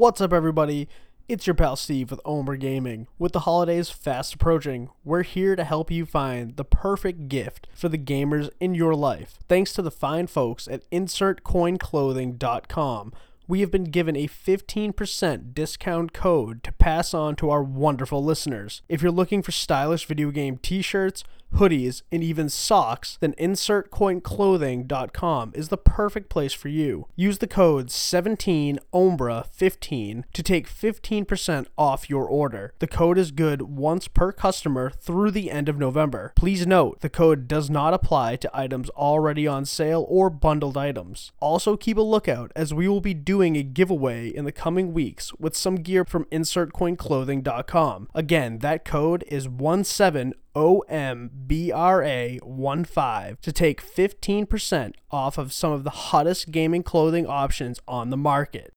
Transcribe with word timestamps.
What's 0.00 0.22
up, 0.22 0.32
everybody? 0.32 0.88
It's 1.28 1.46
your 1.46 1.52
pal 1.52 1.76
Steve 1.76 2.10
with 2.10 2.22
Ombra 2.24 2.58
Gaming. 2.58 3.06
With 3.18 3.32
the 3.32 3.40
holidays 3.40 3.90
fast 3.90 4.32
approaching, 4.32 4.88
we're 5.04 5.24
here 5.24 5.54
to 5.54 5.62
help 5.62 5.90
you 5.90 6.06
find 6.06 6.56
the 6.56 6.64
perfect 6.64 7.28
gift 7.28 7.66
for 7.74 7.90
the 7.90 7.98
gamers 7.98 8.48
in 8.60 8.74
your 8.74 8.94
life. 8.94 9.34
Thanks 9.46 9.74
to 9.74 9.82
the 9.82 9.90
fine 9.90 10.26
folks 10.26 10.66
at 10.68 10.90
InsertCoinClothing.com, 10.90 13.12
we 13.46 13.60
have 13.60 13.70
been 13.70 13.84
given 13.84 14.16
a 14.16 14.26
15% 14.26 15.52
discount 15.52 16.14
code 16.14 16.62
to 16.62 16.72
pass 16.72 17.12
on 17.12 17.36
to 17.36 17.50
our 17.50 17.62
wonderful 17.62 18.24
listeners. 18.24 18.80
If 18.88 19.02
you're 19.02 19.12
looking 19.12 19.42
for 19.42 19.52
stylish 19.52 20.06
video 20.06 20.30
game 20.30 20.56
t 20.56 20.80
shirts, 20.80 21.24
hoodies, 21.54 22.02
and 22.10 22.22
even 22.22 22.48
socks, 22.48 23.18
then 23.20 23.34
InsertCoinClothing.com 23.34 25.52
is 25.54 25.68
the 25.68 25.76
perfect 25.76 26.28
place 26.28 26.52
for 26.52 26.68
you. 26.68 27.06
Use 27.16 27.38
the 27.38 27.46
code 27.46 27.86
17OMBRA15 27.88 30.24
to 30.32 30.42
take 30.42 30.68
15% 30.68 31.66
off 31.76 32.10
your 32.10 32.26
order. 32.26 32.72
The 32.78 32.86
code 32.86 33.18
is 33.18 33.30
good 33.30 33.60
once 33.62 34.08
per 34.08 34.32
customer 34.32 34.90
through 34.90 35.32
the 35.32 35.50
end 35.50 35.68
of 35.68 35.76
November. 35.78 36.32
Please 36.36 36.66
note, 36.66 37.00
the 37.00 37.10
code 37.10 37.48
does 37.48 37.68
not 37.70 37.94
apply 37.94 38.36
to 38.36 38.50
items 38.52 38.90
already 38.90 39.46
on 39.46 39.64
sale 39.64 40.04
or 40.08 40.28
bundled 40.30 40.76
items. 40.76 41.32
Also 41.40 41.76
keep 41.76 41.96
a 41.96 42.02
lookout 42.02 42.52
as 42.54 42.74
we 42.74 42.86
will 42.88 43.00
be 43.00 43.14
doing 43.14 43.56
a 43.56 43.62
giveaway 43.62 44.28
in 44.28 44.44
the 44.44 44.52
coming 44.52 44.92
weeks 44.92 45.32
with 45.38 45.56
some 45.56 45.76
gear 45.76 46.04
from 46.04 46.24
InsertCoinClothing.com. 46.26 48.08
Again, 48.14 48.58
that 48.58 48.84
code 48.84 49.24
is 49.28 49.46
17 49.46 50.34
OMBRA15 50.54 53.40
to 53.40 53.52
take 53.52 53.82
15% 53.82 54.94
off 55.10 55.38
of 55.38 55.52
some 55.52 55.72
of 55.72 55.84
the 55.84 55.90
hottest 55.90 56.50
gaming 56.50 56.82
clothing 56.82 57.26
options 57.26 57.78
on 57.86 58.10
the 58.10 58.16
market. 58.16 58.72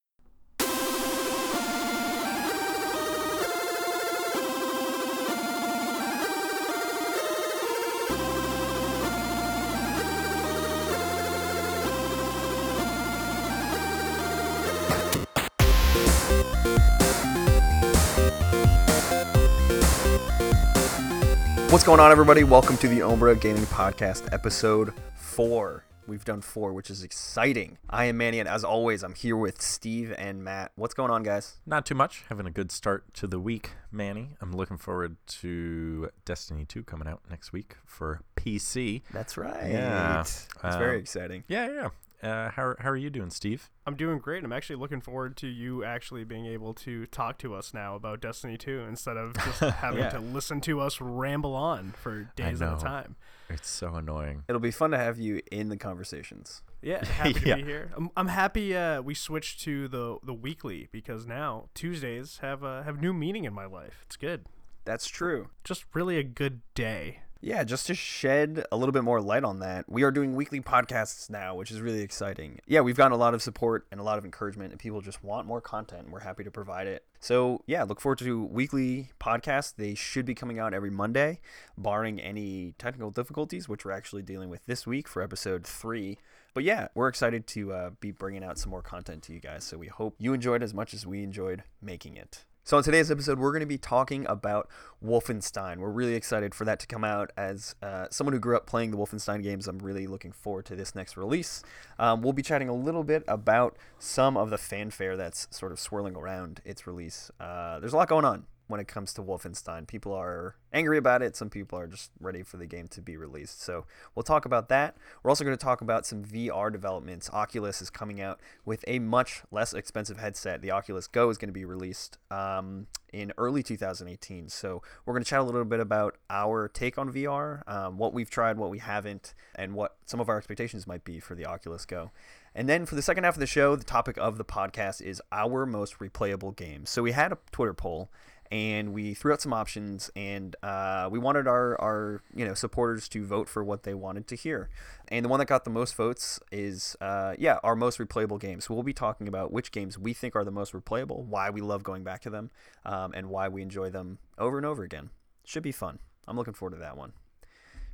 What's 21.73 21.83
going 21.83 21.99
on, 21.99 22.11
everybody? 22.11 22.43
Welcome 22.43 22.77
to 22.77 22.87
the 22.87 22.99
Ombra 22.99 23.41
Gaming 23.41 23.63
Podcast, 23.63 24.31
episode 24.31 24.93
four. 25.15 25.83
We've 26.05 26.23
done 26.23 26.41
four, 26.41 26.71
which 26.71 26.91
is 26.91 27.01
exciting. 27.01 27.79
I 27.89 28.05
am 28.05 28.17
Manny, 28.17 28.39
and 28.39 28.47
as 28.47 28.63
always, 28.63 29.01
I'm 29.03 29.15
here 29.15 29.35
with 29.35 29.59
Steve 29.59 30.13
and 30.15 30.43
Matt. 30.43 30.71
What's 30.75 30.93
going 30.93 31.09
on, 31.09 31.23
guys? 31.23 31.55
Not 31.65 31.87
too 31.87 31.95
much. 31.95 32.25
Having 32.29 32.45
a 32.45 32.51
good 32.51 32.71
start 32.71 33.11
to 33.15 33.25
the 33.25 33.39
week, 33.39 33.71
Manny. 33.91 34.35
I'm 34.39 34.53
looking 34.53 34.77
forward 34.77 35.17
to 35.39 36.11
Destiny 36.25 36.63
2 36.65 36.83
coming 36.83 37.07
out 37.07 37.21
next 37.27 37.51
week 37.51 37.75
for 37.87 38.21
PC. 38.35 39.01
That's 39.11 39.35
right. 39.35 39.71
Yeah. 39.71 40.21
It's 40.21 40.47
very 40.61 40.97
Um, 40.97 41.01
exciting. 41.01 41.43
Yeah, 41.47 41.71
yeah. 41.71 41.89
Uh, 42.23 42.49
how, 42.51 42.73
how 42.79 42.89
are 42.89 42.95
you 42.95 43.09
doing, 43.09 43.29
Steve? 43.29 43.69
I'm 43.85 43.95
doing 43.95 44.17
great. 44.19 44.43
I'm 44.45 44.53
actually 44.53 44.77
looking 44.77 45.01
forward 45.01 45.35
to 45.37 45.47
you 45.47 45.83
actually 45.83 46.23
being 46.23 46.45
able 46.45 46.73
to 46.75 47.05
talk 47.07 47.37
to 47.39 47.53
us 47.53 47.73
now 47.73 47.95
about 47.95 48.21
Destiny 48.21 48.57
2 48.57 48.85
instead 48.87 49.17
of 49.17 49.33
just 49.33 49.59
having 49.75 49.99
Yeah. 49.99 50.09
to 50.11 50.19
listen 50.19 50.61
to 50.61 50.79
us 50.79 51.01
ramble 51.01 51.53
on 51.53 51.93
for 52.01 52.31
days 52.35 52.61
at 52.61 52.73
a 52.73 52.77
time. 52.81 53.17
It's 53.49 53.67
so 53.69 53.95
annoying. 53.95 54.43
It'll 54.47 54.61
be 54.61 54.71
fun 54.71 54.91
to 54.91 54.97
have 54.97 55.19
you 55.19 55.41
in 55.51 55.67
the 55.69 55.77
conversations. 55.77 56.61
Yeah, 56.81 57.03
happy 57.05 57.33
to 57.33 57.47
Yeah. 57.47 57.55
be 57.55 57.63
here. 57.63 57.91
I'm, 57.95 58.09
I'm 58.15 58.27
happy 58.29 58.75
uh, 58.75 59.01
we 59.01 59.13
switched 59.13 59.61
to 59.61 59.87
the 59.89 60.17
the 60.23 60.33
weekly 60.33 60.87
because 60.91 61.25
now 61.27 61.69
Tuesdays 61.73 62.39
have 62.41 62.63
uh, 62.63 62.83
have 62.83 63.01
new 63.01 63.13
meaning 63.13 63.43
in 63.43 63.53
my 63.53 63.65
life. 63.65 64.01
It's 64.05 64.15
good. 64.17 64.45
That's 64.85 65.07
true. 65.07 65.49
Just 65.63 65.85
really 65.93 66.17
a 66.17 66.23
good 66.23 66.61
day. 66.73 67.19
Yeah, 67.43 67.65
just 67.65 67.87
to 67.87 67.93
shed 67.93 68.63
a 68.71 68.77
little 68.77 68.93
bit 68.93 69.03
more 69.03 69.19
light 69.19 69.43
on 69.43 69.59
that, 69.59 69.83
we 69.89 70.03
are 70.03 70.11
doing 70.11 70.33
weekly 70.33 70.61
podcasts 70.61 71.29
now, 71.29 71.55
which 71.55 71.71
is 71.71 71.81
really 71.81 71.99
exciting. 71.99 72.59
Yeah, 72.65 72.79
we've 72.79 72.95
gotten 72.95 73.11
a 73.11 73.17
lot 73.17 73.33
of 73.33 73.41
support 73.41 73.85
and 73.91 73.99
a 73.99 74.03
lot 74.03 74.17
of 74.17 74.23
encouragement, 74.23 74.71
and 74.71 74.79
people 74.79 75.01
just 75.01 75.21
want 75.25 75.45
more 75.45 75.59
content, 75.59 76.03
and 76.03 76.13
we're 76.13 76.21
happy 76.21 76.45
to 76.45 76.51
provide 76.51 76.87
it. 76.87 77.03
So, 77.19 77.61
yeah, 77.67 77.83
look 77.83 77.99
forward 77.99 78.19
to 78.19 78.45
weekly 78.45 79.09
podcasts. 79.19 79.75
They 79.75 79.93
should 79.93 80.25
be 80.25 80.33
coming 80.33 80.57
out 80.57 80.73
every 80.73 80.89
Monday, 80.89 81.41
barring 81.77 82.21
any 82.21 82.75
technical 82.77 83.11
difficulties, 83.11 83.67
which 83.67 83.83
we're 83.83 83.91
actually 83.91 84.21
dealing 84.21 84.49
with 84.49 84.65
this 84.65 84.87
week 84.87 85.09
for 85.09 85.21
episode 85.21 85.67
three. 85.67 86.19
But 86.53 86.63
yeah, 86.63 86.87
we're 86.95 87.09
excited 87.09 87.45
to 87.47 87.73
uh, 87.73 87.89
be 87.99 88.11
bringing 88.11 88.45
out 88.45 88.57
some 88.57 88.69
more 88.69 88.81
content 88.81 89.21
to 89.23 89.33
you 89.33 89.41
guys. 89.41 89.65
So, 89.65 89.77
we 89.77 89.87
hope 89.87 90.15
you 90.17 90.31
enjoyed 90.31 90.63
as 90.63 90.73
much 90.73 90.93
as 90.93 91.05
we 91.05 91.23
enjoyed 91.23 91.63
making 91.81 92.15
it. 92.15 92.45
So, 92.65 92.77
on 92.77 92.83
today's 92.83 93.11
episode, 93.11 93.39
we're 93.39 93.51
going 93.51 93.59
to 93.59 93.65
be 93.65 93.77
talking 93.77 94.25
about 94.29 94.69
Wolfenstein. 95.05 95.79
We're 95.79 95.89
really 95.89 96.13
excited 96.13 96.55
for 96.55 96.63
that 96.63 96.79
to 96.79 96.87
come 96.87 97.03
out. 97.03 97.29
As 97.35 97.75
uh, 97.81 98.07
someone 98.09 98.31
who 98.31 98.39
grew 98.39 98.55
up 98.55 98.65
playing 98.65 98.91
the 98.91 98.97
Wolfenstein 98.97 99.43
games, 99.43 99.67
I'm 99.67 99.79
really 99.79 100.07
looking 100.07 100.31
forward 100.31 100.63
to 100.67 100.75
this 100.77 100.95
next 100.95 101.17
release. 101.17 101.61
Um, 101.99 102.21
we'll 102.21 102.31
be 102.31 102.41
chatting 102.41 102.69
a 102.69 102.73
little 102.73 103.03
bit 103.03 103.25
about 103.27 103.75
some 103.99 104.37
of 104.37 104.49
the 104.49 104.57
fanfare 104.57 105.17
that's 105.17 105.49
sort 105.51 105.73
of 105.73 105.79
swirling 105.79 106.15
around 106.15 106.61
its 106.63 106.87
release. 106.87 107.29
Uh, 107.37 107.81
there's 107.81 107.91
a 107.91 107.97
lot 107.97 108.07
going 108.07 108.23
on 108.23 108.45
when 108.73 108.79
it 108.79 108.87
comes 108.87 109.13
to 109.13 109.21
Wolfenstein. 109.21 109.85
People 109.85 110.13
are 110.13 110.55
angry 110.73 110.97
about 110.97 111.21
it. 111.21 111.35
Some 111.35 111.51
people 111.51 111.77
are 111.77 111.85
just 111.85 112.09
ready 112.19 112.41
for 112.41 112.57
the 112.57 112.65
game 112.65 112.87
to 112.87 113.03
be 113.03 113.15
released. 113.15 113.61
So 113.61 113.85
we'll 114.15 114.23
talk 114.23 114.45
about 114.45 114.67
that. 114.69 114.97
We're 115.21 115.29
also 115.29 115.43
going 115.43 115.55
to 115.55 115.63
talk 115.63 115.81
about 115.81 116.07
some 116.07 116.23
VR 116.23 116.71
developments. 116.71 117.29
Oculus 117.31 117.83
is 117.83 117.91
coming 117.91 118.19
out 118.19 118.39
with 118.65 118.83
a 118.87 118.97
much 118.97 119.43
less 119.51 119.75
expensive 119.75 120.17
headset. 120.17 120.63
The 120.63 120.71
Oculus 120.71 121.05
Go 121.05 121.29
is 121.29 121.37
going 121.37 121.49
to 121.49 121.53
be 121.53 121.65
released 121.65 122.17
um, 122.31 122.87
in 123.13 123.31
early 123.37 123.61
2018. 123.61 124.49
So 124.49 124.81
we're 125.05 125.13
going 125.13 125.23
to 125.23 125.29
chat 125.29 125.39
a 125.39 125.43
little 125.43 125.65
bit 125.65 125.79
about 125.79 126.17
our 126.31 126.67
take 126.67 126.97
on 126.97 127.13
VR, 127.13 127.61
um, 127.69 127.99
what 127.99 128.11
we've 128.11 128.31
tried, 128.31 128.57
what 128.57 128.71
we 128.71 128.79
haven't, 128.79 129.35
and 129.53 129.75
what 129.75 129.97
some 130.07 130.19
of 130.19 130.29
our 130.29 130.39
expectations 130.39 130.87
might 130.87 131.03
be 131.03 131.19
for 131.19 131.35
the 131.35 131.45
Oculus 131.45 131.85
Go. 131.85 132.09
And 132.55 132.69
then 132.69 132.85
for 132.85 132.95
the 132.95 133.01
second 133.01 133.23
half 133.23 133.35
of 133.35 133.39
the 133.39 133.47
show, 133.47 133.75
the 133.75 133.83
topic 133.83 134.17
of 134.17 134.37
the 134.37 134.45
podcast 134.45 135.01
is 135.01 135.21
our 135.31 135.65
most 135.65 135.99
replayable 135.99 136.55
games. 136.55 136.89
So 136.89 137.01
we 137.01 137.11
had 137.11 137.31
a 137.31 137.37
Twitter 137.51 137.73
poll 137.73 138.09
and 138.51 138.93
we 138.93 139.13
threw 139.13 139.33
out 139.33 139.41
some 139.41 139.53
options 139.53 140.11
and 140.15 140.55
uh, 140.63 141.09
we 141.11 141.19
wanted 141.19 141.47
our, 141.47 141.79
our 141.81 142.21
you 142.35 142.45
know 142.45 142.53
supporters 142.53 143.07
to 143.09 143.25
vote 143.25 143.49
for 143.49 143.63
what 143.63 143.83
they 143.83 143.93
wanted 143.93 144.27
to 144.27 144.35
hear. 144.35 144.69
And 145.07 145.23
the 145.23 145.29
one 145.29 145.39
that 145.39 145.47
got 145.47 145.63
the 145.63 145.69
most 145.69 145.95
votes 145.95 146.39
is 146.51 146.95
uh, 147.01 147.35
yeah 147.37 147.59
our 147.63 147.75
most 147.75 147.99
replayable 147.99 148.39
games. 148.39 148.65
So 148.65 148.73
we'll 148.73 148.83
be 148.83 148.93
talking 148.93 149.27
about 149.27 149.51
which 149.51 149.71
games 149.71 149.97
we 149.97 150.13
think 150.13 150.35
are 150.35 150.43
the 150.43 150.51
most 150.51 150.73
replayable 150.73 151.25
why 151.25 151.49
we 151.49 151.61
love 151.61 151.83
going 151.83 152.03
back 152.03 152.21
to 152.21 152.29
them 152.29 152.51
um, 152.85 153.11
and 153.15 153.29
why 153.29 153.47
we 153.47 153.61
enjoy 153.61 153.89
them 153.89 154.19
over 154.37 154.57
and 154.57 154.65
over 154.65 154.83
again. 154.83 155.09
Should 155.45 155.63
be 155.63 155.71
fun. 155.71 155.99
I'm 156.27 156.37
looking 156.37 156.53
forward 156.53 156.75
to 156.75 156.79
that 156.79 156.97
one. 156.97 157.13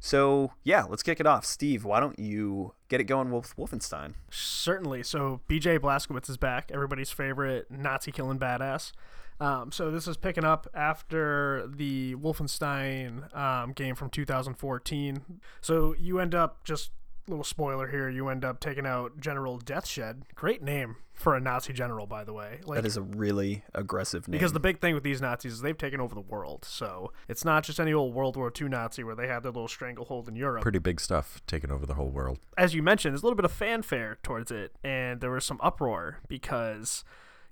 So 0.01 0.51
yeah 0.63 0.83
let's 0.83 1.03
kick 1.03 1.19
it 1.19 1.27
off. 1.27 1.45
Steve 1.45 1.85
why 1.85 1.99
don't 1.99 2.19
you 2.19 2.73
get 2.89 2.99
it 2.99 3.05
going 3.05 3.31
with 3.31 3.55
wolfenstein? 3.55 4.13
Certainly. 4.29 5.03
So 5.03 5.41
BJ 5.49 5.79
Blazkowicz 5.79 6.29
is 6.29 6.37
back, 6.37 6.71
everybody's 6.73 7.11
favorite 7.11 7.69
Nazi 7.69 8.11
killing 8.11 8.39
badass. 8.39 8.91
Um, 9.39 9.71
so 9.71 9.89
this 9.91 10.07
is 10.07 10.17
picking 10.17 10.43
up 10.43 10.67
after 10.73 11.67
the 11.67 12.15
Wolfenstein 12.15 13.33
um, 13.35 13.71
game 13.71 13.95
from 13.95 14.09
2014. 14.09 15.41
So 15.61 15.95
you 15.97 16.19
end 16.19 16.35
up 16.35 16.63
just 16.63 16.91
little 17.29 17.43
spoiler 17.43 17.87
here. 17.87 18.09
You 18.09 18.27
end 18.29 18.43
up 18.43 18.59
taking 18.59 18.85
out 18.85 19.19
General 19.19 19.59
Deathshead. 19.59 20.23
Great 20.35 20.61
name 20.61 20.97
for 21.13 21.35
a 21.35 21.39
Nazi 21.39 21.73
general, 21.73 22.07
by 22.07 22.23
the 22.23 22.33
way. 22.33 22.59
Like, 22.65 22.77
that 22.77 22.85
is 22.85 22.97
a 22.97 23.01
really 23.01 23.63
aggressive 23.73 24.27
name 24.27 24.33
because 24.33 24.53
the 24.53 24.59
big 24.59 24.79
thing 24.79 24.93
with 24.93 25.03
these 25.03 25.21
Nazis 25.21 25.53
is 25.53 25.61
they've 25.61 25.77
taken 25.77 25.99
over 25.99 26.15
the 26.15 26.21
world. 26.21 26.65
So 26.65 27.11
it's 27.27 27.45
not 27.45 27.63
just 27.63 27.79
any 27.79 27.93
old 27.93 28.13
World 28.13 28.35
War 28.35 28.51
II 28.59 28.69
Nazi 28.69 29.03
where 29.03 29.15
they 29.15 29.27
had 29.27 29.43
their 29.43 29.51
little 29.51 29.67
stranglehold 29.67 30.27
in 30.27 30.35
Europe 30.35 30.63
Pretty 30.63 30.79
big 30.79 30.99
stuff 30.99 31.41
taking 31.45 31.71
over 31.71 31.85
the 31.85 31.95
whole 31.95 32.09
world. 32.09 32.39
as 32.57 32.73
you 32.73 32.81
mentioned, 32.81 33.13
there's 33.13 33.21
a 33.21 33.25
little 33.25 33.35
bit 33.37 33.45
of 33.45 33.51
fanfare 33.51 34.17
towards 34.23 34.51
it, 34.51 34.73
and 34.83 35.21
there 35.21 35.31
was 35.31 35.45
some 35.45 35.59
uproar 35.61 36.19
because, 36.27 37.03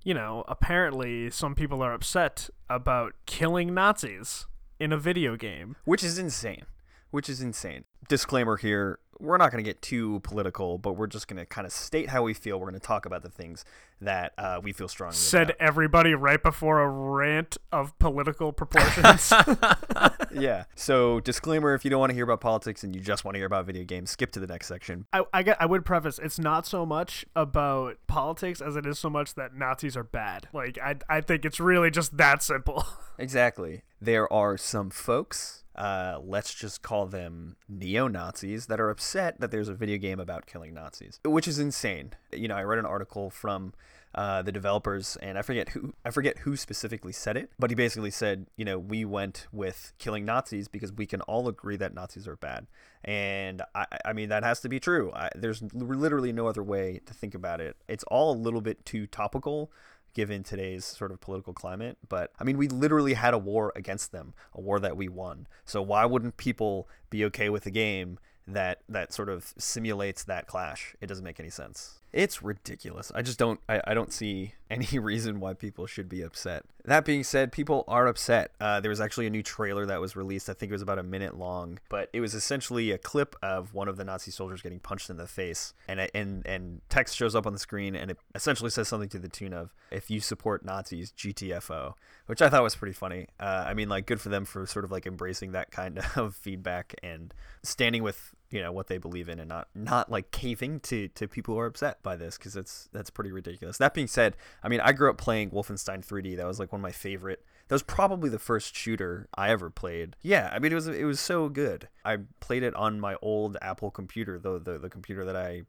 you 0.04 0.14
know, 0.14 0.44
apparently 0.48 1.30
some 1.30 1.56
people 1.56 1.82
are 1.82 1.94
upset 1.94 2.50
about 2.70 3.14
killing 3.26 3.74
Nazis 3.74 4.46
in 4.80 4.92
a 4.92 4.98
video 4.98 5.36
game. 5.36 5.76
which 5.86 6.04
is 6.04 6.18
insane. 6.18 6.66
Which 7.12 7.30
is 7.30 7.42
insane. 7.42 7.86
Disclaimer 8.08 8.58
here 8.58 9.00
we're 9.20 9.38
not 9.38 9.52
going 9.52 9.64
to 9.64 9.68
get 9.68 9.82
too 9.82 10.20
political 10.20 10.78
but 10.78 10.94
we're 10.94 11.08
just 11.08 11.28
going 11.28 11.38
to 11.38 11.46
kind 11.46 11.66
of 11.66 11.74
state 11.74 12.10
how 12.10 12.24
we 12.24 12.34
feel. 12.34 12.60
We're 12.60 12.70
going 12.70 12.80
to 12.80 12.86
talk 12.88 13.06
about 13.06 13.24
the 13.24 13.30
things 13.30 13.66
that 14.02 14.34
uh, 14.38 14.60
we 14.62 14.72
feel 14.72 14.88
strongly 14.88 15.16
Said 15.16 15.52
about. 15.52 15.62
everybody 15.62 16.14
right 16.14 16.42
before 16.42 16.82
a 16.82 16.88
rant 16.90 17.58
of 17.72 17.98
political 18.00 18.52
proportions. 18.54 19.34
yeah 20.32 20.66
so 20.76 21.20
disclaimer 21.22 21.74
if 21.74 21.84
you 21.84 21.90
don't 21.90 22.00
want 22.00 22.10
to 22.10 22.14
hear 22.14 22.24
about 22.24 22.42
politics 22.42 22.84
and 22.84 22.96
you 22.96 23.02
just 23.02 23.26
want 23.26 23.34
to 23.36 23.40
hear 23.40 23.48
about 23.48 23.66
video 23.66 23.84
games 23.84 24.12
skip 24.12 24.32
to 24.32 24.40
the 24.40 24.48
next 24.48 24.68
section 24.68 25.06
I, 25.14 25.24
I, 25.34 25.44
get, 25.44 25.58
I 25.60 25.66
would 25.66 25.86
preface 25.86 26.20
it's 26.20 26.38
not 26.38 26.66
so 26.68 26.86
much 26.86 27.26
about 27.36 27.98
politics 28.08 28.62
as 28.62 28.76
it 28.76 28.86
is 28.86 29.00
so 29.00 29.10
much 29.10 29.36
that 29.36 29.56
Nazis 29.56 29.98
are 29.98 30.04
bad. 30.04 30.48
Like, 30.54 30.78
I, 30.84 30.96
I 31.10 31.22
think 31.22 31.46
it's 31.46 31.60
really 31.60 31.92
just 31.92 32.18
that 32.18 32.44
simple. 32.44 32.86
exactly 33.18 33.84
there 34.00 34.32
are 34.32 34.58
some 34.58 34.90
folks 34.90 35.64
uh, 35.78 36.20
let's 36.24 36.54
just 36.54 36.82
call 36.82 37.06
them 37.06 37.56
neo 37.70 38.08
Nazis 38.08 38.66
that 38.68 38.80
are 38.80 38.90
upset 38.90 39.40
that 39.40 39.52
there's 39.52 39.70
a 39.70 39.74
video 39.74 39.98
game 39.98 40.20
about 40.20 40.46
killing 40.46 40.74
Nazis, 40.74 41.20
which 41.24 41.48
is 41.48 41.60
insane. 41.60 42.12
You 42.32 42.48
know, 42.48 42.56
I 42.56 42.64
read 42.64 42.80
an 42.80 42.86
article 42.86 43.30
from 43.30 43.74
uh, 44.16 44.42
the 44.42 44.52
developers, 44.52 45.16
and 45.22 45.38
I 45.38 45.44
forget 45.44 45.70
who 45.70 45.94
I 46.04 46.10
forget 46.10 46.40
who 46.40 46.58
specifically 46.58 47.14
said 47.14 47.38
it, 47.38 47.52
but 47.60 47.70
he 47.70 47.76
basically 47.76 48.10
said, 48.10 48.48
you 48.56 48.66
know, 48.66 48.80
we 48.80 49.06
went 49.06 49.48
with 49.52 49.94
killing 50.00 50.26
Nazis 50.26 50.68
because 50.68 50.92
we 50.92 51.06
can 51.06 51.22
all 51.22 51.48
agree 51.48 51.76
that 51.78 51.94
Nazis 51.94 52.28
are 52.28 52.38
bad, 52.38 52.66
and 53.04 53.62
I, 53.76 53.86
I 54.04 54.14
mean 54.14 54.30
that 54.30 54.44
has 54.44 54.60
to 54.62 54.70
be 54.70 54.80
true. 54.80 55.12
I, 55.14 55.30
there's 55.36 55.62
literally 55.74 56.34
no 56.34 56.48
other 56.48 56.64
way 56.64 57.02
to 57.06 57.14
think 57.14 57.36
about 57.36 57.62
it. 57.62 57.78
It's 57.88 58.04
all 58.06 58.32
a 58.32 58.38
little 58.38 58.62
bit 58.62 58.84
too 58.86 59.06
topical 59.06 59.72
given 60.18 60.42
today's 60.42 60.84
sort 60.84 61.12
of 61.12 61.22
political 61.22 61.54
climate. 61.54 61.96
But 62.10 62.32
I 62.40 62.44
mean, 62.44 62.58
we 62.58 62.68
literally 62.68 63.14
had 63.14 63.36
a 63.36 63.38
war 63.38 63.72
against 63.76 64.12
them, 64.12 64.34
a 64.52 64.60
war 64.60 64.80
that 64.80 64.98
we 64.98 65.08
won. 65.08 65.46
So 65.64 65.80
why 65.80 66.06
wouldn't 66.06 66.38
people 66.38 66.90
be 67.12 67.24
okay 67.26 67.50
with 67.50 67.68
a 67.68 67.70
game 67.70 68.18
that 68.48 68.80
that 68.90 69.14
sort 69.14 69.30
of 69.30 69.54
simulates 69.60 70.24
that 70.24 70.48
clash? 70.48 70.96
It 71.02 71.06
doesn't 71.06 71.24
make 71.24 71.40
any 71.40 71.52
sense. 71.52 72.00
It's 72.14 72.42
ridiculous. 72.42 73.12
I 73.14 73.22
just 73.22 73.38
don't. 73.38 73.60
I, 73.68 73.82
I 73.86 73.94
don't 73.94 74.14
see 74.14 74.54
any 74.70 75.00
reason 75.00 75.40
why 75.40 75.54
people 75.54 75.88
should 75.88 76.10
be 76.10 76.22
upset. 76.22 76.64
That 76.86 77.04
being 77.04 77.24
said, 77.24 77.52
people 77.52 77.84
are 77.88 78.08
upset. 78.08 78.52
Uh, 78.62 78.80
there 78.80 78.90
was 78.90 79.02
actually 79.02 79.28
a 79.28 79.30
new 79.30 79.44
trailer 79.44 79.86
that 79.86 80.00
was 80.00 80.16
released. 80.16 80.50
I 80.50 80.54
think 80.54 80.70
it 80.70 80.74
was 80.74 80.82
about 80.82 81.00
a 81.00 81.04
minute 81.04 81.38
long, 81.38 81.80
but 81.90 82.10
it 82.14 82.22
was 82.22 82.34
essentially 82.34 82.92
a 82.92 82.98
clip 82.98 83.36
of 83.44 83.74
one 83.74 83.90
of 83.90 83.98
the 83.98 84.06
Nazi 84.06 84.32
soldiers 84.32 84.62
getting 84.62 84.80
punched 84.80 85.10
in 85.10 85.18
the 85.18 85.28
face, 85.28 85.74
and 85.88 86.10
and 86.14 86.46
and 86.46 86.82
text 86.90 87.16
shows 87.16 87.36
up 87.36 87.46
on 87.46 87.54
the 87.54 87.60
screen, 87.60 87.96
and 87.96 88.12
it 88.12 88.18
essentially 88.34 88.70
says 88.70 88.88
something 88.88 89.10
to 89.10 89.20
the 89.20 89.30
tune 89.30 89.54
of 89.54 89.74
"If 89.92 90.10
you 90.10 90.22
support 90.22 90.64
Nazis, 90.64 91.12
GTFO," 91.12 91.94
which 92.28 92.42
I 92.42 92.50
thought 92.50 92.64
was 92.64 92.76
pretty 92.76 92.94
funny. 92.94 93.28
Uh, 93.40 93.66
I 93.68 93.74
mean, 93.74 93.90
like, 93.90 94.06
good 94.06 94.22
for 94.22 94.30
them 94.30 94.46
for 94.46 94.66
sort 94.66 94.86
of 94.86 94.92
like 94.92 95.06
embracing 95.06 95.52
that 95.52 95.72
kind 95.72 96.00
of 96.16 96.36
feedback 96.36 96.96
and 97.04 97.34
standing 97.64 98.02
with 98.02 98.34
you 98.50 98.62
know 98.62 98.72
what 98.72 98.88
they 98.88 98.98
believe 98.98 99.30
in 99.30 99.40
and 99.40 99.50
not 99.50 99.68
not 99.76 100.12
like 100.12 100.32
caving 100.32 100.80
to 100.80 101.08
to 101.10 101.28
people 101.28 101.54
who 101.56 101.60
are 101.60 101.66
upset 101.66 102.02
by 102.02 102.16
this 102.16 102.38
because 102.38 102.54
that's 102.54 102.90
that's 102.92 103.10
pretty 103.10 103.32
ridiculous. 103.32 103.78
That 103.78 103.94
being 103.94 104.08
said 104.08 104.36
i 104.64 104.70
mean 104.70 104.80
i 104.82 104.92
grew 104.94 105.10
up 105.10 105.18
playing 105.18 105.52
wolfenstein 105.52 106.06
3d 106.06 106.38
that 106.38 106.48
was 106.48 106.60
like 106.60 106.72
one 106.72 106.80
of 106.80 106.84
my 106.84 106.92
favorite 106.92 107.44
that 107.68 107.76
was 107.76 107.84
probably 107.84 108.30
the 108.30 108.40
first 108.40 108.76
shooter 108.76 109.28
i 109.36 109.50
ever 109.50 109.70
played. 109.70 110.16
Yeah 110.22 110.50
i 110.54 110.60
mean 110.60 110.72
it 110.72 110.76
was 110.76 110.88
it 110.88 111.06
was 111.06 111.20
so 111.20 111.50
good. 111.50 111.88
I 112.06 112.20
played 112.40 112.64
it 112.64 112.74
on 112.76 113.02
my 113.02 113.18
old 113.22 113.58
apple 113.62 113.92
computer 113.92 114.40
the 114.40 114.60
the, 114.60 114.78
the 114.78 114.90
computer 114.90 115.26
that 115.26 115.36
i 115.36 115.64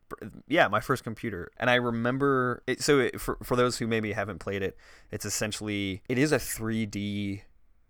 yeah 0.46 0.68
my 0.68 0.80
first 0.80 1.04
computer. 1.04 1.50
And 1.58 1.68
i 1.70 1.74
remember 1.74 2.62
it 2.66 2.82
so 2.82 3.00
it, 3.00 3.20
for, 3.20 3.38
for 3.42 3.56
those 3.56 3.78
who 3.78 3.86
maybe 3.86 4.12
haven't 4.12 4.38
played 4.38 4.62
it 4.62 4.76
it's 5.10 5.24
essentially 5.24 6.02
it 6.08 6.18
is 6.18 6.32
a 6.32 6.38
3d 6.38 7.42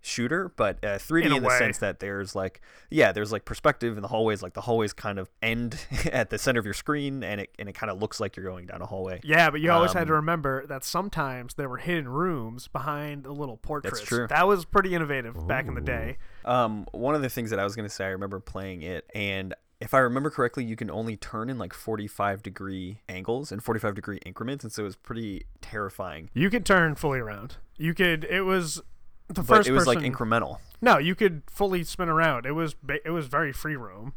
shooter, 0.09 0.53
but 0.57 0.83
uh, 0.85 0.99
3D 0.99 1.27
in, 1.27 1.33
in 1.33 1.43
the 1.43 1.49
way. 1.49 1.59
sense 1.59 1.79
that 1.79 2.01
there's 2.01 2.35
like, 2.35 2.61
yeah, 2.91 3.13
there's 3.13 3.33
like 3.33 3.45
perspective 3.45 3.97
in 3.97 4.03
the 4.03 4.09
hallways. 4.09 4.43
Like 4.43 4.55
the 4.55 4.61
hallways 4.63 4.93
kind 4.93 5.19
of 5.19 5.31
end 5.43 5.79
at 6.13 6.31
the 6.31 6.39
center 6.39 6.59
of 6.59 6.65
your 6.65 6.75
screen, 6.75 7.23
and 7.23 7.41
it 7.43 7.51
and 7.59 7.69
it 7.69 7.75
kind 7.75 7.91
of 7.91 8.01
looks 8.01 8.21
like 8.21 8.37
you're 8.37 8.47
going 8.47 8.67
down 8.67 8.83
a 8.83 8.87
hallway. 8.87 9.21
Yeah, 9.23 9.51
but 9.51 9.61
you 9.61 9.71
always 9.71 9.93
um, 9.93 9.99
had 9.99 10.07
to 10.09 10.15
um, 10.15 10.21
remember 10.21 10.67
that 10.67 10.85
sometimes 10.85 11.55
there 11.55 11.69
were 11.69 11.79
hidden 11.79 12.09
rooms 12.09 12.69
behind 12.69 13.25
the 13.25 13.33
little 13.33 13.57
portraits. 13.57 13.99
That's 13.99 14.09
true. 14.09 14.27
That 14.27 14.49
was 14.49 14.65
pretty 14.65 14.95
innovative 14.95 15.37
Ooh. 15.37 15.47
back 15.47 15.67
in 15.67 15.75
the 15.75 15.81
day. 15.81 16.19
Um, 16.45 16.87
one 16.93 17.15
of 17.15 17.23
the 17.23 17.29
things 17.29 17.51
that 17.51 17.59
I 17.59 17.65
was 17.65 17.77
gonna 17.77 17.89
say, 17.89 18.07
I 18.07 18.09
remember 18.09 18.41
playing 18.41 18.83
it, 18.83 19.09
and 19.15 19.55
if 19.81 19.95
I 19.95 19.99
remember 19.99 20.31
correctly, 20.31 20.65
you 20.65 20.77
can 20.77 20.91
only 20.91 21.17
turn 21.17 21.49
in 21.49 21.59
like 21.59 21.73
45 21.73 22.43
degree 22.43 23.01
angles 23.09 23.53
and 23.53 23.63
45 23.63 23.95
degree 23.95 24.19
increments, 24.27 24.65
and 24.65 24.73
so 24.73 24.83
it 24.83 24.87
was 24.87 24.97
pretty 24.97 25.45
terrifying. 25.61 26.31
You 26.35 26.51
could 26.51 26.67
turn 26.67 26.97
fully 26.97 27.21
around. 27.21 27.57
You 27.77 27.95
could. 27.95 28.25
It 28.25 28.43
was 28.43 28.83
the 29.29 29.35
but 29.35 29.47
first 29.47 29.69
it 29.69 29.73
was 29.73 29.85
person, 29.85 30.03
like 30.03 30.13
incremental. 30.13 30.59
No, 30.81 30.99
you 30.99 31.15
could 31.15 31.43
fully 31.47 31.85
spin 31.85 32.09
around. 32.09 32.47
It 32.47 32.53
was 32.53 32.75
it 33.05 33.11
was 33.11 33.27
very 33.27 33.53
free 33.53 33.77
roam. 33.77 34.15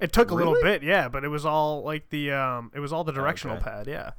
It 0.00 0.12
took 0.12 0.30
a 0.30 0.34
really? 0.34 0.48
little 0.48 0.62
bit, 0.62 0.82
yeah, 0.82 1.08
but 1.08 1.24
it 1.24 1.28
was 1.28 1.44
all 1.44 1.82
like 1.82 2.08
the 2.10 2.32
um, 2.32 2.70
it 2.74 2.80
was 2.80 2.92
all 2.92 3.04
the 3.04 3.12
directional 3.12 3.56
okay. 3.56 3.64
pad, 3.64 3.86
yeah, 3.86 4.12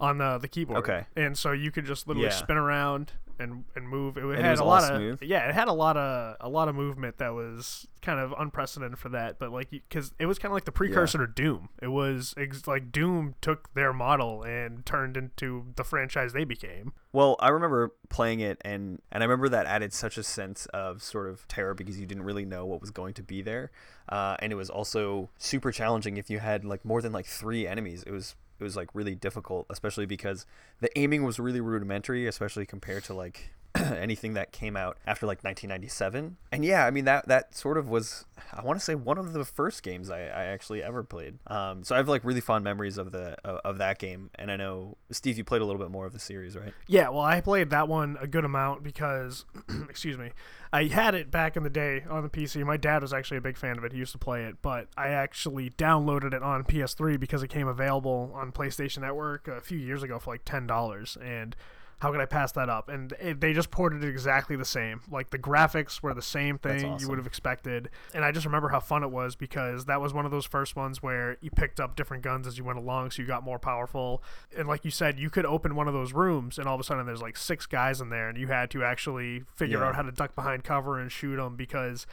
on 0.00 0.18
the 0.18 0.38
the 0.38 0.48
keyboard. 0.48 0.78
Okay. 0.80 1.06
And 1.16 1.36
so 1.38 1.52
you 1.52 1.70
could 1.70 1.86
just 1.86 2.08
literally 2.08 2.28
yeah. 2.28 2.34
spin 2.34 2.56
around 2.56 3.12
and 3.38 3.64
and 3.74 3.88
move. 3.88 4.16
It, 4.16 4.24
it 4.24 4.38
had 4.40 4.54
it 4.54 4.60
a 4.60 4.64
lot 4.64 4.90
of 4.90 5.22
yeah, 5.22 5.48
it 5.48 5.54
had 5.54 5.68
a 5.68 5.72
lot 5.72 5.96
of 5.96 6.36
a 6.40 6.48
lot 6.48 6.68
of 6.68 6.74
movement 6.74 7.18
that 7.18 7.34
was 7.34 7.86
kind 8.02 8.20
of 8.20 8.34
unprecedented 8.38 8.98
for 8.98 9.08
that. 9.10 9.38
But 9.38 9.52
like 9.52 9.70
because 9.70 10.12
it 10.18 10.26
was 10.26 10.38
kind 10.38 10.50
of 10.50 10.54
like 10.54 10.64
the 10.64 10.72
precursor 10.72 11.18
yeah. 11.20 11.26
to 11.26 11.32
Doom. 11.32 11.68
It 11.80 11.88
was 11.88 12.34
ex- 12.36 12.66
like 12.66 12.92
Doom 12.92 13.34
took 13.40 13.72
their 13.74 13.92
model 13.92 14.42
and 14.42 14.84
turned 14.84 15.16
into 15.16 15.66
the 15.76 15.84
franchise 15.84 16.32
they 16.32 16.44
became. 16.44 16.92
Well, 17.12 17.36
I 17.40 17.48
remember 17.48 17.94
playing 18.08 18.40
it 18.40 18.58
and 18.62 19.00
and 19.10 19.22
I 19.22 19.26
remember 19.26 19.48
that 19.48 19.66
added 19.66 19.92
such 19.92 20.18
a 20.18 20.22
sense 20.22 20.66
of 20.66 21.02
sort 21.02 21.28
of 21.28 21.46
terror 21.48 21.74
because 21.74 21.98
you 21.98 22.06
didn't 22.06 22.24
really 22.24 22.44
know 22.44 22.66
what 22.66 22.80
was 22.80 22.90
going 22.90 23.14
to 23.14 23.22
be 23.22 23.42
there, 23.42 23.70
uh, 24.08 24.36
and 24.40 24.52
it 24.52 24.56
was 24.56 24.70
also 24.70 25.30
super 25.38 25.72
challenging 25.72 26.16
if 26.16 26.30
you 26.30 26.38
had 26.38 26.64
like 26.64 26.84
more 26.84 27.02
than 27.02 27.12
like 27.12 27.26
three 27.26 27.66
enemies. 27.66 28.02
It 28.06 28.12
was 28.12 28.34
it 28.58 28.64
was 28.64 28.76
like 28.76 28.88
really 28.94 29.14
difficult, 29.14 29.66
especially 29.70 30.06
because 30.06 30.46
the 30.80 30.96
aiming 30.98 31.24
was 31.24 31.38
really 31.38 31.60
rudimentary, 31.60 32.26
especially 32.26 32.66
compared 32.66 33.04
to 33.04 33.14
like 33.14 33.50
anything 33.74 34.34
that 34.34 34.52
came 34.52 34.76
out 34.76 34.98
after 35.06 35.26
like 35.26 35.44
1997. 35.44 36.36
And 36.52 36.64
yeah, 36.64 36.86
I 36.86 36.90
mean 36.90 37.04
that 37.04 37.28
that 37.28 37.54
sort 37.54 37.78
of 37.78 37.88
was 37.88 38.24
I 38.52 38.62
want 38.62 38.78
to 38.78 38.84
say 38.84 38.94
one 38.94 39.18
of 39.18 39.32
the 39.32 39.44
first 39.44 39.82
games 39.82 40.10
I, 40.10 40.20
I 40.22 40.44
actually 40.44 40.82
ever 40.82 41.02
played. 41.02 41.38
Um, 41.46 41.84
so 41.84 41.94
I 41.94 41.98
have 41.98 42.08
like 42.08 42.24
really 42.24 42.40
fond 42.40 42.64
memories 42.64 42.98
of 42.98 43.12
the 43.12 43.36
of, 43.44 43.60
of, 43.64 43.78
that 43.78 43.98
game. 43.98 44.30
And 44.36 44.50
I 44.50 44.56
know 44.56 44.96
Steve, 45.10 45.38
you 45.38 45.44
played 45.44 45.62
a 45.62 45.64
little 45.64 45.80
bit 45.80 45.90
more 45.90 46.06
of 46.06 46.12
the 46.12 46.18
series, 46.18 46.56
right? 46.56 46.72
Yeah, 46.86 47.10
well, 47.10 47.20
I 47.20 47.40
played 47.40 47.70
that 47.70 47.88
one 47.88 48.16
a 48.20 48.26
good 48.26 48.44
amount 48.44 48.82
because, 48.82 49.44
excuse 49.88 50.16
me, 50.16 50.30
I 50.72 50.84
had 50.84 51.14
it 51.14 51.30
back 51.30 51.56
in 51.56 51.62
the 51.62 51.70
day 51.70 52.04
on 52.08 52.22
the 52.22 52.28
PC. 52.28 52.64
My 52.64 52.76
dad 52.76 53.02
was 53.02 53.12
actually 53.12 53.38
a 53.38 53.42
big 53.42 53.56
fan 53.56 53.78
of 53.78 53.84
it. 53.84 53.92
He 53.92 53.98
used 53.98 54.12
to 54.12 54.18
play 54.18 54.44
it, 54.44 54.56
but 54.62 54.88
I 54.96 55.08
actually 55.08 55.70
downloaded 55.70 56.32
it 56.32 56.42
on 56.42 56.64
PS3 56.64 57.18
because 57.20 57.42
it 57.42 57.48
came 57.48 57.68
available 57.68 58.32
on 58.34 58.52
PlayStation 58.52 58.98
Network 58.98 59.48
a 59.48 59.60
few 59.60 59.78
years 59.78 60.02
ago 60.02 60.18
for 60.18 60.32
like 60.32 60.44
ten 60.44 60.66
dollars 60.66 61.16
and 61.22 61.54
how 62.00 62.12
could 62.12 62.20
I 62.20 62.26
pass 62.26 62.52
that 62.52 62.68
up? 62.68 62.88
And 62.88 63.12
it, 63.20 63.40
they 63.40 63.52
just 63.52 63.70
ported 63.70 64.04
it 64.04 64.08
exactly 64.08 64.54
the 64.54 64.64
same. 64.64 65.00
Like 65.10 65.30
the 65.30 65.38
graphics 65.38 66.00
were 66.00 66.14
the 66.14 66.22
same 66.22 66.56
thing 66.56 66.84
awesome. 66.84 66.98
you 67.00 67.08
would 67.08 67.18
have 67.18 67.26
expected. 67.26 67.90
And 68.14 68.24
I 68.24 68.30
just 68.30 68.46
remember 68.46 68.68
how 68.68 68.78
fun 68.78 69.02
it 69.02 69.10
was 69.10 69.34
because 69.34 69.86
that 69.86 70.00
was 70.00 70.14
one 70.14 70.24
of 70.24 70.30
those 70.30 70.46
first 70.46 70.76
ones 70.76 71.02
where 71.02 71.36
you 71.40 71.50
picked 71.50 71.80
up 71.80 71.96
different 71.96 72.22
guns 72.22 72.46
as 72.46 72.56
you 72.56 72.64
went 72.64 72.78
along, 72.78 73.10
so 73.10 73.22
you 73.22 73.26
got 73.26 73.42
more 73.42 73.58
powerful. 73.58 74.22
And 74.56 74.68
like 74.68 74.84
you 74.84 74.92
said, 74.92 75.18
you 75.18 75.28
could 75.28 75.44
open 75.44 75.74
one 75.74 75.88
of 75.88 75.94
those 75.94 76.12
rooms, 76.12 76.58
and 76.58 76.68
all 76.68 76.74
of 76.74 76.80
a 76.80 76.84
sudden 76.84 77.04
there's 77.04 77.22
like 77.22 77.36
six 77.36 77.66
guys 77.66 78.00
in 78.00 78.10
there, 78.10 78.28
and 78.28 78.38
you 78.38 78.46
had 78.46 78.70
to 78.70 78.84
actually 78.84 79.42
figure 79.54 79.78
yeah. 79.78 79.88
out 79.88 79.96
how 79.96 80.02
to 80.02 80.12
duck 80.12 80.36
behind 80.36 80.62
cover 80.62 81.00
and 81.00 81.10
shoot 81.10 81.36
them 81.36 81.56
because 81.56 82.06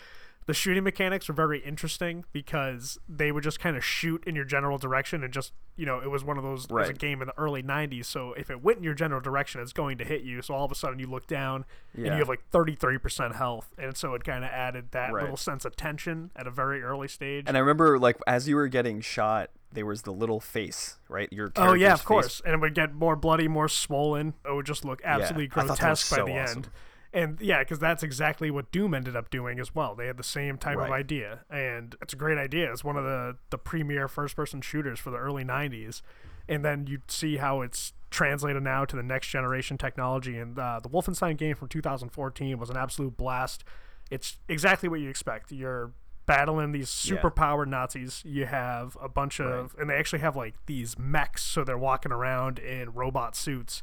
the 0.46 0.54
shooting 0.54 0.84
mechanics 0.84 1.28
were 1.28 1.34
very 1.34 1.60
interesting 1.60 2.24
because 2.32 3.00
they 3.10 3.32
would 3.32 3.44
just 3.44 3.60
kind 3.60 3.76
of 3.76 3.84
shoot 3.84 4.24
in 4.26 4.36
your 4.36 4.46
general 4.46 4.78
direction 4.78 5.24
and 5.24 5.34
just 5.34 5.54
you 5.76 5.86
know 5.86 6.00
it 6.00 6.10
was 6.10 6.24
one 6.24 6.38
of 6.38 6.44
those 6.44 6.68
right. 6.70 6.86
it 6.86 6.88
was 6.88 6.90
a 6.90 7.00
game 7.00 7.22
in 7.22 7.28
the 7.28 7.38
early 7.38 7.64
90s 7.64 8.06
so 8.06 8.34
if 8.34 8.50
it 8.50 8.64
went 8.64 8.78
in 8.78 8.84
your 8.84 8.94
general 8.94 9.22
direction 9.22 9.62
it's 9.62 9.74
going 9.74 9.98
to 9.98 10.06
hit 10.06 10.22
you 10.22 10.42
so 10.42 10.54
all 10.54 10.66
of 10.66 10.72
a 10.72 10.76
sudden 10.76 11.00
you 11.00 11.08
look 11.08 11.28
down 11.28 11.66
yeah. 11.96 12.06
and 12.06 12.14
you 12.14 12.20
have 12.20 12.30
like 12.30 12.44
33% 12.52 13.36
health 13.36 13.70
and 13.78 13.98
so 13.98 14.14
it 14.14 14.24
kind 14.24 14.44
of 14.44 14.52
added 14.52 14.92
that 14.92 15.12
right. 15.12 15.22
little 15.22 15.38
sense 15.38 15.66
of 15.66 15.75
tension 15.75 16.32
at 16.36 16.48
a 16.48 16.52
very 16.52 16.82
early 16.84 17.08
stage 17.08 17.46
and 17.48 17.58
i 17.58 17.60
remember 17.60 17.98
like 17.98 18.18
as 18.28 18.48
you 18.48 18.56
were 18.56 18.68
getting 18.68 19.02
shot 19.02 19.50
there 19.72 19.86
was 19.86 20.04
the 20.04 20.12
little 20.14 20.40
face, 20.40 21.00
right? 21.10 21.28
Your 21.34 21.52
oh 21.58 21.74
yeah, 21.74 21.92
of 21.92 22.06
course, 22.06 22.42
and 22.46 22.54
it 22.54 22.62
would 22.62 22.74
get 22.75 22.94
more 22.94 23.18
bloody, 23.18 23.50
more 23.50 23.68
swollen. 23.68 24.34
It 24.46 24.54
would 24.54 24.66
just 24.66 24.86
look 24.86 25.02
absolutely 25.04 25.44
yeah, 25.44 25.66
grotesque 25.66 26.16
by 26.16 26.24
the 26.24 26.40
awesome. 26.40 26.58
end 26.60 26.70
and 27.15 27.39
yeah, 27.39 27.60
because 27.60 27.79
that's 27.79 28.03
exactly 28.03 28.51
what 28.51 28.72
Doom 28.74 28.93
ended 28.93 29.15
up 29.15 29.29
doing 29.29 29.57
as 29.57 29.74
well. 29.74 29.95
They 29.95 30.07
had 30.07 30.17
the 30.17 30.24
same 30.24 30.57
type 30.57 30.77
right. 30.77 30.88
of 30.88 30.91
idea, 30.91 31.45
and 31.50 31.95
it's 32.01 32.12
a 32.12 32.17
great 32.17 32.38
idea. 32.38 32.69
It's 32.72 32.84
one 32.84 32.98
of 32.98 33.05
the 33.05 33.38
the 33.51 33.57
premier 33.57 34.10
first 34.10 34.36
person 34.36 34.60
shooters 34.62 35.00
for 35.00 35.12
the 35.12 35.17
early 35.17 35.45
'90s, 35.45 36.01
and 36.50 36.63
then 36.63 36.88
you 36.88 37.00
see 37.07 37.38
how 37.38 37.62
it's 37.62 37.93
translated 38.10 38.62
now 38.63 38.84
to 38.84 38.98
the 38.98 39.03
next 39.03 39.29
generation 39.29 39.77
technology. 39.77 40.38
And 40.38 40.60
uh, 40.60 40.81
the 40.84 40.89
Wolfenstein 40.89 41.38
game 41.38 41.55
from 41.55 41.69
2014 41.69 42.60
was 42.60 42.69
an 42.69 42.77
absolute 42.77 43.15
blast. 43.15 43.63
It's 44.12 44.38
exactly 44.50 44.89
what 44.89 45.00
you 45.00 45.10
expect. 45.10 45.53
You're 45.53 45.91
battling 46.25 46.74
these 46.74 46.89
super 46.89 47.31
powered 47.31 47.69
Nazis. 47.69 48.24
You 48.25 48.45
have 48.45 48.98
a 49.01 49.07
bunch 49.07 49.39
of, 49.39 49.74
right. 49.74 49.81
and 49.81 49.89
they 49.89 49.95
actually 49.95 50.19
have 50.19 50.36
like 50.36 50.55
these 50.65 51.00
mechs, 51.00 51.43
so 51.43 51.63
they're 51.63 51.77
walking 51.77 52.12
around 52.12 52.60
in 52.60 52.91
robot 52.91 53.38
suits 53.38 53.81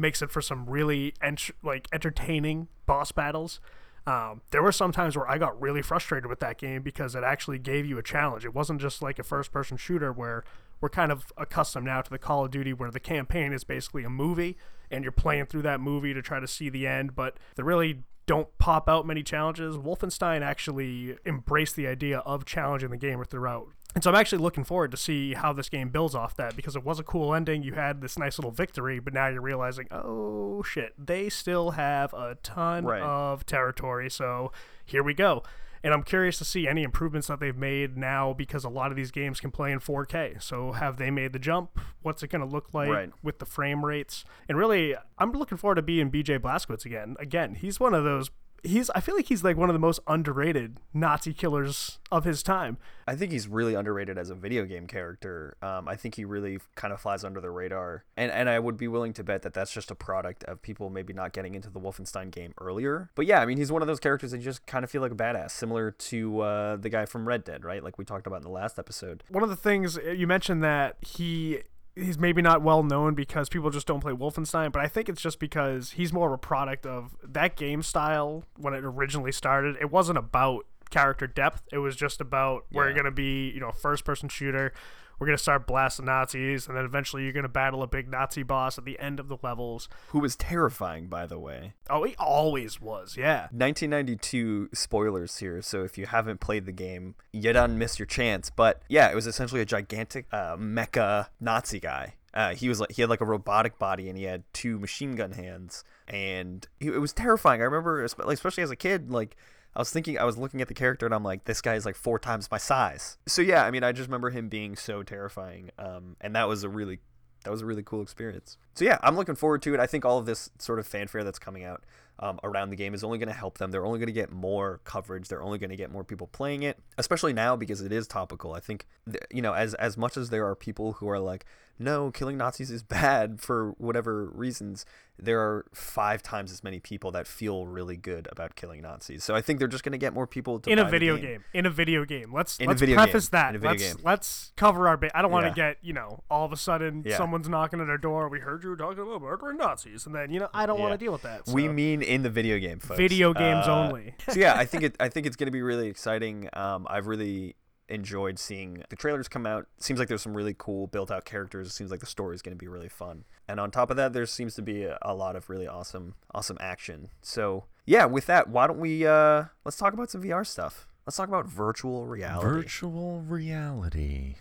makes 0.00 0.22
it 0.22 0.30
for 0.30 0.40
some 0.40 0.68
really 0.68 1.14
ent- 1.22 1.50
like 1.62 1.88
entertaining 1.92 2.68
boss 2.86 3.12
battles. 3.12 3.60
Um, 4.06 4.40
there 4.52 4.62
were 4.62 4.72
some 4.72 4.90
times 4.90 5.16
where 5.16 5.30
I 5.30 5.36
got 5.36 5.60
really 5.60 5.82
frustrated 5.82 6.30
with 6.30 6.40
that 6.40 6.56
game 6.56 6.82
because 6.82 7.14
it 7.14 7.22
actually 7.22 7.58
gave 7.58 7.84
you 7.84 7.98
a 7.98 8.02
challenge. 8.02 8.44
It 8.44 8.54
wasn't 8.54 8.80
just 8.80 9.02
like 9.02 9.18
a 9.18 9.22
first 9.22 9.52
person 9.52 9.76
shooter 9.76 10.12
where 10.12 10.44
we're 10.80 10.88
kind 10.88 11.12
of 11.12 11.30
accustomed 11.36 11.86
now 11.86 12.00
to 12.00 12.10
the 12.10 12.18
Call 12.18 12.44
of 12.44 12.50
Duty 12.50 12.72
where 12.72 12.90
the 12.90 13.00
campaign 13.00 13.52
is 13.52 13.64
basically 13.64 14.04
a 14.04 14.10
movie 14.10 14.56
and 14.90 15.04
you're 15.04 15.12
playing 15.12 15.46
through 15.46 15.62
that 15.62 15.80
movie 15.80 16.14
to 16.14 16.22
try 16.22 16.40
to 16.40 16.46
see 16.46 16.70
the 16.70 16.86
end, 16.86 17.14
but 17.14 17.36
they 17.56 17.62
really 17.62 18.04
don't 18.24 18.56
pop 18.58 18.88
out 18.88 19.06
many 19.06 19.22
challenges. 19.22 19.76
Wolfenstein 19.76 20.42
actually 20.42 21.16
embraced 21.26 21.76
the 21.76 21.86
idea 21.86 22.18
of 22.20 22.44
challenging 22.44 22.90
the 22.90 22.96
gamer 22.96 23.24
throughout 23.24 23.68
and 23.98 24.04
so 24.04 24.10
I'm 24.10 24.14
actually 24.14 24.38
looking 24.38 24.62
forward 24.62 24.92
to 24.92 24.96
see 24.96 25.34
how 25.34 25.52
this 25.52 25.68
game 25.68 25.88
builds 25.88 26.14
off 26.14 26.36
that 26.36 26.54
because 26.54 26.76
it 26.76 26.84
was 26.84 27.00
a 27.00 27.02
cool 27.02 27.34
ending. 27.34 27.64
You 27.64 27.72
had 27.72 28.00
this 28.00 28.16
nice 28.16 28.38
little 28.38 28.52
victory, 28.52 29.00
but 29.00 29.12
now 29.12 29.26
you're 29.26 29.42
realizing, 29.42 29.88
oh 29.90 30.62
shit, 30.62 30.92
they 30.96 31.28
still 31.28 31.72
have 31.72 32.14
a 32.14 32.36
ton 32.44 32.84
right. 32.84 33.02
of 33.02 33.44
territory. 33.44 34.08
So 34.08 34.52
here 34.84 35.02
we 35.02 35.14
go. 35.14 35.42
And 35.82 35.92
I'm 35.92 36.04
curious 36.04 36.38
to 36.38 36.44
see 36.44 36.68
any 36.68 36.84
improvements 36.84 37.26
that 37.26 37.40
they've 37.40 37.56
made 37.56 37.96
now 37.96 38.32
because 38.32 38.62
a 38.62 38.68
lot 38.68 38.92
of 38.92 38.96
these 38.96 39.10
games 39.10 39.40
can 39.40 39.50
play 39.50 39.72
in 39.72 39.80
4K. 39.80 40.40
So 40.40 40.70
have 40.70 40.98
they 40.98 41.10
made 41.10 41.32
the 41.32 41.40
jump? 41.40 41.80
What's 42.02 42.22
it 42.22 42.28
going 42.28 42.42
to 42.42 42.46
look 42.46 42.72
like 42.72 42.90
Right. 42.90 43.10
with 43.24 43.40
the 43.40 43.46
frame 43.46 43.84
rates? 43.84 44.24
And 44.48 44.56
really, 44.56 44.94
I'm 45.18 45.32
looking 45.32 45.58
forward 45.58 45.74
to 45.74 45.82
being 45.82 46.08
BJ 46.08 46.38
Blazkowicz 46.38 46.84
again. 46.84 47.16
Again, 47.18 47.56
he's 47.56 47.80
one 47.80 47.94
of 47.94 48.04
those. 48.04 48.30
He's. 48.62 48.90
I 48.90 49.00
feel 49.00 49.14
like 49.14 49.26
he's 49.26 49.44
like 49.44 49.56
one 49.56 49.68
of 49.68 49.74
the 49.74 49.80
most 49.80 50.00
underrated 50.06 50.78
Nazi 50.92 51.32
killers 51.32 51.98
of 52.10 52.24
his 52.24 52.42
time. 52.42 52.78
I 53.06 53.14
think 53.14 53.32
he's 53.32 53.48
really 53.48 53.74
underrated 53.74 54.18
as 54.18 54.30
a 54.30 54.34
video 54.34 54.64
game 54.64 54.86
character. 54.86 55.56
Um, 55.62 55.88
I 55.88 55.96
think 55.96 56.16
he 56.16 56.24
really 56.24 56.58
kind 56.74 56.92
of 56.92 57.00
flies 57.00 57.24
under 57.24 57.40
the 57.40 57.50
radar, 57.50 58.04
and 58.16 58.30
and 58.32 58.48
I 58.48 58.58
would 58.58 58.76
be 58.76 58.88
willing 58.88 59.12
to 59.14 59.24
bet 59.24 59.42
that 59.42 59.54
that's 59.54 59.72
just 59.72 59.90
a 59.90 59.94
product 59.94 60.44
of 60.44 60.62
people 60.62 60.90
maybe 60.90 61.12
not 61.12 61.32
getting 61.32 61.54
into 61.54 61.70
the 61.70 61.80
Wolfenstein 61.80 62.30
game 62.30 62.54
earlier. 62.60 63.10
But 63.14 63.26
yeah, 63.26 63.40
I 63.40 63.46
mean, 63.46 63.58
he's 63.58 63.72
one 63.72 63.82
of 63.82 63.88
those 63.88 64.00
characters 64.00 64.32
that 64.32 64.38
you 64.38 64.44
just 64.44 64.66
kind 64.66 64.84
of 64.84 64.90
feel 64.90 65.02
like 65.02 65.12
a 65.12 65.16
badass, 65.16 65.52
similar 65.52 65.90
to 65.90 66.40
uh, 66.40 66.76
the 66.76 66.88
guy 66.88 67.06
from 67.06 67.28
Red 67.28 67.44
Dead, 67.44 67.64
right? 67.64 67.82
Like 67.82 67.98
we 67.98 68.04
talked 68.04 68.26
about 68.26 68.36
in 68.36 68.42
the 68.42 68.50
last 68.50 68.78
episode. 68.78 69.24
One 69.28 69.42
of 69.42 69.50
the 69.50 69.56
things 69.56 69.98
uh, 69.98 70.10
you 70.10 70.26
mentioned 70.26 70.62
that 70.62 70.96
he 71.00 71.60
he's 71.98 72.18
maybe 72.18 72.42
not 72.42 72.62
well 72.62 72.82
known 72.82 73.14
because 73.14 73.48
people 73.48 73.70
just 73.70 73.86
don't 73.86 74.00
play 74.00 74.12
Wolfenstein, 74.12 74.72
but 74.72 74.82
I 74.82 74.88
think 74.88 75.08
it's 75.08 75.20
just 75.20 75.38
because 75.38 75.92
he's 75.92 76.12
more 76.12 76.28
of 76.28 76.32
a 76.32 76.38
product 76.38 76.86
of 76.86 77.16
that 77.22 77.56
game 77.56 77.82
style 77.82 78.44
when 78.56 78.74
it 78.74 78.84
originally 78.84 79.32
started. 79.32 79.76
It 79.80 79.90
wasn't 79.90 80.18
about 80.18 80.66
character 80.90 81.26
depth. 81.26 81.62
It 81.72 81.78
was 81.78 81.96
just 81.96 82.20
about 82.20 82.64
we're 82.72 82.92
gonna 82.94 83.10
be, 83.10 83.50
you 83.50 83.60
know, 83.60 83.72
first 83.72 84.04
person 84.04 84.28
shooter. 84.28 84.72
We're 85.18 85.26
gonna 85.26 85.38
start 85.38 85.66
blasting 85.66 86.06
Nazis, 86.06 86.68
and 86.68 86.76
then 86.76 86.84
eventually 86.84 87.24
you're 87.24 87.32
gonna 87.32 87.48
battle 87.48 87.82
a 87.82 87.86
big 87.86 88.08
Nazi 88.08 88.42
boss 88.42 88.78
at 88.78 88.84
the 88.84 88.98
end 88.98 89.18
of 89.18 89.28
the 89.28 89.38
levels. 89.42 89.88
Who 90.08 90.20
was 90.20 90.36
terrifying, 90.36 91.08
by 91.08 91.26
the 91.26 91.38
way. 91.38 91.74
Oh, 91.90 92.04
he 92.04 92.14
always 92.18 92.80
was, 92.80 93.16
yeah. 93.16 93.48
1992 93.50 94.70
spoilers 94.72 95.38
here, 95.38 95.60
so 95.62 95.82
if 95.82 95.98
you 95.98 96.06
haven't 96.06 96.40
played 96.40 96.66
the 96.66 96.72
game, 96.72 97.16
you 97.32 97.52
done 97.52 97.78
missed 97.78 97.98
your 97.98 98.06
chance. 98.06 98.50
But 98.50 98.82
yeah, 98.88 99.10
it 99.10 99.14
was 99.14 99.26
essentially 99.26 99.60
a 99.60 99.66
gigantic 99.66 100.26
uh, 100.32 100.56
mecha 100.56 101.28
Nazi 101.40 101.80
guy. 101.80 102.14
Uh, 102.34 102.54
he 102.54 102.68
was 102.68 102.78
like 102.78 102.92
he 102.92 103.02
had 103.02 103.08
like 103.08 103.20
a 103.20 103.24
robotic 103.24 103.78
body 103.78 104.08
and 104.08 104.16
he 104.16 104.24
had 104.24 104.44
two 104.52 104.78
machine 104.78 105.16
gun 105.16 105.32
hands, 105.32 105.82
and 106.06 106.68
he, 106.78 106.86
it 106.88 107.00
was 107.00 107.12
terrifying. 107.12 107.60
I 107.60 107.64
remember, 107.64 108.06
like, 108.18 108.34
especially 108.34 108.62
as 108.62 108.70
a 108.70 108.76
kid, 108.76 109.10
like. 109.10 109.36
I 109.74 109.80
was 109.80 109.90
thinking, 109.90 110.18
I 110.18 110.24
was 110.24 110.36
looking 110.36 110.60
at 110.60 110.68
the 110.68 110.74
character, 110.74 111.06
and 111.06 111.14
I'm 111.14 111.22
like, 111.22 111.44
this 111.44 111.60
guy 111.60 111.74
is 111.74 111.86
like 111.86 111.96
four 111.96 112.18
times 112.18 112.50
my 112.50 112.58
size. 112.58 113.18
So 113.26 113.42
yeah, 113.42 113.64
I 113.64 113.70
mean, 113.70 113.84
I 113.84 113.92
just 113.92 114.08
remember 114.08 114.30
him 114.30 114.48
being 114.48 114.76
so 114.76 115.02
terrifying, 115.02 115.70
um, 115.78 116.16
and 116.20 116.34
that 116.34 116.48
was 116.48 116.64
a 116.64 116.68
really 116.68 117.00
that 117.44 117.50
was 117.50 117.62
a 117.62 117.66
really 117.66 117.82
cool 117.82 118.02
experience. 118.02 118.58
So 118.74 118.84
yeah, 118.84 118.98
I'm 119.02 119.16
looking 119.16 119.36
forward 119.36 119.62
to 119.62 119.74
it. 119.74 119.80
I 119.80 119.86
think 119.86 120.04
all 120.04 120.18
of 120.18 120.26
this 120.26 120.50
sort 120.58 120.78
of 120.78 120.86
fanfare 120.86 121.24
that's 121.24 121.38
coming 121.38 121.64
out 121.64 121.84
um, 122.20 122.40
around 122.42 122.70
the 122.70 122.76
game 122.76 122.94
is 122.94 123.04
only 123.04 123.18
going 123.18 123.28
to 123.28 123.34
help 123.34 123.58
them. 123.58 123.70
They're 123.70 123.86
only 123.86 123.98
going 123.98 124.08
to 124.08 124.12
get 124.12 124.32
more 124.32 124.80
coverage. 124.84 125.28
They're 125.28 125.42
only 125.42 125.58
going 125.58 125.70
to 125.70 125.76
get 125.76 125.90
more 125.92 126.04
people 126.04 126.26
playing 126.26 126.62
it, 126.62 126.78
especially 126.96 127.32
now 127.32 127.56
because 127.56 127.80
it 127.80 127.92
is 127.92 128.06
topical. 128.06 128.52
I 128.54 128.60
think 128.60 128.86
th- 129.06 129.22
you 129.30 129.42
know, 129.42 129.52
as 129.54 129.74
as 129.74 129.96
much 129.96 130.16
as 130.16 130.30
there 130.30 130.46
are 130.46 130.54
people 130.54 130.94
who 130.94 131.08
are 131.08 131.18
like, 131.20 131.44
no, 131.78 132.10
killing 132.10 132.36
Nazis 132.36 132.70
is 132.70 132.82
bad 132.98 133.40
for 133.40 133.70
whatever 133.78 134.26
reasons, 134.26 134.84
there 135.20 135.40
are 135.40 135.64
five 135.72 136.22
times 136.22 136.50
as 136.52 136.62
many 136.64 136.78
people 136.80 137.10
that 137.12 137.26
feel 137.26 137.66
really 137.66 137.96
good 137.96 138.28
about 138.32 138.54
killing 138.56 138.82
Nazis. 138.82 139.22
So 139.24 139.34
I 139.34 139.40
think 139.40 139.58
they're 139.58 139.66
just 139.68 139.82
going 139.84 139.92
to 139.92 139.98
get 139.98 140.12
more 140.12 140.26
people 140.26 140.58
to 140.60 140.70
in 140.70 140.78
a 140.78 140.88
video 140.88 141.16
game. 141.16 141.44
In 141.54 141.66
a 141.66 141.70
video 141.70 142.04
game. 142.04 142.32
Let's 142.32 142.58
In 142.58 142.66
let's 142.68 142.80
preface 142.82 143.28
game. 143.28 143.38
that. 143.38 143.48
In 143.50 143.56
a 143.56 143.58
video 143.58 143.70
let's 143.70 143.94
game. 143.94 144.02
let's 144.04 144.52
cover 144.56 144.88
our 144.88 144.96
base. 144.96 145.10
I 145.14 145.22
don't 145.22 145.30
want 145.30 145.44
to 145.44 145.48
Yeah. 145.60 145.70
get 145.70 145.78
you 145.82 145.92
know 145.92 146.22
all 146.30 146.44
of 146.44 146.52
a 146.52 146.56
sudden 146.56 147.02
Yeah. 147.06 147.16
someone's 147.16 147.48
knocking 147.48 147.80
at 147.80 147.88
our 147.88 147.98
door. 147.98 148.28
We 148.28 148.40
heard 148.40 148.62
you 148.64 148.70
were 148.70 148.76
talking 148.76 149.00
about 149.02 149.22
murdering 149.22 149.56
Nazis, 149.58 150.06
and 150.06 150.14
then 150.14 150.30
you 150.30 150.40
know 150.40 150.48
I 150.54 150.66
don't 150.66 150.80
want 150.80 150.92
to 150.92 150.98
deal 150.98 151.12
with 151.12 151.22
that. 151.22 151.42
We 151.48 151.68
mean 151.68 152.02
in 152.08 152.22
the 152.22 152.30
video 152.30 152.58
game, 152.58 152.78
folks. 152.80 152.98
video 152.98 153.32
games 153.32 153.66
Uh, 153.66 153.74
only. 153.86 154.14
so 154.28 154.38
yeah, 154.38 154.54
I 154.56 154.64
think 154.64 154.82
it. 154.82 154.96
I 154.98 155.08
think 155.08 155.26
it's 155.26 155.36
going 155.36 155.46
to 155.46 155.52
be 155.52 155.62
really 155.62 155.88
exciting. 155.88 156.48
Um, 156.52 156.86
I've 156.90 157.06
really 157.06 157.56
enjoyed 157.90 158.38
seeing 158.38 158.82
the 158.90 158.96
trailers 158.96 159.28
come 159.28 159.46
out. 159.46 159.66
Seems 159.78 159.98
like 159.98 160.08
there's 160.08 160.20
some 160.22 160.36
really 160.36 160.54
cool 160.58 160.86
built 160.88 161.10
out 161.10 161.24
characters. 161.24 161.66
It 161.68 161.70
seems 161.72 161.90
like 161.90 162.00
the 162.00 162.06
story 162.06 162.34
is 162.34 162.42
going 162.42 162.54
to 162.54 162.58
be 162.58 162.68
really 162.68 162.88
fun. 162.88 163.24
And 163.48 163.58
on 163.58 163.70
top 163.70 163.90
of 163.90 163.96
that, 163.96 164.12
there 164.12 164.26
seems 164.26 164.54
to 164.56 164.62
be 164.62 164.84
a, 164.84 164.98
a 165.00 165.14
lot 165.14 165.36
of 165.36 165.48
really 165.48 165.66
awesome, 165.66 166.14
awesome 166.34 166.58
action. 166.60 167.08
So 167.22 167.64
yeah, 167.86 168.04
with 168.04 168.26
that, 168.26 168.48
why 168.50 168.66
don't 168.66 168.78
we 168.78 169.06
uh, 169.06 169.44
let's 169.64 169.76
talk 169.78 169.94
about 169.94 170.10
some 170.10 170.22
VR 170.22 170.46
stuff. 170.46 170.86
Let's 171.06 171.16
talk 171.16 171.28
about 171.28 171.46
virtual 171.46 172.06
reality. 172.06 172.46
Virtual 172.46 173.20
reality. 173.22 174.34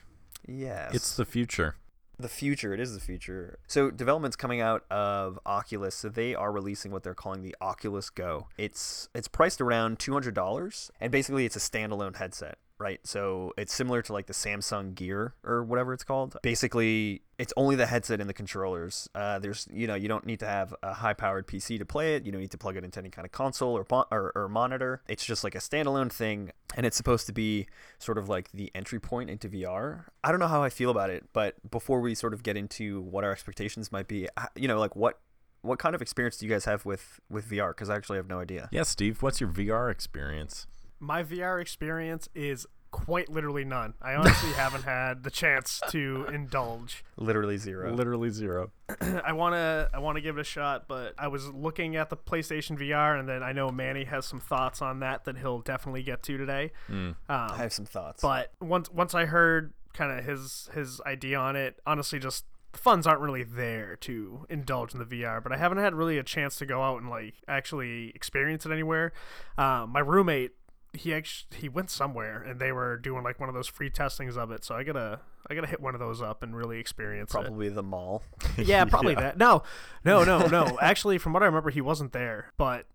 yes, 0.46 0.94
It's 0.94 1.16
the 1.16 1.24
future. 1.26 1.76
The 2.20 2.30
future. 2.30 2.74
It 2.74 2.80
is 2.80 2.94
the 2.94 3.00
future. 3.00 3.60
So 3.68 3.92
development's 3.92 4.36
coming 4.36 4.62
out 4.62 4.86
of 4.92 5.40
Oculus. 5.46 5.96
So 5.96 6.10
they 6.10 6.34
are 6.36 6.52
releasing 6.52 6.92
what 6.92 7.04
they're 7.04 7.14
calling 7.14 7.44
the 7.44 7.56
Oculus 7.62 8.10
Go. 8.10 8.48
It's 8.58 9.10
it's 9.14 9.28
priced 9.28 9.62
around 9.62 10.00
two 10.00 10.14
hundred 10.14 10.34
dollars, 10.34 10.92
and 11.00 11.12
basically 11.12 11.46
it's 11.46 11.56
a 11.56 11.60
standalone 11.60 12.16
headset. 12.16 12.58
Right, 12.80 13.00
so 13.06 13.54
it's 13.58 13.74
similar 13.74 14.04
to 14.04 14.14
like 14.14 14.28
the 14.28 14.34
Samsung 14.34 14.94
Gear 14.94 15.34
or 15.44 15.64
whatever 15.64 15.94
it's 15.94 16.04
called. 16.04 16.38
Basically, 16.44 17.24
it's 17.40 17.52
only 17.58 17.76
the 17.76 17.88
headset 17.88 18.22
and 18.22 18.30
the 18.30 18.36
controllers. 18.36 19.10
Uh, 19.16 19.40
there's, 19.40 19.68
you 19.72 19.88
know, 19.88 19.96
you 19.96 20.08
don't 20.08 20.28
need 20.28 20.40
to 20.42 20.46
have 20.46 20.76
a 20.84 20.94
high-powered 20.94 21.48
PC 21.48 21.80
to 21.80 21.86
play 21.86 22.16
it. 22.16 22.24
You 22.24 22.32
don't 22.32 22.42
need 22.42 22.52
to 22.52 22.58
plug 22.58 22.78
it 22.78 22.84
into 22.84 23.00
any 23.00 23.10
kind 23.10 23.26
of 23.26 23.32
console 23.32 23.76
or, 23.76 23.86
or 24.12 24.32
or 24.36 24.48
monitor. 24.48 25.02
It's 25.08 25.26
just 25.26 25.44
like 25.44 25.56
a 25.56 25.60
standalone 25.60 26.12
thing, 26.12 26.52
and 26.76 26.86
it's 26.86 26.96
supposed 26.96 27.26
to 27.26 27.34
be 27.34 27.68
sort 27.98 28.20
of 28.20 28.30
like 28.30 28.52
the 28.52 28.72
entry 28.76 29.00
point 29.00 29.32
into 29.32 29.50
VR. 29.50 30.06
I 30.24 30.30
don't 30.30 30.40
know 30.40 30.48
how 30.48 30.62
I 30.62 30.70
feel 30.70 30.92
about 30.92 31.10
it, 31.10 31.26
but 31.34 31.56
before 31.70 32.00
we 32.00 32.14
sort 32.14 32.34
of 32.34 32.44
get 32.44 32.58
into 32.58 33.02
what 33.02 33.24
our 33.24 33.32
expectations 33.32 33.92
might 33.92 34.08
be, 34.08 34.28
you 34.56 34.68
know, 34.68 34.80
like 34.80 34.96
what 34.96 35.20
what 35.62 35.80
kind 35.80 35.96
of 35.96 36.02
experience 36.02 36.38
do 36.38 36.46
you 36.46 36.52
guys 36.52 36.66
have 36.66 36.86
with 36.86 37.20
with 37.28 37.50
VR? 37.50 37.70
Because 37.70 37.90
I 37.90 37.96
actually 37.96 38.18
have 38.18 38.28
no 38.28 38.40
idea. 38.40 38.70
Yeah, 38.72 38.84
Steve, 38.84 39.24
what's 39.24 39.42
your 39.42 39.50
VR 39.50 39.92
experience? 39.92 40.68
My 41.00 41.24
VR 41.24 41.62
experience 41.62 42.30
is 42.34 42.66
quite 42.92 43.30
literally 43.30 43.66
none. 43.66 43.94
I 44.01 44.16
honestly 44.16 44.50
haven't 44.56 44.84
had 44.84 45.24
the 45.24 45.30
chance 45.30 45.82
to 45.89 46.25
indulge. 46.34 47.04
Literally 47.18 47.58
zero. 47.58 47.94
Literally 47.94 48.30
zero. 48.30 48.72
I 49.01 49.34
wanna 49.34 49.89
I 49.94 50.00
wanna 50.00 50.22
give 50.22 50.38
it 50.38 50.42
a 50.42 50.46
shot, 50.46 50.88
but 50.88 51.13
I 51.18 51.27
was 51.27 51.48
looking 51.50 51.96
at 51.96 52.10
the 52.10 52.18
PlayStation 52.18 52.80
VR, 52.80 53.20
and 53.20 53.27
then 53.27 53.44
I 53.44 53.51
know 53.51 53.70
Manny 53.70 54.06
has 54.06 54.25
some 54.25 54.39
thoughts 54.39 54.82
on 54.82 55.00
that 55.01 55.25
that 55.25 55.38
he'll 55.38 55.62
definitely 55.62 56.04
get 56.04 56.24
to 56.24 56.38
today. 56.38 56.72
Mm. 56.89 57.10
Um, 57.10 57.16
I 57.30 57.58
have 57.58 57.74
some 57.74 57.86
thoughts. 57.86 58.22
But 58.22 58.51
once 58.62 58.89
once 58.92 59.13
I 59.13 59.25
heard 59.25 59.74
kind 59.94 60.18
of 60.18 60.25
his 60.25 60.70
his 60.74 61.01
idea 61.01 61.38
on 61.38 61.56
it, 61.56 61.80
honestly, 61.86 62.20
just 62.20 62.46
the 62.77 62.80
funds 62.80 63.08
aren't 63.08 63.22
really 63.22 63.44
there 63.44 63.96
to 63.98 64.46
indulge 64.50 64.94
in 64.94 65.00
the 65.00 65.06
VR. 65.06 65.42
But 65.42 65.51
I 65.51 65.58
haven't 65.58 65.80
had 65.80 65.96
really 65.96 66.18
a 66.18 66.24
chance 66.24 66.58
to 66.58 66.66
go 66.66 66.82
out 66.82 67.01
and 67.01 67.10
like 67.10 67.36
actually 67.48 68.12
experience 68.16 68.66
it 68.66 68.72
anywhere. 68.72 69.13
Um, 69.58 69.92
my 69.92 70.00
roommate, 70.00 70.51
he 70.98 71.13
actually 71.13 71.58
he 71.58 71.70
went 71.70 71.89
somewhere 71.89 72.42
and 72.42 72.60
they 72.60 72.72
were 72.72 72.98
doing 72.98 73.24
like 73.24 73.39
one 73.39 73.50
of 73.50 73.56
those 73.56 73.68
free 73.68 73.89
testings 73.89 74.36
of 74.38 74.51
it. 74.51 74.63
So 74.63 74.75
I 74.75 74.84
gotta 74.84 75.20
I 75.50 75.56
gotta 75.56 75.68
hit 75.68 75.80
one 75.80 75.94
of 75.94 76.00
those 76.00 76.22
up 76.22 76.44
and 76.44 76.56
really 76.56 76.80
experience 76.80 77.32
it. 77.32 77.34
Probably 77.34 77.70
the 77.70 77.84
mall. 77.84 78.24
Yeah, 78.58 78.86
probably 78.89 79.16
that. 79.16 79.38
No, 79.38 79.63
no, 80.04 80.24
no, 80.24 80.48
no. 80.48 80.77
Actually, 80.82 81.18
from 81.18 81.34
what 81.34 81.44
I 81.44 81.46
remember, 81.46 81.70
he 81.70 81.82
wasn't 81.82 82.12
there. 82.12 82.51
But 82.58 82.88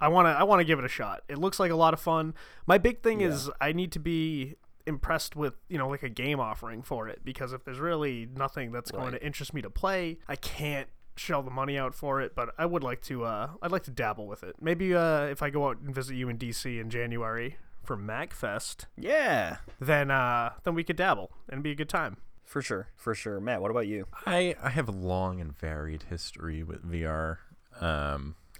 I 0.00 0.08
wanna, 0.08 0.30
I 0.30 0.44
wanna 0.44 0.64
give 0.64 0.78
it 0.78 0.84
a 0.84 0.88
shot. 0.88 1.22
It 1.28 1.38
looks 1.38 1.60
like 1.60 1.70
a 1.70 1.76
lot 1.76 1.92
of 1.92 2.00
fun. 2.00 2.34
My 2.66 2.78
big 2.78 3.02
thing 3.02 3.20
is 3.20 3.50
I 3.60 3.72
need 3.72 3.92
to 3.92 4.00
be 4.00 4.56
impressed 4.86 5.36
with 5.36 5.54
you 5.68 5.78
know 5.78 5.88
like 5.88 6.02
a 6.02 6.08
game 6.08 6.40
offering 6.40 6.82
for 6.82 7.06
it 7.06 7.20
because 7.22 7.52
if 7.52 7.64
there's 7.64 7.78
really 7.78 8.26
nothing 8.34 8.72
that's 8.72 8.90
going 8.90 9.12
to 9.12 9.24
interest 9.24 9.52
me 9.52 9.62
to 9.62 9.70
play, 9.70 10.18
I 10.26 10.36
can't 10.36 10.88
shell 11.16 11.42
the 11.42 11.50
money 11.50 11.76
out 11.78 11.94
for 11.94 12.20
it. 12.20 12.34
But 12.34 12.50
I 12.58 12.66
would 12.66 12.82
like 12.82 13.02
to. 13.02 13.24
Uh, 13.24 13.50
I'd 13.62 13.72
like 13.72 13.84
to 13.84 13.90
dabble 13.90 14.26
with 14.26 14.42
it. 14.42 14.56
Maybe 14.60 14.94
uh, 14.94 15.22
if 15.24 15.42
I 15.42 15.50
go 15.50 15.68
out 15.68 15.78
and 15.78 15.94
visit 15.94 16.14
you 16.14 16.28
in 16.28 16.38
DC 16.38 16.80
in 16.80 16.90
January 16.90 17.56
for 17.84 17.96
MagFest, 17.96 18.86
Yeah, 18.96 19.56
then 19.80 20.10
uh, 20.10 20.52
then 20.64 20.74
we 20.74 20.84
could 20.84 20.96
dabble 20.96 21.30
and 21.48 21.62
be 21.62 21.70
a 21.72 21.74
good 21.74 21.88
time. 21.88 22.18
for 22.44 22.60
sure, 22.62 22.88
for 22.96 23.14
sure. 23.14 23.40
Matt, 23.40 23.62
what 23.62 23.70
about 23.70 23.86
you? 23.86 24.06
I, 24.26 24.54
I 24.62 24.70
have 24.70 24.88
a 24.88 24.92
long 24.92 25.40
and 25.40 25.56
varied 25.56 26.04
history 26.10 26.62
with 26.62 26.84
VR. 26.84 27.38
Um, 27.80 28.34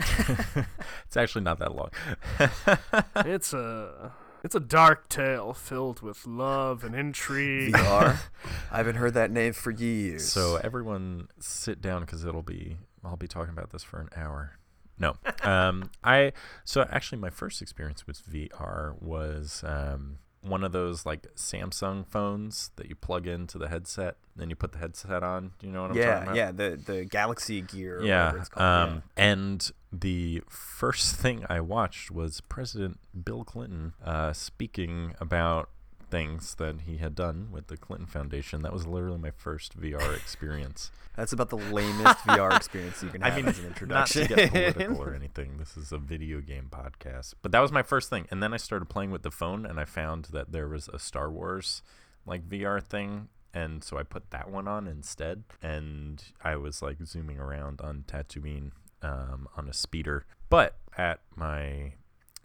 it's 1.07 1.16
actually 1.16 1.42
not 1.42 1.59
that 1.59 1.75
long. 1.75 1.90
it's 3.26 3.52
a 3.52 4.12
it's 4.42 4.54
a 4.54 4.61
dark 4.61 5.09
tale 5.09 5.52
filled 5.52 6.00
with 6.00 6.26
love 6.26 6.85
and 6.85 6.94
intrigue. 6.94 7.75
VR. 7.75 8.18
I 8.70 8.76
haven't 8.76 8.97
heard 8.97 9.14
that 9.14 9.30
name 9.30 9.52
for 9.52 9.70
years. 9.70 10.30
So 10.30 10.56
everyone 10.62 11.28
sit 11.38 11.80
down 11.80 12.02
because 12.02 12.25
it'll 12.25 12.42
be 12.42 12.76
I'll 13.04 13.16
be 13.16 13.28
talking 13.28 13.52
about 13.52 13.70
this 13.70 13.82
for 13.82 14.00
an 14.00 14.09
hour. 14.16 14.59
No, 14.99 15.14
um, 15.42 15.90
I 16.04 16.32
so 16.64 16.87
actually 16.90 17.18
my 17.18 17.30
first 17.30 17.62
experience 17.62 18.06
with 18.06 18.23
VR 18.26 19.00
was 19.00 19.62
um, 19.66 20.18
one 20.42 20.64
of 20.64 20.73
those 20.73 21.04
like 21.04 21.26
Samsung 21.35 22.06
phones 22.06 22.70
that 22.76 22.88
you 22.88 22.94
plug 22.94 23.26
into 23.26 23.59
the 23.59 23.68
headset, 23.68 24.16
then 24.37 24.49
you 24.50 24.56
put 24.56 24.73
the 24.73 24.78
headset 24.78 25.23
on. 25.23 25.52
Do 25.59 25.66
you 25.66 25.73
know 25.73 25.82
what 25.82 25.90
I'm 25.90 25.97
talking 25.97 26.09
yeah, 26.09 26.23
about? 26.23 26.37
yeah, 26.37 26.52
the 26.52 26.80
the 26.85 27.04
Galaxy 27.04 27.61
Gear. 27.61 27.99
Or 27.99 28.04
yeah. 28.04 28.26
whatever 28.26 28.38
it's 28.38 28.49
called. 28.49 28.88
Um, 28.88 29.02
and 29.16 29.70
the 29.92 30.42
first 30.49 31.16
thing 31.16 31.44
I 31.49 31.61
watched 31.61 32.11
was 32.11 32.40
President 32.40 32.99
Bill 33.25 33.44
Clinton 33.44 33.94
uh, 34.04 34.32
speaking 34.32 35.14
about 35.20 35.68
things 36.11 36.55
that 36.57 36.83
he 36.83 36.97
had 36.99 37.14
done 37.14 37.49
with 37.50 37.69
the 37.69 37.76
Clinton 37.76 38.07
Foundation. 38.07 38.62
That 38.62 38.73
was 38.73 38.87
literally 38.87 39.19
my 39.19 39.31
first 39.31 39.79
VR 39.81 40.14
experience. 40.17 40.90
That's 41.17 41.33
about 41.33 41.50
the 41.50 41.57
lamest 41.57 42.19
VR 42.21 42.57
experience 42.57 43.02
you 43.02 43.09
can 43.11 43.21
have 43.23 43.33
I 43.33 43.37
mean, 43.37 43.47
as 43.47 43.59
an 43.59 43.64
not 43.64 43.71
introduction. 43.71 44.29
to 44.29 44.35
get 44.35 44.50
political 44.52 45.02
or 45.02 45.14
anything. 45.21 45.59
This 45.59 45.76
is 45.76 45.93
a 45.93 45.99
video 45.99 46.40
game 46.40 46.69
podcast, 46.71 47.35
but 47.43 47.52
that 47.52 47.61
was 47.61 47.73
my 47.73 47.83
first 47.83 48.11
thing. 48.11 48.26
And 48.31 48.43
then 48.43 48.52
I 48.52 48.57
started 48.57 48.87
playing 48.87 49.11
with 49.11 49.23
the 49.23 49.31
phone, 49.31 49.64
and 49.64 49.79
I 49.79 49.85
found 49.85 50.26
that 50.33 50.52
there 50.52 50.69
was 50.69 50.88
a 50.88 50.99
Star 50.99 51.31
Wars 51.31 51.83
like 52.26 52.49
VR 52.49 52.83
thing, 52.83 53.29
and 53.52 53.83
so 53.83 53.99
I 53.99 54.02
put 54.02 54.31
that 54.31 54.50
one 54.50 54.69
on 54.69 54.87
instead. 54.87 55.45
And 55.62 56.23
I 56.43 56.57
was 56.57 56.83
like 56.83 56.99
zooming 57.05 57.38
around 57.38 57.81
on 57.81 58.05
Tatooine 58.07 58.71
um, 59.02 59.49
on 59.57 59.69
a 59.69 59.73
speeder. 59.73 60.26
But 60.49 60.76
at 60.97 61.21
my 61.37 61.93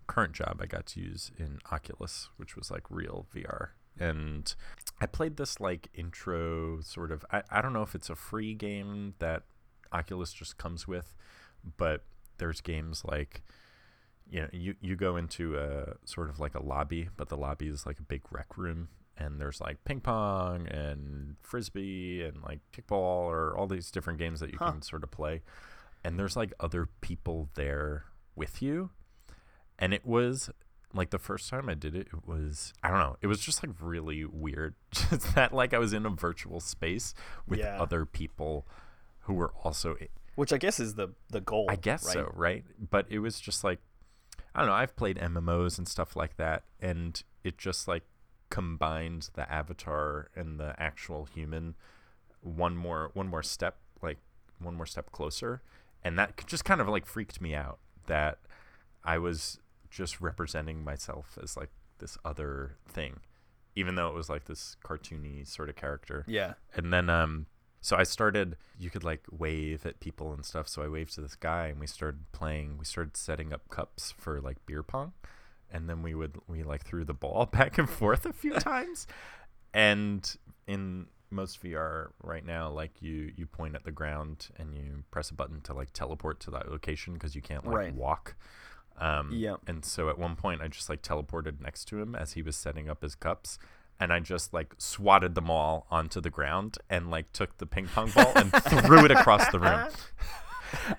current 0.08 0.34
job, 0.34 0.60
I 0.62 0.66
got 0.66 0.86
to 0.88 1.00
use 1.00 1.32
in 1.38 1.60
Oculus, 1.72 2.30
which 2.38 2.56
was 2.56 2.70
like 2.72 2.84
real 2.90 3.26
VR. 3.34 3.70
And 4.00 4.54
I 5.00 5.06
played 5.06 5.38
this 5.38 5.60
like 5.60 5.88
intro 5.94 6.82
sort 6.82 7.12
of. 7.12 7.26
I, 7.32 7.44
I 7.50 7.62
don't 7.62 7.74
know 7.74 7.82
if 7.84 7.96
it's 7.96 8.10
a 8.10 8.16
free 8.16 8.54
game 8.54 9.14
that 9.20 9.44
Oculus 9.92 10.34
just 10.34 10.58
comes 10.58 10.88
with, 10.88 11.16
but 11.78 12.04
there's 12.38 12.60
games 12.62 13.04
like 13.06 13.42
you 14.30 14.42
know 14.42 14.50
you 14.52 14.76
you 14.82 14.96
go 14.98 15.16
into 15.16 15.58
a 15.58 15.96
sort 16.06 16.30
of 16.30 16.40
like 16.40 16.56
a 16.56 16.62
lobby, 16.64 17.10
but 17.16 17.30
the 17.30 17.38
lobby 17.38 17.68
is 17.68 17.86
like 17.86 18.00
a 18.00 18.04
big 18.04 18.22
rec 18.32 18.58
room 18.58 18.90
and 19.18 19.40
there's 19.40 19.62
like 19.62 19.78
ping 19.86 20.02
pong 20.02 20.68
and 20.68 21.38
frisbee 21.42 22.22
and 22.22 22.44
like 22.44 22.60
kickball 22.74 23.24
or 23.32 23.56
all 23.56 23.66
these 23.68 23.90
different 23.92 24.20
games 24.20 24.42
that 24.42 24.52
you 24.52 24.58
Huh. 24.60 24.72
can 24.72 24.82
sort 24.82 25.04
of 25.04 25.12
play. 25.12 25.42
And 26.04 26.20
there's 26.20 26.36
like 26.36 26.52
other 26.60 26.90
people 27.00 27.50
there 27.56 28.04
with 28.36 28.62
you. 28.62 28.90
And 29.80 29.94
it 29.94 30.06
was 30.06 30.50
like 30.94 31.10
the 31.10 31.20
first 31.20 31.50
time 31.50 31.68
I 31.70 31.74
did 31.74 31.96
it, 31.96 32.08
it 32.14 32.28
was 32.28 32.74
I 32.84 32.90
don't 32.90 33.00
know, 33.00 33.18
it 33.22 33.28
was 33.28 33.40
just 33.40 33.66
like 33.66 33.76
really 33.82 34.24
weird. 34.26 34.76
Just 34.92 35.36
that 35.36 35.54
like 35.54 35.74
I 35.74 35.78
was 35.80 35.92
in 35.94 36.06
a 36.06 36.10
virtual 36.10 36.60
space 36.62 37.14
with 37.48 37.60
Yeah. 37.60 37.82
other 37.82 38.06
people 38.06 38.66
who 39.22 39.34
were 39.34 39.52
also 39.64 39.98
Which 40.36 40.54
I 40.54 40.58
guess 40.58 40.80
is 40.80 40.96
the 40.96 41.10
the 41.30 41.42
goal. 41.42 41.66
I 41.70 41.76
guess 41.76 42.06
right? 42.06 42.14
so, 42.14 42.32
right? 42.34 42.64
But 42.80 43.08
it 43.10 43.20
was 43.20 43.40
just 43.42 43.64
like 43.64 43.80
I 44.54 44.60
don't 44.60 44.70
know, 44.70 44.74
I've 44.76 44.96
played 44.96 45.18
MMOs 45.18 45.78
and 45.78 45.88
stuff 45.88 46.16
like 46.16 46.38
that 46.38 46.64
and 46.80 47.22
it 47.44 47.58
just 47.58 47.88
like 47.90 48.04
combined 48.50 49.30
the 49.34 49.52
avatar 49.52 50.30
and 50.36 50.60
the 50.60 50.74
actual 50.80 51.26
human 51.26 51.76
one 52.42 52.78
more 52.78 53.10
one 53.14 53.28
more 53.28 53.44
step 53.44 53.78
like 54.02 54.20
one 54.60 54.76
more 54.76 54.86
step 54.86 55.12
closer 55.12 55.62
and 56.04 56.18
that 56.18 56.46
just 56.48 56.64
kind 56.64 56.80
of 56.80 56.88
like 56.88 57.06
freaked 57.06 57.42
me 57.42 57.54
out 57.56 57.80
that 58.06 58.38
I 59.04 59.18
was 59.18 59.60
just 59.96 60.20
representing 60.20 60.84
myself 60.84 61.38
as 61.42 61.56
like 61.56 61.70
this 62.00 62.18
other 62.26 62.76
thing 62.88 63.14
even 63.78 63.96
though 63.96 64.08
it 64.08 64.14
was 64.14 64.30
like 64.30 64.46
this 64.46 64.78
cartoony 64.86 65.46
sort 65.46 65.68
of 65.70 65.76
character. 65.76 66.24
Yeah. 66.28 66.54
and 66.78 66.94
then 66.94 67.10
um 67.10 67.46
so 67.82 67.96
I 67.98 68.04
started 68.04 68.56
you 68.80 68.90
could 68.90 69.04
like 69.04 69.24
wave 69.32 69.86
at 69.86 70.00
people 70.00 70.34
and 70.34 70.44
stuff. 70.46 70.68
So 70.68 70.82
I 70.82 70.88
waved 70.88 71.14
to 71.16 71.22
this 71.22 71.36
guy 71.36 71.68
and 71.68 71.80
we 71.80 71.86
started 71.88 72.32
playing. 72.32 72.78
We 72.80 72.86
started 72.86 73.16
setting 73.18 73.54
up 73.54 73.68
cups 73.70 74.14
for 74.18 74.40
like 74.42 74.58
beer 74.66 74.82
pong. 74.82 75.12
And 75.72 75.88
then 75.90 76.02
we 76.02 76.14
would 76.16 76.38
we 76.48 76.64
like 76.64 76.84
threw 76.86 77.04
the 77.06 77.14
ball 77.14 77.46
back 77.58 77.78
and 77.78 77.90
forth 77.90 78.26
a 78.26 78.34
few 78.34 78.54
times. 78.72 79.08
And 79.74 80.36
in 80.68 81.08
most 81.30 81.62
VR 81.62 82.12
right 82.24 82.46
now 82.46 82.70
like 82.70 83.02
you 83.02 83.32
you 83.36 83.46
point 83.46 83.76
at 83.76 83.84
the 83.84 83.92
ground 83.92 84.48
and 84.58 84.74
you 84.74 85.04
press 85.12 85.30
a 85.32 85.34
button 85.34 85.60
to 85.62 85.74
like 85.74 85.92
teleport 85.92 86.40
to 86.40 86.52
that 86.52 86.72
location 86.72 87.14
because 87.14 87.36
you 87.36 87.42
can't 87.42 87.66
like 87.66 87.76
Right. 87.76 87.94
walk 87.94 88.36
um 89.00 89.32
Yep. 89.32 89.60
and 89.68 89.84
so 89.86 90.10
at 90.10 90.18
one 90.18 90.36
point 90.36 90.62
I 90.62 90.68
just 90.68 90.90
like 90.90 91.02
teleported 91.02 91.60
next 91.62 91.86
to 91.90 92.00
him 92.02 92.16
as 92.16 92.34
he 92.34 92.42
was 92.42 92.56
setting 92.56 92.90
up 92.90 93.02
his 93.02 93.16
cups 93.16 93.58
and 94.00 94.12
I 94.14 94.20
just 94.20 94.54
like 94.54 94.74
swatted 94.78 95.36
them 95.36 95.50
all 95.50 95.86
onto 95.90 96.20
the 96.22 96.30
ground 96.30 96.78
and 96.90 97.10
like 97.10 97.32
took 97.34 97.58
the 97.58 97.66
ping 97.66 97.88
pong 97.88 98.12
ball 98.12 98.32
and 98.36 98.52
threw 98.86 99.06
it 99.06 99.12
across 99.12 99.50
the 99.52 99.60
room. 99.60 99.88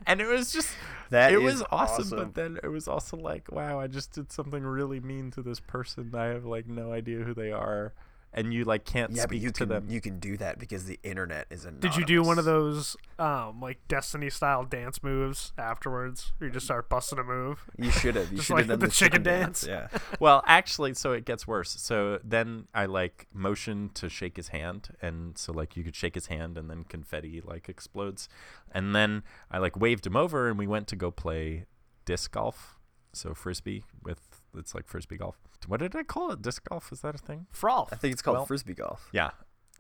And 0.07 0.21
it 0.23 0.27
was 0.27 0.53
just 0.53 0.71
That 1.11 1.33
it 1.33 1.39
was 1.43 1.63
awesome, 1.71 2.05
awesome. 2.07 2.19
but 2.19 2.35
then 2.35 2.59
it 2.63 2.69
was 2.69 2.89
also 2.89 3.17
like, 3.17 3.51
wow, 3.53 3.79
I 3.79 3.89
just 3.89 4.13
did 4.13 4.33
something 4.33 4.63
really 4.63 5.01
mean 5.01 5.31
to 5.33 5.43
this 5.43 5.61
person. 5.61 6.15
I 6.15 6.27
have 6.27 6.47
like 6.47 6.67
no 6.67 6.93
idea 6.93 7.19
who 7.19 7.35
they 7.35 7.53
are. 7.53 7.93
And 8.39 8.53
you 8.53 8.65
like 8.65 8.85
can't 8.85 9.13
Yeah, 9.13 9.23
but 9.23 9.31
speak 9.31 9.43
you 9.43 9.49
to 9.51 9.53
can 9.61 9.69
them. 9.71 9.87
you 9.89 10.01
can 10.03 10.19
do 10.19 10.37
that 10.37 10.59
because 10.59 10.85
the 10.85 11.01
internet 11.03 11.47
is 11.49 11.65
anonymous. 11.65 11.81
Did 11.81 11.97
you 11.97 12.05
do 12.05 12.23
one 12.23 12.39
of 12.39 12.45
those 12.45 12.95
um 13.19 13.63
like 13.63 13.79
Destiny 13.89 14.29
style 14.29 14.63
dance 14.65 15.03
moves 15.03 15.55
afterwards? 15.57 16.33
You 16.39 16.51
just 16.51 16.67
start 16.67 16.91
busting 16.91 17.19
a 17.19 17.25
move? 17.25 17.65
You 17.79 17.91
should 17.91 18.15
have. 18.15 18.31
You 18.31 18.37
Just 18.37 18.49
should 18.49 18.59
have 18.59 18.69
like 18.69 18.79
done 18.79 18.87
the 18.89 18.95
chicken 18.95 19.23
dance? 19.23 19.65
Yeah. 19.67 19.89
well, 20.21 20.43
actually, 20.47 20.93
so 20.93 21.13
it 21.13 21.25
gets 21.25 21.47
worse. 21.47 21.71
So 21.81 22.19
then 22.23 22.67
I 22.75 22.85
like 22.85 23.27
motion 23.33 23.89
to 23.95 24.11
shake 24.11 24.37
his 24.37 24.49
hand, 24.49 24.91
and 25.01 25.39
so 25.39 25.53
like 25.55 25.75
you 25.75 25.83
could 25.83 25.97
shake 25.97 26.15
his 26.15 26.27
hand, 26.27 26.59
and 26.59 26.69
then 26.69 26.85
confetti 26.85 27.41
like 27.43 27.71
explodes, 27.71 28.29
and 28.71 28.95
then 28.95 29.23
I 29.51 29.57
like 29.59 29.79
waved 29.81 30.07
him 30.07 30.15
over, 30.15 30.47
and 30.51 30.59
we 30.59 30.67
went 30.67 30.89
to 30.89 30.97
go 30.97 31.11
play 31.11 31.65
disc 32.05 32.33
golf, 32.33 32.79
so 33.15 33.33
frisbee 33.33 33.85
with 34.03 34.36
it's 34.57 34.75
like 34.75 34.87
frisbee 34.87 35.17
golf. 35.17 35.39
What 35.67 35.81
did 35.81 35.95
I 35.97 36.03
call 36.03 36.31
it? 36.33 36.43
Disc 36.43 36.69
golf? 36.69 36.93
Is 36.93 37.01
that 37.01 37.15
a 37.15 37.19
thing? 37.19 37.47
Frolf. 37.53 37.89
I 37.93 37.97
think 37.97 38.13
it's 38.13 38.23
called 38.23 38.39
Well- 38.39 38.47
frisbee 38.47 38.75
golf. 38.75 39.09
Yeah. 39.13 39.31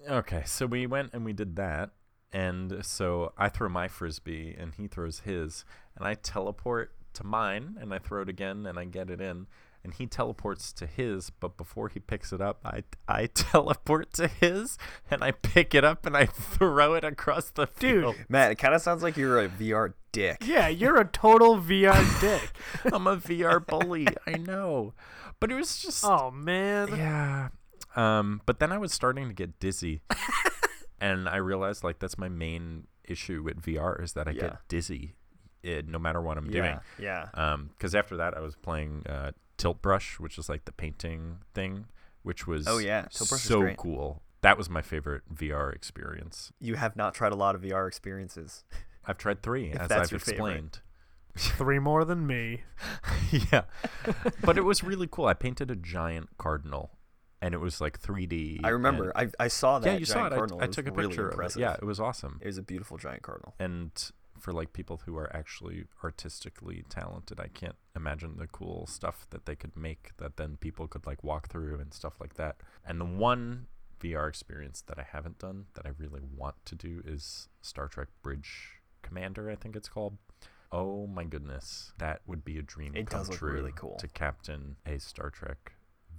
Okay, 0.08 0.42
so 0.44 0.66
we 0.66 0.86
went 0.86 1.10
and 1.14 1.24
we 1.24 1.32
did 1.32 1.56
that. 1.56 1.90
And 2.32 2.84
so 2.84 3.32
I 3.38 3.48
throw 3.48 3.68
my 3.68 3.88
frisbee 3.88 4.54
and 4.58 4.74
he 4.74 4.88
throws 4.88 5.20
his. 5.20 5.64
And 5.96 6.06
I 6.06 6.14
teleport 6.14 6.92
to 7.14 7.24
mine 7.24 7.76
and 7.80 7.94
I 7.94 7.98
throw 7.98 8.22
it 8.22 8.28
again 8.28 8.66
and 8.66 8.78
I 8.78 8.84
get 8.84 9.08
it 9.10 9.20
in. 9.20 9.46
And 9.86 9.94
he 9.94 10.06
teleports 10.06 10.72
to 10.72 10.84
his, 10.86 11.30
but 11.30 11.56
before 11.56 11.88
he 11.88 12.00
picks 12.00 12.32
it 12.32 12.40
up, 12.40 12.58
I, 12.64 12.82
I 13.06 13.26
teleport 13.34 14.12
to 14.14 14.26
his 14.26 14.76
and 15.08 15.22
I 15.22 15.30
pick 15.30 15.76
it 15.76 15.84
up 15.84 16.04
and 16.06 16.16
I 16.16 16.26
throw 16.26 16.94
it 16.94 17.04
across 17.04 17.52
the 17.52 17.66
Dude. 17.78 18.00
field. 18.02 18.16
Matt, 18.28 18.50
it 18.50 18.56
kind 18.56 18.74
of 18.74 18.82
sounds 18.82 19.04
like 19.04 19.16
you're 19.16 19.40
a 19.40 19.48
VR 19.48 19.92
dick. 20.10 20.38
Yeah, 20.44 20.66
you're 20.66 21.00
a 21.00 21.04
total 21.04 21.58
VR 21.60 22.20
dick. 22.20 22.50
I'm 22.92 23.06
a 23.06 23.16
VR 23.16 23.64
bully. 23.64 24.08
I 24.26 24.38
know. 24.38 24.92
But 25.38 25.52
it 25.52 25.54
was 25.54 25.80
just. 25.80 26.04
Oh 26.04 26.32
man. 26.32 26.88
Yeah. 26.88 27.48
Um, 27.94 28.40
but 28.44 28.58
then 28.58 28.72
I 28.72 28.78
was 28.78 28.92
starting 28.92 29.28
to 29.28 29.34
get 29.34 29.60
dizzy, 29.60 30.00
and 31.00 31.28
I 31.28 31.36
realized 31.36 31.84
like 31.84 32.00
that's 32.00 32.18
my 32.18 32.28
main 32.28 32.88
issue 33.04 33.40
with 33.44 33.62
VR 33.62 34.02
is 34.02 34.14
that 34.14 34.26
I 34.26 34.32
Yeah. 34.32 34.40
get 34.40 34.56
dizzy, 34.66 35.14
eh, 35.62 35.82
no 35.86 36.00
matter 36.00 36.20
what 36.20 36.38
I'm 36.38 36.50
doing. 36.50 36.76
Yeah. 36.98 37.28
Um, 37.34 37.70
because 37.72 37.94
after 37.94 38.16
that 38.16 38.36
I 38.36 38.40
was 38.40 38.56
playing 38.56 39.04
uh, 39.08 39.30
Tilt 39.56 39.80
Brush, 39.82 40.18
which 40.20 40.38
is 40.38 40.48
like 40.48 40.64
the 40.64 40.72
painting 40.72 41.38
thing, 41.54 41.86
which 42.22 42.46
was 42.46 42.66
Oh, 42.66 42.78
yeah. 42.78 43.06
Tilt 43.10 43.28
Brush 43.30 43.42
so 43.42 43.60
great. 43.60 43.76
cool. 43.76 44.22
That 44.42 44.58
was 44.58 44.68
my 44.70 44.82
favorite 44.82 45.22
VR 45.34 45.72
experience. 45.74 46.52
You 46.60 46.74
have 46.74 46.94
not 46.96 47.14
tried 47.14 47.32
a 47.32 47.36
lot 47.36 47.54
of 47.54 47.62
VR 47.62 47.88
experiences. 47.88 48.64
I've 49.06 49.18
tried 49.18 49.42
three, 49.42 49.70
as 49.72 49.88
that's 49.88 50.08
I've 50.08 50.10
your 50.12 50.20
favorite. 50.20 50.80
Three 51.36 51.78
more 51.78 52.04
than 52.06 52.26
me. 52.26 52.62
yeah. 53.52 53.62
but 54.42 54.56
it 54.56 54.62
was 54.64 54.82
really 54.82 55.06
cool. 55.10 55.26
I 55.26 55.34
painted 55.34 55.70
a 55.70 55.76
giant 55.76 56.30
cardinal 56.38 56.92
and 57.42 57.52
it 57.52 57.58
was 57.58 57.78
like 57.80 58.00
3D. 58.00 58.60
I 58.64 58.70
remember. 58.70 59.12
I, 59.14 59.28
I 59.38 59.48
saw 59.48 59.78
that. 59.78 59.92
yeah, 59.92 59.98
you 59.98 60.06
saw 60.06 60.14
giant 60.14 60.32
it. 60.32 60.34
I- 60.34 60.38
Cardinal. 60.38 60.60
I, 60.60 60.64
It 60.64 60.66
was 60.68 60.76
took 60.76 60.88
a 60.88 60.92
really 60.92 61.08
picture 61.08 61.30
impressive. 61.30 61.56
of 61.56 61.62
it. 61.62 61.70
Yeah, 61.70 61.74
it 61.74 61.84
was 61.84 62.00
awesome. 62.00 62.38
It 62.40 62.46
was 62.46 62.56
a 62.58 62.62
beautiful 62.62 62.96
giant 62.96 63.22
cardinal. 63.22 63.54
And 63.60 63.92
for 64.38 64.52
like 64.52 64.72
people 64.72 65.00
who 65.04 65.16
are 65.16 65.34
actually 65.34 65.84
artistically 66.04 66.84
talented, 66.88 67.40
I 67.40 67.48
can't 67.48 67.76
imagine 67.94 68.36
the 68.38 68.46
cool 68.46 68.86
stuff 68.86 69.26
that 69.30 69.46
they 69.46 69.56
could 69.56 69.76
make 69.76 70.10
that 70.18 70.36
then 70.36 70.56
people 70.56 70.86
could 70.88 71.06
like 71.06 71.22
walk 71.24 71.48
through 71.48 71.78
and 71.80 71.92
stuff 71.92 72.14
like 72.20 72.34
that. 72.34 72.56
And 72.84 73.00
the 73.00 73.04
one 73.04 73.66
VR 74.00 74.28
experience 74.28 74.82
that 74.86 74.98
I 74.98 75.06
haven't 75.10 75.38
done 75.38 75.66
that 75.74 75.86
I 75.86 75.90
really 75.98 76.20
want 76.36 76.56
to 76.66 76.74
do 76.74 77.02
is 77.06 77.48
Star 77.62 77.88
Trek 77.88 78.08
Bridge 78.22 78.80
Commander, 79.02 79.50
I 79.50 79.54
think 79.54 79.76
it's 79.76 79.88
called. 79.88 80.18
Oh 80.72 81.06
my 81.06 81.24
goodness, 81.24 81.92
that 81.98 82.20
would 82.26 82.44
be 82.44 82.58
a 82.58 82.62
dream 82.62 82.94
It 82.96 83.06
come 83.08 83.20
does 83.20 83.28
look 83.30 83.38
true 83.38 83.52
really 83.52 83.72
cool. 83.74 83.96
to 83.96 84.08
captain 84.08 84.76
a 84.84 84.98
Star 84.98 85.30
Trek 85.30 85.72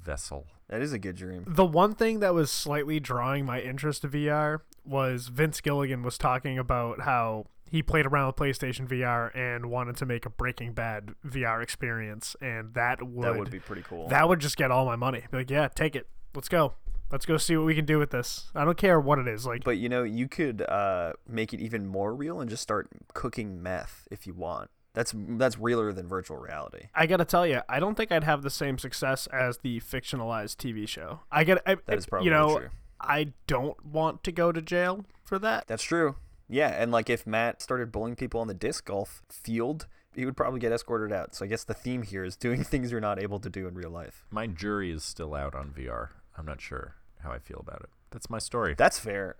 vessel. 0.03 0.47
That 0.69 0.81
is 0.81 0.93
a 0.93 0.99
good 0.99 1.15
dream. 1.17 1.43
The 1.47 1.65
one 1.65 1.93
thing 1.95 2.19
that 2.21 2.33
was 2.33 2.49
slightly 2.49 2.99
drawing 2.99 3.45
my 3.45 3.59
interest 3.61 4.01
to 4.03 4.07
VR 4.07 4.61
was 4.85 5.27
Vince 5.27 5.59
Gilligan 5.61 6.01
was 6.01 6.17
talking 6.17 6.57
about 6.57 7.01
how 7.01 7.47
he 7.69 7.83
played 7.83 8.05
around 8.05 8.27
with 8.27 8.35
PlayStation 8.35 8.87
VR 8.87 9.35
and 9.35 9.67
wanted 9.67 9.97
to 9.97 10.05
make 10.05 10.25
a 10.25 10.29
Breaking 10.29 10.73
Bad 10.73 11.15
VR 11.25 11.61
experience, 11.61 12.35
and 12.41 12.73
that 12.73 13.03
would 13.03 13.25
that 13.25 13.37
would 13.37 13.51
be 13.51 13.59
pretty 13.59 13.83
cool. 13.83 14.07
that 14.09 14.27
would 14.27 14.39
just 14.39 14.57
get 14.57 14.71
all 14.71 14.85
my 14.85 14.95
money. 14.95 15.23
Be 15.31 15.37
like, 15.37 15.49
yeah, 15.49 15.67
take 15.67 15.95
it. 15.95 16.07
Let's 16.33 16.49
go. 16.49 16.73
Let's 17.11 17.25
go 17.25 17.37
see 17.37 17.55
what 17.55 17.65
we 17.65 17.73
can 17.73 17.85
do 17.85 17.99
with 17.99 18.11
this. 18.11 18.51
I 18.53 18.65
don't 18.65 18.77
care 18.77 18.99
what 18.99 19.17
it 19.17 19.29
is. 19.29 19.45
Like, 19.45 19.63
But 19.63 19.77
you 19.77 19.87
know, 19.87 20.03
you 20.03 20.27
could 20.27 20.61
uh, 20.61 21.13
make 21.27 21.53
it 21.53 21.61
even 21.61 21.87
more 21.87 22.13
real 22.13 22.41
and 22.41 22.49
just 22.49 22.61
start 22.61 22.89
cooking 23.13 23.63
meth 23.63 24.07
if 24.11 24.27
you 24.27 24.33
want. 24.33 24.69
That's 24.93 25.13
that's 25.15 25.59
realer 25.59 25.93
than 25.93 26.07
virtual 26.07 26.37
reality. 26.37 26.87
I 26.95 27.05
gotta 27.05 27.23
tell 27.23 27.45
you, 27.45 27.61
I 27.69 27.79
don't 27.79 27.95
think 27.95 28.11
I'd 28.11 28.23
have 28.23 28.41
the 28.41 28.49
same 28.49 28.79
success 28.79 29.27
as 29.27 29.59
the 29.59 29.79
fictionalized 29.79 30.55
TV 30.55 30.87
show. 30.87 31.19
I 31.31 31.43
get 31.43 31.63
that 31.65 31.79
is 31.89 32.07
probably 32.07 32.25
you 32.25 32.31
know, 32.31 32.57
true. 32.57 32.69
I 32.99 33.33
don't 33.45 33.85
want 33.85 34.23
to 34.23 34.31
go 34.31 34.51
to 34.51 34.59
jail 34.59 35.05
for 35.23 35.37
that. 35.37 35.67
That's 35.67 35.83
true. 35.83 36.15
Yeah, 36.49 36.69
and 36.69 36.91
like 36.91 37.09
if 37.09 37.27
Matt 37.27 37.61
started 37.61 37.91
bullying 37.91 38.15
people 38.15 38.39
on 38.39 38.47
the 38.47 38.53
disc 38.53 38.85
golf 38.85 39.21
field, 39.29 39.87
he 40.13 40.25
would 40.25 40.37
probably 40.37 40.59
get 40.59 40.71
escorted 40.71 41.11
out. 41.11 41.35
So 41.35 41.45
I 41.45 41.47
guess 41.47 41.63
the 41.63 41.73
theme 41.73 42.03
here 42.03 42.23
is 42.23 42.35
doing 42.35 42.63
things 42.63 42.91
you're 42.91 43.01
not 43.01 43.21
able 43.21 43.39
to 43.39 43.49
do 43.49 43.67
in 43.67 43.75
real 43.75 43.91
life. 43.91 44.25
My 44.31 44.47
jury 44.47 44.91
is 44.91 45.03
still 45.03 45.33
out 45.35 45.55
on 45.55 45.71
VR. 45.71 46.09
I'm 46.37 46.45
not 46.45 46.61
sure 46.61 46.95
how 47.19 47.31
I 47.31 47.39
feel 47.39 47.59
about 47.59 47.81
it. 47.81 47.89
That's 48.11 48.29
my 48.29 48.39
story. 48.39 48.75
That's 48.77 48.97
fair. 48.97 49.35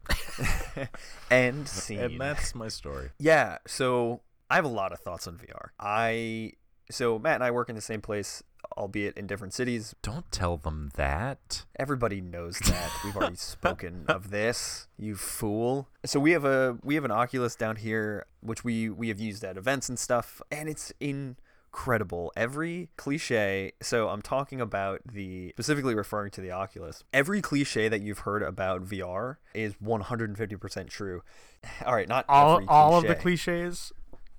and 1.31 1.67
scene. 1.67 1.99
and 1.99 2.19
that's 2.19 2.53
my 2.53 2.67
story. 2.67 3.11
Yeah, 3.17 3.59
so 3.65 4.21
I 4.49 4.55
have 4.55 4.65
a 4.65 4.69
lot 4.69 4.91
of 4.91 4.99
thoughts 4.99 5.27
on 5.27 5.37
VR. 5.37 5.69
I 5.79 6.53
so 6.89 7.17
Matt 7.19 7.35
and 7.35 7.43
I 7.43 7.51
work 7.51 7.69
in 7.69 7.75
the 7.75 7.81
same 7.81 8.01
place, 8.01 8.43
albeit 8.77 9.17
in 9.17 9.27
different 9.27 9.53
cities. 9.53 9.95
Don't 10.01 10.31
tell 10.31 10.57
them 10.57 10.91
that. 10.95 11.65
Everybody 11.77 12.21
knows 12.21 12.59
that. 12.59 12.91
We've 13.03 13.15
already 13.15 13.35
spoken 13.37 14.05
of 14.07 14.29
this, 14.29 14.87
you 14.97 15.15
fool. 15.15 15.87
So 16.05 16.19
we 16.19 16.31
have 16.31 16.45
a 16.45 16.77
we 16.83 16.95
have 16.95 17.05
an 17.05 17.11
Oculus 17.11 17.55
down 17.55 17.77
here 17.77 18.25
which 18.41 18.63
we 18.63 18.89
we 18.89 19.09
have 19.09 19.19
used 19.19 19.43
at 19.43 19.57
events 19.57 19.89
and 19.89 19.97
stuff, 19.99 20.41
and 20.51 20.69
it's 20.69 20.91
incredible. 20.99 22.31
Every 22.35 22.89
cliche, 22.97 23.73
so 23.81 24.09
I'm 24.09 24.21
talking 24.21 24.61
about 24.61 25.01
the 25.05 25.49
specifically 25.51 25.95
referring 25.95 26.31
to 26.31 26.41
the 26.41 26.51
Oculus. 26.51 27.03
Every 27.13 27.41
cliche 27.41 27.87
that 27.89 28.01
you've 28.01 28.19
heard 28.19 28.43
about 28.43 28.83
VR 28.85 29.37
is 29.53 29.73
150% 29.83 30.89
true. 30.89 31.23
All 31.85 31.93
right, 31.95 32.07
not 32.07 32.25
all 32.29 32.55
every 32.55 32.67
all 32.67 32.95
of 32.97 33.07
the 33.07 33.15
cliches. 33.15 33.91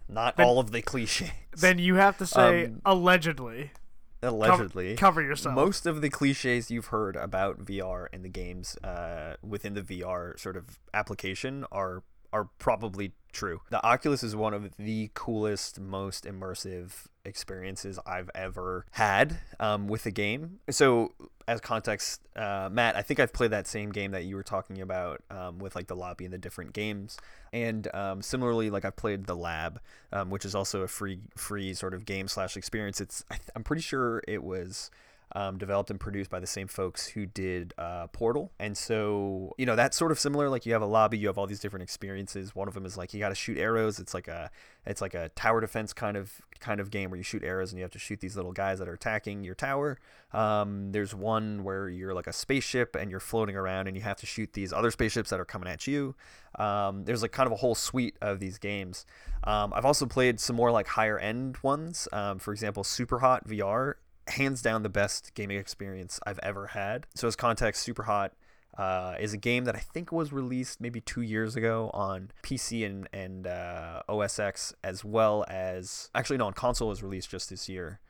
not 0.08 0.36
Then- 0.36 0.46
all 0.46 0.58
of 0.58 0.70
the 0.70 0.82
cliches. 0.82 1.30
Then 1.56 1.78
you 1.78 1.96
have 1.96 2.16
to 2.18 2.26
say 2.26 2.64
Um, 2.66 2.80
allegedly. 2.84 3.72
Cover- 4.20 4.34
allegedly 4.36 4.96
cover 4.96 5.22
yourself. 5.22 5.54
most 5.54 5.86
of 5.86 6.00
the 6.00 6.10
cliches 6.10 6.70
you've 6.70 6.86
heard 6.86 7.14
about 7.16 7.64
VR 7.64 8.06
and 8.12 8.24
the 8.24 8.28
games 8.28 8.76
uh, 8.78 9.36
within 9.42 9.74
the 9.74 9.82
VR 9.82 10.38
sort 10.38 10.56
of 10.56 10.78
application 10.92 11.64
are 11.70 12.02
are 12.32 12.50
probably 12.58 13.12
true. 13.32 13.60
The 13.70 13.84
Oculus 13.84 14.22
is 14.22 14.34
one 14.34 14.54
of 14.54 14.76
the 14.76 15.10
coolest, 15.14 15.80
most 15.80 16.24
immersive 16.24 17.06
experiences 17.24 17.98
I've 18.06 18.30
ever 18.34 18.86
had 18.92 19.38
um, 19.60 19.86
with 19.86 20.06
a 20.06 20.10
game. 20.10 20.60
So, 20.70 21.12
as 21.46 21.60
context, 21.60 22.22
uh, 22.36 22.68
Matt, 22.70 22.96
I 22.96 23.02
think 23.02 23.20
I've 23.20 23.32
played 23.32 23.50
that 23.52 23.66
same 23.66 23.90
game 23.90 24.10
that 24.12 24.24
you 24.24 24.36
were 24.36 24.42
talking 24.42 24.80
about 24.80 25.22
um, 25.30 25.58
with 25.58 25.76
like 25.76 25.86
the 25.86 25.96
lobby 25.96 26.24
and 26.24 26.32
the 26.32 26.38
different 26.38 26.72
games. 26.72 27.18
And 27.52 27.92
um, 27.94 28.22
similarly, 28.22 28.70
like 28.70 28.84
I've 28.84 28.96
played 28.96 29.26
the 29.26 29.36
lab, 29.36 29.80
um, 30.12 30.30
which 30.30 30.44
is 30.44 30.54
also 30.54 30.82
a 30.82 30.88
free 30.88 31.20
free 31.36 31.74
sort 31.74 31.94
of 31.94 32.04
game 32.04 32.28
slash 32.28 32.56
experience. 32.56 33.00
It's 33.00 33.24
I 33.30 33.38
I'm 33.54 33.64
pretty 33.64 33.82
sure 33.82 34.22
it 34.26 34.42
was 34.42 34.90
um, 35.32 35.58
developed 35.58 35.90
and 35.90 36.00
produced 36.00 36.30
by 36.30 36.40
the 36.40 36.46
same 36.46 36.68
folks 36.68 37.08
who 37.08 37.26
did 37.26 37.74
uh, 37.76 38.06
Portal. 38.08 38.52
And 38.58 38.76
so, 38.76 39.54
you 39.58 39.66
know, 39.66 39.76
that's 39.76 39.96
sort 39.96 40.10
of 40.10 40.18
similar. 40.18 40.48
Like 40.48 40.64
you 40.64 40.72
have 40.72 40.82
a 40.82 40.86
lobby, 40.86 41.18
you 41.18 41.26
have 41.26 41.36
all 41.36 41.46
these 41.46 41.60
different 41.60 41.82
experiences. 41.82 42.54
One 42.54 42.68
of 42.68 42.74
them 42.74 42.86
is 42.86 42.96
like 42.96 43.12
you 43.12 43.20
got 43.20 43.28
to 43.28 43.34
shoot 43.34 43.58
arrows. 43.58 43.98
It's 43.98 44.14
like 44.14 44.28
a 44.28 44.50
it's 44.86 45.02
like 45.02 45.14
a 45.14 45.28
tower 45.30 45.60
defense 45.60 45.92
kind 45.92 46.16
of 46.16 46.40
kind 46.60 46.80
of 46.80 46.90
game 46.90 47.10
where 47.10 47.18
you 47.18 47.22
shoot 47.22 47.44
arrows 47.44 47.72
and 47.72 47.78
you 47.78 47.84
have 47.84 47.90
to 47.90 47.98
shoot 47.98 48.20
these 48.20 48.36
little 48.36 48.52
guys 48.52 48.78
that 48.78 48.88
are 48.88 48.94
attacking 48.94 49.44
your 49.44 49.54
tower. 49.54 49.98
Um, 50.32 50.92
there's 50.92 51.14
one 51.14 51.62
where 51.62 51.88
you're 51.88 52.14
like 52.14 52.26
a 52.26 52.32
spaceship 52.32 52.96
and 52.96 53.10
you're 53.10 53.20
floating 53.20 53.54
around 53.54 53.86
and 53.86 53.96
you 53.96 54.02
have 54.02 54.16
to 54.18 54.26
shoot 54.26 54.54
these 54.54 54.72
other 54.72 54.90
spaceships 54.90 55.30
that 55.30 55.40
are 55.40 55.44
coming 55.44 55.68
at 55.68 55.86
you. 55.86 56.14
Um, 56.58 57.04
there's 57.04 57.22
like 57.22 57.32
kind 57.32 57.46
of 57.46 57.52
a 57.52 57.56
whole 57.56 57.74
suite 57.74 58.16
of 58.22 58.40
these 58.40 58.58
games. 58.58 59.04
Um, 59.44 59.72
I've 59.74 59.84
also 59.84 60.06
played 60.06 60.40
some 60.40 60.56
more 60.56 60.70
like 60.70 60.88
higher 60.88 61.18
end 61.18 61.58
ones. 61.62 62.08
Um, 62.12 62.38
for 62.38 62.52
example, 62.52 62.82
Super 62.82 63.18
Hot 63.18 63.46
VR 63.46 63.94
hands 64.28 64.62
down 64.62 64.82
the 64.82 64.88
best 64.88 65.34
gaming 65.34 65.58
experience 65.58 66.20
I've 66.26 66.40
ever 66.42 66.68
had. 66.68 67.06
So 67.14 67.28
as 67.28 67.36
context, 67.36 67.82
Super 67.82 68.04
Hot 68.04 68.32
uh, 68.76 69.16
is 69.18 69.32
a 69.32 69.36
game 69.36 69.64
that 69.64 69.74
I 69.74 69.80
think 69.80 70.12
was 70.12 70.32
released 70.32 70.80
maybe 70.80 71.00
two 71.00 71.22
years 71.22 71.56
ago 71.56 71.90
on 71.92 72.30
PC 72.42 72.86
and 72.86 73.08
and 73.12 73.46
uh, 73.46 74.02
OS 74.08 74.38
X 74.38 74.72
as 74.84 75.04
well 75.04 75.44
as 75.48 76.10
actually 76.14 76.36
no 76.38 76.46
on 76.46 76.52
console 76.52 76.88
was 76.88 77.02
released 77.02 77.30
just 77.30 77.50
this 77.50 77.68
year. 77.68 78.00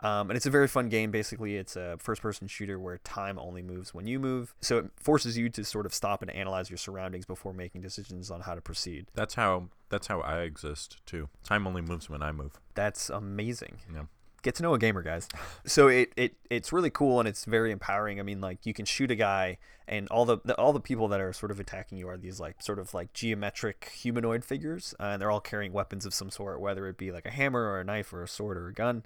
Um, 0.00 0.30
and 0.30 0.36
it's 0.36 0.46
a 0.46 0.50
very 0.50 0.68
fun 0.68 0.88
game. 0.88 1.10
Basically, 1.10 1.56
it's 1.56 1.74
a 1.74 1.96
first-person 1.98 2.46
shooter 2.46 2.78
where 2.78 2.98
time 2.98 3.36
only 3.36 3.62
moves 3.62 3.92
when 3.92 4.06
you 4.06 4.20
move, 4.20 4.54
so 4.60 4.78
it 4.78 4.90
forces 4.94 5.36
you 5.36 5.48
to 5.50 5.64
sort 5.64 5.86
of 5.86 5.94
stop 5.94 6.22
and 6.22 6.30
analyze 6.30 6.70
your 6.70 6.76
surroundings 6.76 7.26
before 7.26 7.52
making 7.52 7.80
decisions 7.80 8.30
on 8.30 8.42
how 8.42 8.54
to 8.54 8.60
proceed. 8.60 9.06
That's 9.14 9.34
how 9.34 9.70
that's 9.88 10.06
how 10.06 10.20
I 10.20 10.42
exist 10.42 10.98
too. 11.04 11.28
Time 11.42 11.66
only 11.66 11.82
moves 11.82 12.08
when 12.08 12.22
I 12.22 12.30
move. 12.30 12.60
That's 12.74 13.10
amazing. 13.10 13.78
Yeah. 13.92 14.04
Get 14.42 14.54
to 14.56 14.62
know 14.62 14.74
a 14.74 14.78
gamer 14.78 15.02
guys. 15.02 15.28
So 15.66 15.88
it, 15.88 16.12
it 16.16 16.34
it's 16.50 16.72
really 16.72 16.90
cool 16.90 17.18
and 17.20 17.28
it's 17.28 17.44
very 17.44 17.70
empowering. 17.70 18.20
I 18.20 18.22
mean 18.22 18.40
like 18.40 18.64
you 18.64 18.74
can 18.74 18.84
shoot 18.84 19.10
a 19.10 19.16
guy 19.16 19.58
and 19.86 20.08
all 20.08 20.24
the, 20.24 20.38
the 20.44 20.54
all 20.56 20.72
the 20.72 20.80
people 20.80 21.08
that 21.08 21.20
are 21.20 21.32
sort 21.32 21.50
of 21.50 21.60
attacking 21.60 21.98
you 21.98 22.08
are 22.08 22.16
these 22.16 22.40
like 22.40 22.62
sort 22.62 22.78
of 22.78 22.94
like 22.94 23.12
geometric 23.12 23.90
humanoid 23.94 24.44
figures 24.44 24.94
uh, 25.00 25.04
and 25.04 25.22
they're 25.22 25.30
all 25.30 25.40
carrying 25.40 25.72
weapons 25.72 26.04
of 26.06 26.14
some 26.14 26.30
sort 26.30 26.60
whether 26.60 26.86
it 26.86 26.96
be 26.96 27.10
like 27.10 27.26
a 27.26 27.30
hammer 27.30 27.60
or 27.60 27.80
a 27.80 27.84
knife 27.84 28.12
or 28.12 28.22
a 28.22 28.28
sword 28.28 28.56
or 28.56 28.68
a 28.68 28.72
gun. 28.72 29.04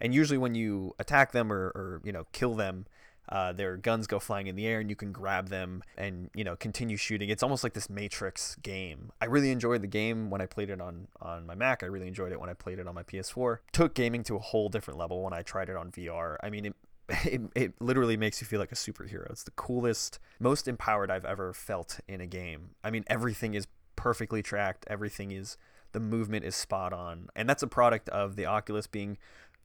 And 0.00 0.14
usually 0.14 0.38
when 0.38 0.54
you 0.54 0.94
attack 0.98 1.32
them 1.32 1.52
or, 1.52 1.66
or 1.68 2.00
you 2.04 2.12
know 2.12 2.26
kill 2.32 2.54
them 2.54 2.86
uh, 3.28 3.52
their 3.52 3.76
guns 3.76 4.06
go 4.06 4.18
flying 4.18 4.46
in 4.46 4.56
the 4.56 4.66
air 4.66 4.80
and 4.80 4.90
you 4.90 4.96
can 4.96 5.12
grab 5.12 5.48
them 5.48 5.82
and 5.96 6.30
you 6.34 6.44
know 6.44 6.56
continue 6.56 6.96
shooting. 6.96 7.30
It's 7.30 7.42
almost 7.42 7.64
like 7.64 7.72
this 7.72 7.88
matrix 7.88 8.56
game. 8.56 9.10
I 9.20 9.26
really 9.26 9.50
enjoyed 9.50 9.82
the 9.82 9.88
game 9.88 10.30
when 10.30 10.40
i 10.40 10.46
played 10.46 10.70
it 10.70 10.80
on 10.80 11.08
on 11.20 11.46
my 11.46 11.54
mac. 11.54 11.82
I 11.82 11.86
really 11.86 12.08
enjoyed 12.08 12.32
it 12.32 12.40
when 12.40 12.48
i 12.48 12.54
played 12.54 12.78
it 12.78 12.86
on 12.86 12.94
my 12.94 13.02
ps4 13.02 13.58
took 13.72 13.94
gaming 13.94 14.22
to 14.24 14.36
a 14.36 14.38
whole 14.38 14.68
different 14.68 14.98
level 14.98 15.22
when 15.22 15.32
i 15.32 15.42
tried 15.42 15.68
it 15.68 15.76
on 15.76 15.90
vr 15.90 16.36
i 16.42 16.50
mean 16.50 16.66
it 16.66 16.74
it, 17.24 17.40
it 17.54 17.74
literally 17.80 18.16
makes 18.16 18.40
you 18.40 18.46
feel 18.46 18.60
like 18.60 18.72
a 18.72 18.76
superhero. 18.76 19.30
It's 19.30 19.42
the 19.42 19.50
coolest 19.52 20.18
most 20.40 20.66
empowered 20.66 21.10
i've 21.10 21.24
ever 21.24 21.52
felt 21.52 22.00
in 22.08 22.20
a 22.20 22.26
game. 22.26 22.70
I 22.82 22.90
mean 22.90 23.04
everything 23.08 23.54
is 23.54 23.66
perfectly 23.96 24.42
tracked. 24.42 24.86
Everything 24.88 25.30
is 25.30 25.56
the 25.92 26.00
movement 26.00 26.44
is 26.44 26.56
spot 26.56 26.92
on. 26.92 27.28
And 27.36 27.48
that's 27.48 27.62
a 27.62 27.66
product 27.66 28.08
of 28.08 28.36
the 28.36 28.46
oculus 28.46 28.86
being 28.86 29.16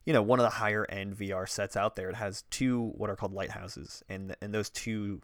you 0.04 0.12
know, 0.12 0.22
one 0.22 0.38
of 0.38 0.44
the 0.44 0.50
higher 0.50 0.86
end 0.88 1.16
VR 1.16 1.48
sets 1.48 1.76
out 1.76 1.96
there. 1.96 2.10
It 2.10 2.16
has 2.16 2.44
two 2.50 2.92
what 2.96 3.10
are 3.10 3.16
called 3.16 3.32
lighthouses, 3.32 4.02
and 4.08 4.36
and 4.40 4.54
those 4.54 4.70
two 4.70 5.20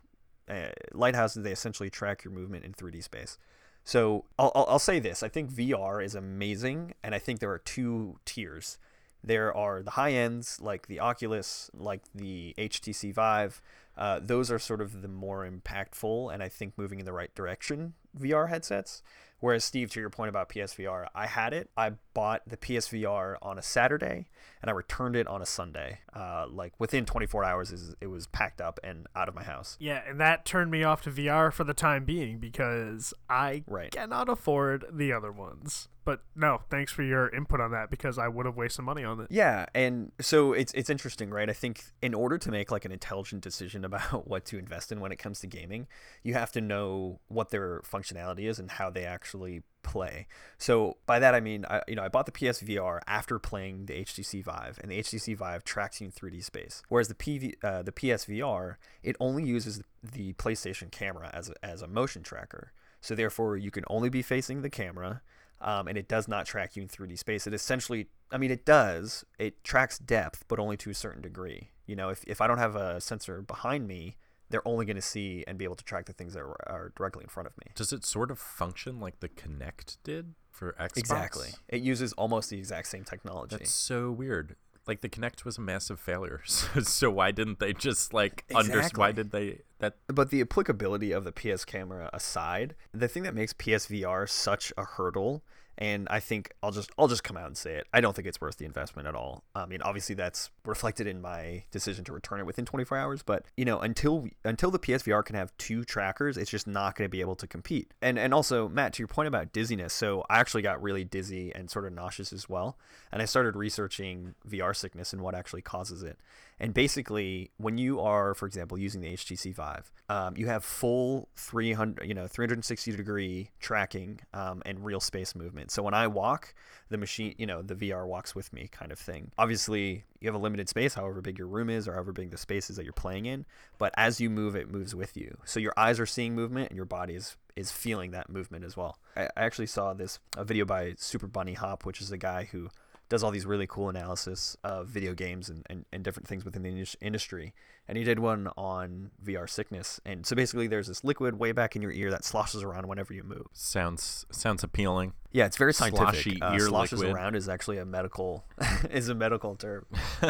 uh, 0.49 0.69
lighthouses 0.93 1.43
they 1.43 1.53
essentially 1.53 1.91
track 1.91 2.25
your 2.25 2.33
movement 2.33 2.65
in 2.65 2.73
3D 2.73 3.03
space. 3.03 3.39
So 3.85 4.25
I'll, 4.39 4.53
I'll 4.55 4.79
say 4.79 4.99
this: 4.99 5.23
I 5.23 5.29
think 5.29 5.51
VR 5.51 6.05
is 6.05 6.15
amazing, 6.15 6.95
and 7.03 7.15
I 7.15 7.19
think 7.19 7.41
there 7.41 7.51
are 7.51 7.59
two 7.59 8.19
tiers. 8.25 8.79
There 9.25 9.57
are 9.57 9.83
the 9.83 9.93
high 9.93 10.13
ends 10.13 10.61
like 10.61 10.87
the 10.87 11.01
Oculus, 11.01 11.71
like 11.75 12.03
the 12.15 12.55
HTC 12.59 13.13
Vive. 13.13 13.61
Uh, 13.97 14.21
those 14.23 14.51
are 14.51 14.59
sort 14.59 14.81
of 14.81 15.03
the 15.03 15.09
more 15.09 15.49
impactful, 15.49 16.33
and 16.33 16.43
I 16.43 16.49
think 16.49 16.77
moving 16.77 17.01
in 17.01 17.07
the 17.07 17.13
right 17.13 17.35
direction 17.35 17.95
VR 18.19 18.49
headsets. 18.49 19.03
Whereas 19.41 19.65
Steve, 19.65 19.91
to 19.91 20.01
your 20.01 20.11
point 20.11 20.29
about 20.29 20.49
PSVR, 20.49 21.09
I 21.15 21.27
had 21.27 21.53
it. 21.53 21.71
I 21.77 21.93
bought 22.17 22.41
the 22.49 22.57
PSVR 22.57 23.37
on 23.43 23.59
a 23.59 23.63
Saturday, 23.63 24.27
and 24.63 24.71
I 24.71 24.73
returned 24.73 25.17
it 25.17 25.27
on 25.27 25.43
a 25.43 25.47
Sunday. 25.47 25.99
Uh, 26.15 26.47
like 26.51 26.73
within 26.79 27.05
24 27.05 27.45
hours, 27.45 27.73
is 27.73 27.95
it 28.01 28.07
was 28.07 28.27
packed 28.27 28.61
up 28.61 28.81
and 28.83 29.07
out 29.15 29.29
of 29.29 29.35
my 29.35 29.43
house. 29.43 29.77
Yeah, 29.79 30.01
and 30.09 30.19
that 30.19 30.47
turned 30.47 30.71
me 30.71 30.83
off 30.83 31.03
to 31.03 31.11
VR 31.11 31.53
for 31.53 31.65
the 31.65 31.75
time 31.75 32.05
being 32.07 32.39
because 32.39 33.13
I 33.29 33.65
Right. 33.67 33.91
cannot 33.93 34.31
afford 34.31 34.87
the 34.91 35.13
other 35.13 35.31
ones. 35.31 35.89
But 36.07 36.21
no, 36.37 36.61
thanks 36.71 36.93
for 36.93 37.03
your 37.03 37.29
input 37.35 37.61
on 37.61 37.73
that 37.73 37.91
because 37.91 38.17
I 38.17 38.29
would 38.29 38.47
have 38.47 38.57
wasted 38.57 38.85
money 38.85 39.03
on 39.03 39.19
it. 39.21 39.27
Yeah, 39.29 39.67
and 39.75 40.13
so 40.21 40.53
it's 40.53 40.73
it's 40.73 40.89
interesting, 40.89 41.31
right? 41.31 41.51
I 41.51 41.53
think 41.53 41.83
in 42.01 42.15
order 42.15 42.39
to 42.39 42.51
make 42.53 42.71
like 42.71 42.85
an 42.85 42.93
intelligent 42.93 43.43
decision 43.43 43.85
about 43.91 44.27
what 44.29 44.45
to 44.47 44.59
invest 44.59 44.91
in 44.93 45.01
when 45.01 45.11
it 45.13 45.17
comes 45.17 45.41
to 45.41 45.49
gaming, 45.49 45.89
you 46.23 46.33
have 46.35 46.53
to 46.53 46.61
know 46.61 47.19
what 47.27 47.51
their 47.51 47.81
functionality 47.81 48.49
is 48.49 48.59
and 48.61 48.71
how 48.71 48.89
they 48.89 49.05
actually 49.05 49.63
play. 49.87 50.27
So 50.59 50.99
by 51.07 51.19
that 51.19 51.35
I 51.35 51.41
mean, 51.41 51.65
I, 51.69 51.83
you 51.89 51.95
know, 51.95 52.03
I 52.03 52.09
bought 52.09 52.27
the 52.27 52.33
PSVR 52.33 53.01
after 53.07 53.39
playing 53.39 53.87
the 53.87 53.95
HTC 54.05 54.45
Vive, 54.45 54.79
and 54.83 54.91
the 54.91 55.01
HTC 55.01 55.37
Vive 55.37 55.65
tracks 55.65 56.01
you 56.01 56.07
in 56.07 56.13
3D 56.13 56.45
space, 56.45 56.83
whereas 56.89 57.09
the 57.09 57.15
PV, 57.15 57.55
uh, 57.63 57.83
the 57.83 57.93
PSVR, 57.93 58.77
it 59.03 59.17
only 59.21 59.45
uses 59.45 59.83
the 60.03 60.35
PlayStation 60.35 60.91
camera 60.91 61.31
as 61.33 61.49
a, 61.49 61.65
as 61.65 61.81
a 61.81 61.87
motion 61.87 62.23
tracker. 62.23 62.73
So 63.01 63.15
therefore, 63.15 63.57
you 63.57 63.71
can 63.71 63.85
only 63.89 64.09
be 64.09 64.23
facing 64.23 64.63
the 64.63 64.71
camera 64.71 65.23
um, 65.61 65.89
and 65.89 65.97
it 65.97 66.09
does 66.09 66.29
not 66.29 66.47
track 66.47 66.77
you 66.77 66.83
in 66.83 66.89
3D 66.89 67.19
space. 67.19 67.47
It 67.47 67.55
essentially, 67.55 68.09
I 68.31 68.39
mean, 68.39 68.51
it 68.51 68.65
does. 68.65 69.25
It 69.39 69.65
tracks 69.65 69.99
depth, 69.99 70.45
but 70.49 70.59
only 70.59 70.77
to 70.79 70.91
a 70.91 70.95
certain 70.95 71.23
degree. 71.23 71.71
You 71.87 71.97
know, 71.97 72.11
if, 72.11 72.25
if 72.25 72.41
I 72.41 72.47
don't 72.47 72.59
have 72.59 72.77
a 72.77 73.01
sensor 73.01 73.41
behind 73.43 73.87
me, 73.87 74.17
they're 74.51 74.67
only 74.67 74.87
going 74.87 74.97
to 74.97 75.03
see 75.03 75.45
and 75.47 75.59
be 75.59 75.65
able 75.65 75.77
to 75.77 75.85
track 75.85 76.07
the 76.07 76.13
things 76.13 76.35
that 76.35 76.41
are, 76.41 76.57
are 76.69 76.93
directly 76.97 77.25
in 77.25 77.29
front 77.29 77.47
of 77.47 77.57
me. 77.59 77.73
Does 77.75 77.93
it 77.93 78.05
sort 78.05 78.31
of 78.31 78.39
function 78.39 79.01
like 79.01 79.21
the 79.21 79.29
Kinect 79.29 79.99
did 80.05 80.35
for 80.51 80.75
Xbox? 80.81 80.97
Exactly. 80.97 81.49
It 81.69 81.83
uses 81.83 82.13
almost 82.15 82.51
the 82.51 82.59
exact 82.59 82.89
same 82.89 83.05
technology. 83.05 83.57
That's 83.57 83.71
so 83.71 84.11
weird. 84.11 84.57
Like 84.87 85.01
the 85.01 85.09
Kinect 85.09 85.45
was 85.45 85.59
a 85.59 85.61
massive 85.61 85.99
failure, 85.99 86.43
so, 86.47 86.81
so 86.81 87.11
why 87.11 87.33
didn't 87.33 87.59
they 87.59 87.73
just 87.73 88.15
like 88.15 88.45
understand? 88.55 88.97
Why 88.97 89.11
did 89.11 89.33
they 89.33 89.63
that? 89.81 89.97
But 90.07 90.31
the 90.31 90.41
applicability 90.41 91.11
of 91.11 91.25
the 91.25 91.33
PS 91.33 91.65
camera 91.65 92.09
aside, 92.13 92.77
the 92.93 93.09
thing 93.09 93.25
that 93.25 93.35
makes 93.35 93.53
PSVR 93.53 94.29
such 94.29 94.73
a 94.79 94.85
hurdle 94.85 95.43
And 95.79 96.09
I 96.11 96.21
think 96.21 96.53
I'll 96.63 96.73
just 96.73 96.91
I'll 96.99 97.09
just 97.09 97.23
come 97.25 97.37
out 97.37 97.47
and 97.47 97.57
say 97.57 97.75
it. 97.75 97.87
I 97.93 98.01
don't 98.01 98.17
think 98.17 98.27
it's 98.27 98.41
worth 98.41 98.57
the 98.57 98.65
investment 98.65 99.07
at 99.07 99.15
all. 99.15 99.45
I 99.55 99.67
mean, 99.67 99.83
obviously 99.83 100.15
that's 100.15 100.51
reflected 100.65 101.07
in 101.07 101.21
my 101.21 101.65
decision 101.71 102.05
to 102.05 102.13
return 102.13 102.41
it 102.41 102.47
within 102.47 102.65
24 102.65 102.97
hours. 102.97 103.23
But 103.23 103.45
you 103.57 103.65
know, 103.65 103.79
until 103.81 104.29
until 104.45 104.71
the 104.71 104.79
PSVR 104.79 105.25
can 105.25 105.37
have 105.37 105.57
two 105.59 105.85
trackers, 105.85 106.37
it's 106.37 106.51
just 106.51 106.67
not 106.67 106.97
going 106.97 107.07
to 107.09 107.11
be 107.11 107.21
able 107.21 107.37
to 107.37 107.47
compete. 107.47 107.93
And 108.01 108.19
and 108.19 108.33
also 108.33 108.69
Matt, 108.69 108.95
to 108.95 109.03
your 109.03 109.09
point 109.09 109.29
about 109.29 109.53
dizziness, 109.53 109.93
so 109.93 110.25
I 110.31 110.39
actually 110.39 110.63
got 110.63 110.83
really 110.83 111.05
dizzy 111.05 111.53
and 111.55 111.71
sort 111.71 111.85
of 111.85 111.93
nauseous 111.93 112.33
as 112.33 112.49
well. 112.49 112.79
And 113.13 113.21
I 113.21 113.25
started 113.27 113.57
researching 113.57 114.35
VR 114.49 114.75
sickness 114.75 115.13
and 115.13 115.21
what 115.21 115.35
actually 115.35 115.63
causes 115.63 116.03
it. 116.03 116.19
And 116.59 116.73
basically, 116.73 117.51
when 117.59 117.77
you 117.77 118.01
are, 118.01 118.35
for 118.35 118.47
example, 118.47 118.79
using 118.79 119.03
the 119.03 119.13
HTC 119.13 119.55
Vive, 119.55 119.93
um, 120.09 120.37
you 120.37 120.47
have 120.47 120.65
full 120.65 121.29
300, 121.37 122.07
you 122.07 122.15
know, 122.15 122.27
360 122.27 122.93
degree 122.93 123.51
tracking 123.61 124.21
um, 124.33 124.63
and 124.65 124.83
real 124.85 125.01
space 125.01 125.35
movement. 125.35 125.71
So 125.71 125.83
when 125.83 125.93
I 125.93 126.07
walk, 126.07 126.55
the 126.89 126.97
machine, 126.97 127.35
you 127.37 127.47
know, 127.47 127.61
the 127.61 127.75
VR 127.75 128.07
walks 128.07 128.35
with 128.35 128.53
me, 128.53 128.69
kind 128.71 128.91
of 128.91 128.99
thing. 128.99 129.33
Obviously, 129.37 130.05
you 130.21 130.29
have 130.29 130.35
a 130.35 130.39
limited 130.39 130.69
space, 130.69 130.95
however 130.95 131.21
big 131.21 131.39
your 131.39 131.49
room 131.49 131.69
is, 131.69 131.87
or 131.87 131.93
however 131.93 132.13
big 132.13 132.31
the 132.31 132.39
space 132.39 132.71
is 132.71 132.77
that 132.77 132.85
you're 132.85 132.93
playing 132.93 133.27
in. 133.27 133.45
But 133.77 133.93
as 133.97 134.21
you 134.21 134.31
move, 134.31 134.57
it 134.57 134.71
moves 134.71 134.95
with 134.95 135.17
you. 135.17 135.37
So 135.45 135.61
your 135.61 135.75
eyes 135.77 136.01
are 136.01 136.07
seeing 136.07 136.35
movement, 136.35 136.71
and 136.71 136.77
your 136.77 136.87
body 136.87 137.15
is 137.15 137.37
is 137.55 137.73
feeling 137.73 138.11
that 138.11 138.29
movement 138.29 138.65
as 138.65 138.77
well. 138.77 138.99
I, 139.17 139.25
I 139.37 139.45
actually 139.45 139.67
saw 139.67 139.95
this 139.95 140.19
a 140.37 140.45
video 140.45 140.65
by 140.65 140.95
Super 140.99 141.27
Bunny 141.27 141.55
Hop, 141.55 141.85
which 141.85 142.01
is 142.01 142.13
a 142.13 142.19
guy 142.19 142.49
who 142.53 142.69
does 143.09 143.23
all 143.23 143.31
these 143.31 143.47
really 143.47 143.67
cool 143.67 143.89
analysis 143.89 144.57
of 144.65 144.89
video 144.89 145.15
games 145.15 145.49
and, 145.49 145.65
and, 145.71 145.85
and 145.93 146.03
different 146.03 146.27
things 146.29 146.45
within 146.45 146.63
the 146.63 146.87
industry. 147.01 147.55
And 147.89 147.97
he 147.97 148.03
did 148.03 148.19
one 148.19 148.49
on 148.57 149.13
VR 149.25 149.49
sickness. 149.49 150.01
And 150.05 150.27
so 150.27 150.35
basically, 150.35 150.67
there's 150.67 150.89
this 150.89 151.05
liquid 151.05 151.39
way 151.39 151.53
back 151.53 151.77
in 151.77 151.83
your 151.83 151.93
ear 151.93 152.11
that 152.11 152.25
sloshes 152.25 152.63
around 152.63 152.89
whenever 152.89 153.15
you 153.15 153.23
move. 153.23 153.47
Sounds 153.53 154.27
sounds 154.31 154.65
appealing. 154.65 155.13
Yeah, 155.31 155.47
it's 155.47 155.57
very 155.57 155.73
scientific. 155.73 156.15
Sloshy 156.15 156.43
uh, 156.43 156.55
ear 156.55 156.67
sloshes 156.69 156.99
liquid. 156.99 157.15
around 157.15 157.37
is 157.37 157.49
actually 157.49 157.79
a 157.79 157.85
medical 157.85 158.45
is 158.91 159.09
a 159.09 159.15
medical 159.15 159.55
term. 159.55 159.87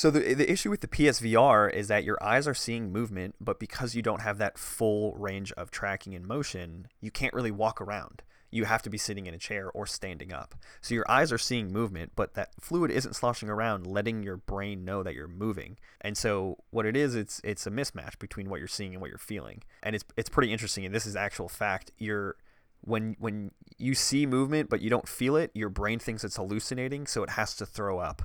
So 0.00 0.10
the 0.10 0.32
the 0.32 0.50
issue 0.50 0.70
with 0.70 0.80
the 0.80 0.88
PSVR 0.88 1.70
is 1.70 1.88
that 1.88 2.04
your 2.04 2.16
eyes 2.22 2.48
are 2.48 2.54
seeing 2.54 2.90
movement, 2.90 3.34
but 3.38 3.60
because 3.60 3.94
you 3.94 4.00
don't 4.00 4.22
have 4.22 4.38
that 4.38 4.56
full 4.56 5.14
range 5.16 5.52
of 5.52 5.70
tracking 5.70 6.14
and 6.14 6.26
motion, 6.26 6.86
you 7.02 7.10
can't 7.10 7.34
really 7.34 7.50
walk 7.50 7.82
around. 7.82 8.22
You 8.50 8.64
have 8.64 8.82
to 8.82 8.90
be 8.90 8.98
sitting 8.98 9.26
in 9.26 9.34
a 9.34 9.38
chair 9.38 9.70
or 9.70 9.86
standing 9.86 10.32
up. 10.32 10.54
So 10.80 10.94
your 10.94 11.10
eyes 11.10 11.32
are 11.32 11.38
seeing 11.38 11.72
movement, 11.72 12.12
but 12.16 12.34
that 12.34 12.50
fluid 12.60 12.90
isn't 12.90 13.14
sloshing 13.14 13.48
around, 13.48 13.86
letting 13.86 14.22
your 14.22 14.36
brain 14.36 14.84
know 14.84 15.02
that 15.02 15.14
you're 15.14 15.28
moving. 15.28 15.78
And 16.00 16.16
so 16.16 16.58
what 16.70 16.86
it 16.86 16.96
is, 16.96 17.14
it's 17.14 17.40
it's 17.44 17.66
a 17.66 17.70
mismatch 17.70 18.18
between 18.18 18.48
what 18.48 18.58
you're 18.58 18.68
seeing 18.68 18.92
and 18.92 19.00
what 19.00 19.10
you're 19.10 19.18
feeling. 19.18 19.62
And 19.82 19.94
it's 19.94 20.04
it's 20.16 20.28
pretty 20.28 20.52
interesting. 20.52 20.84
And 20.84 20.94
this 20.94 21.06
is 21.06 21.16
actual 21.16 21.48
fact. 21.48 21.92
You're 21.98 22.36
when 22.82 23.16
when 23.18 23.50
you 23.78 23.94
see 23.94 24.26
movement 24.26 24.70
but 24.70 24.80
you 24.80 24.90
don't 24.90 25.08
feel 25.08 25.36
it, 25.36 25.50
your 25.54 25.68
brain 25.68 25.98
thinks 25.98 26.24
it's 26.24 26.36
hallucinating, 26.36 27.06
so 27.06 27.22
it 27.22 27.30
has 27.30 27.54
to 27.56 27.66
throw 27.66 27.98
up. 27.98 28.22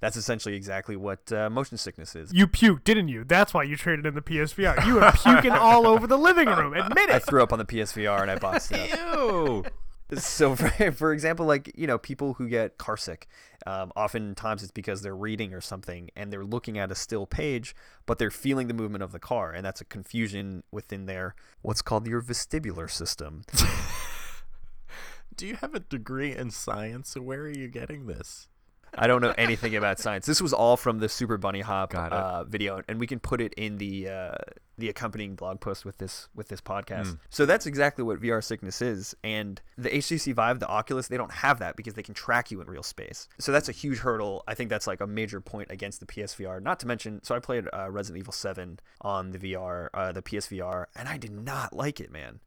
That's 0.00 0.16
essentially 0.16 0.54
exactly 0.54 0.96
what 0.96 1.30
uh, 1.32 1.50
motion 1.50 1.76
sickness 1.76 2.14
is. 2.14 2.32
You 2.32 2.46
puked, 2.46 2.84
didn't 2.84 3.08
you? 3.08 3.24
That's 3.24 3.52
why 3.52 3.64
you 3.64 3.76
traded 3.76 4.06
in 4.06 4.14
the 4.14 4.20
PSVR. 4.20 4.86
You 4.86 4.94
were 4.94 5.12
puking 5.12 5.52
all 5.52 5.86
over 5.86 6.06
the 6.06 6.18
living 6.18 6.48
room. 6.48 6.74
Admit 6.74 7.10
it. 7.10 7.14
I 7.14 7.18
threw 7.18 7.42
up 7.42 7.52
on 7.52 7.58
the 7.58 7.64
PSVR 7.64 8.22
and 8.22 8.30
I 8.30 8.36
bought 8.36 8.62
stuff. 8.62 8.88
Ew. 9.16 9.64
so 10.16 10.56
for, 10.56 10.92
for 10.92 11.12
example 11.12 11.44
like 11.44 11.70
you 11.76 11.86
know 11.86 11.98
people 11.98 12.32
who 12.34 12.48
get 12.48 12.78
car 12.78 12.96
sick 12.96 13.28
um, 13.66 13.92
oftentimes 13.94 14.62
it's 14.62 14.72
because 14.72 15.02
they're 15.02 15.14
reading 15.14 15.52
or 15.52 15.60
something 15.60 16.08
and 16.16 16.32
they're 16.32 16.46
looking 16.46 16.78
at 16.78 16.90
a 16.90 16.94
still 16.94 17.26
page 17.26 17.76
but 18.06 18.18
they're 18.18 18.30
feeling 18.30 18.68
the 18.68 18.74
movement 18.74 19.02
of 19.02 19.12
the 19.12 19.18
car 19.18 19.52
and 19.52 19.66
that's 19.66 19.82
a 19.82 19.84
confusion 19.84 20.62
within 20.72 21.04
their 21.04 21.34
what's 21.60 21.82
called 21.82 22.06
your 22.06 22.22
vestibular 22.22 22.90
system 22.90 23.42
Do 25.38 25.46
you 25.46 25.54
have 25.60 25.72
a 25.72 25.78
degree 25.78 26.34
in 26.34 26.50
science? 26.50 27.14
Where 27.16 27.42
are 27.42 27.48
you 27.48 27.68
getting 27.68 28.06
this? 28.06 28.48
I 28.94 29.06
don't 29.06 29.20
know 29.20 29.34
anything 29.36 29.76
about 29.76 29.98
science. 29.98 30.26
This 30.26 30.40
was 30.40 30.52
all 30.52 30.76
from 30.76 30.98
the 30.98 31.08
Super 31.08 31.36
Bunny 31.36 31.60
Hop 31.60 31.94
uh, 31.94 32.44
video, 32.44 32.82
and 32.88 32.98
we 33.00 33.06
can 33.06 33.20
put 33.20 33.40
it 33.40 33.54
in 33.54 33.78
the 33.78 34.08
uh, 34.08 34.34
the 34.78 34.88
accompanying 34.88 35.34
blog 35.34 35.60
post 35.60 35.84
with 35.84 35.98
this 35.98 36.28
with 36.34 36.48
this 36.48 36.60
podcast. 36.60 37.06
Mm. 37.06 37.18
So 37.30 37.46
that's 37.46 37.66
exactly 37.66 38.04
what 38.04 38.20
VR 38.20 38.42
sickness 38.42 38.80
is. 38.80 39.14
And 39.24 39.60
the 39.76 39.90
HTC 39.90 40.34
Vive, 40.34 40.60
the 40.60 40.68
Oculus, 40.68 41.08
they 41.08 41.16
don't 41.16 41.32
have 41.32 41.58
that 41.58 41.76
because 41.76 41.94
they 41.94 42.02
can 42.02 42.14
track 42.14 42.50
you 42.50 42.60
in 42.60 42.68
real 42.68 42.82
space. 42.82 43.28
So 43.38 43.52
that's 43.52 43.68
a 43.68 43.72
huge 43.72 43.98
hurdle. 43.98 44.44
I 44.46 44.54
think 44.54 44.70
that's 44.70 44.86
like 44.86 45.00
a 45.00 45.06
major 45.06 45.40
point 45.40 45.70
against 45.70 46.00
the 46.00 46.06
PSVR. 46.06 46.62
Not 46.62 46.80
to 46.80 46.86
mention, 46.86 47.22
so 47.24 47.34
I 47.34 47.40
played 47.40 47.66
uh, 47.72 47.90
Resident 47.90 48.20
Evil 48.20 48.32
7 48.32 48.78
on 49.00 49.32
the 49.32 49.38
VR, 49.38 49.88
uh, 49.92 50.12
the 50.12 50.22
PSVR, 50.22 50.86
and 50.94 51.08
I 51.08 51.18
did 51.18 51.32
not 51.32 51.72
like 51.72 52.00
it, 52.00 52.12
man 52.12 52.40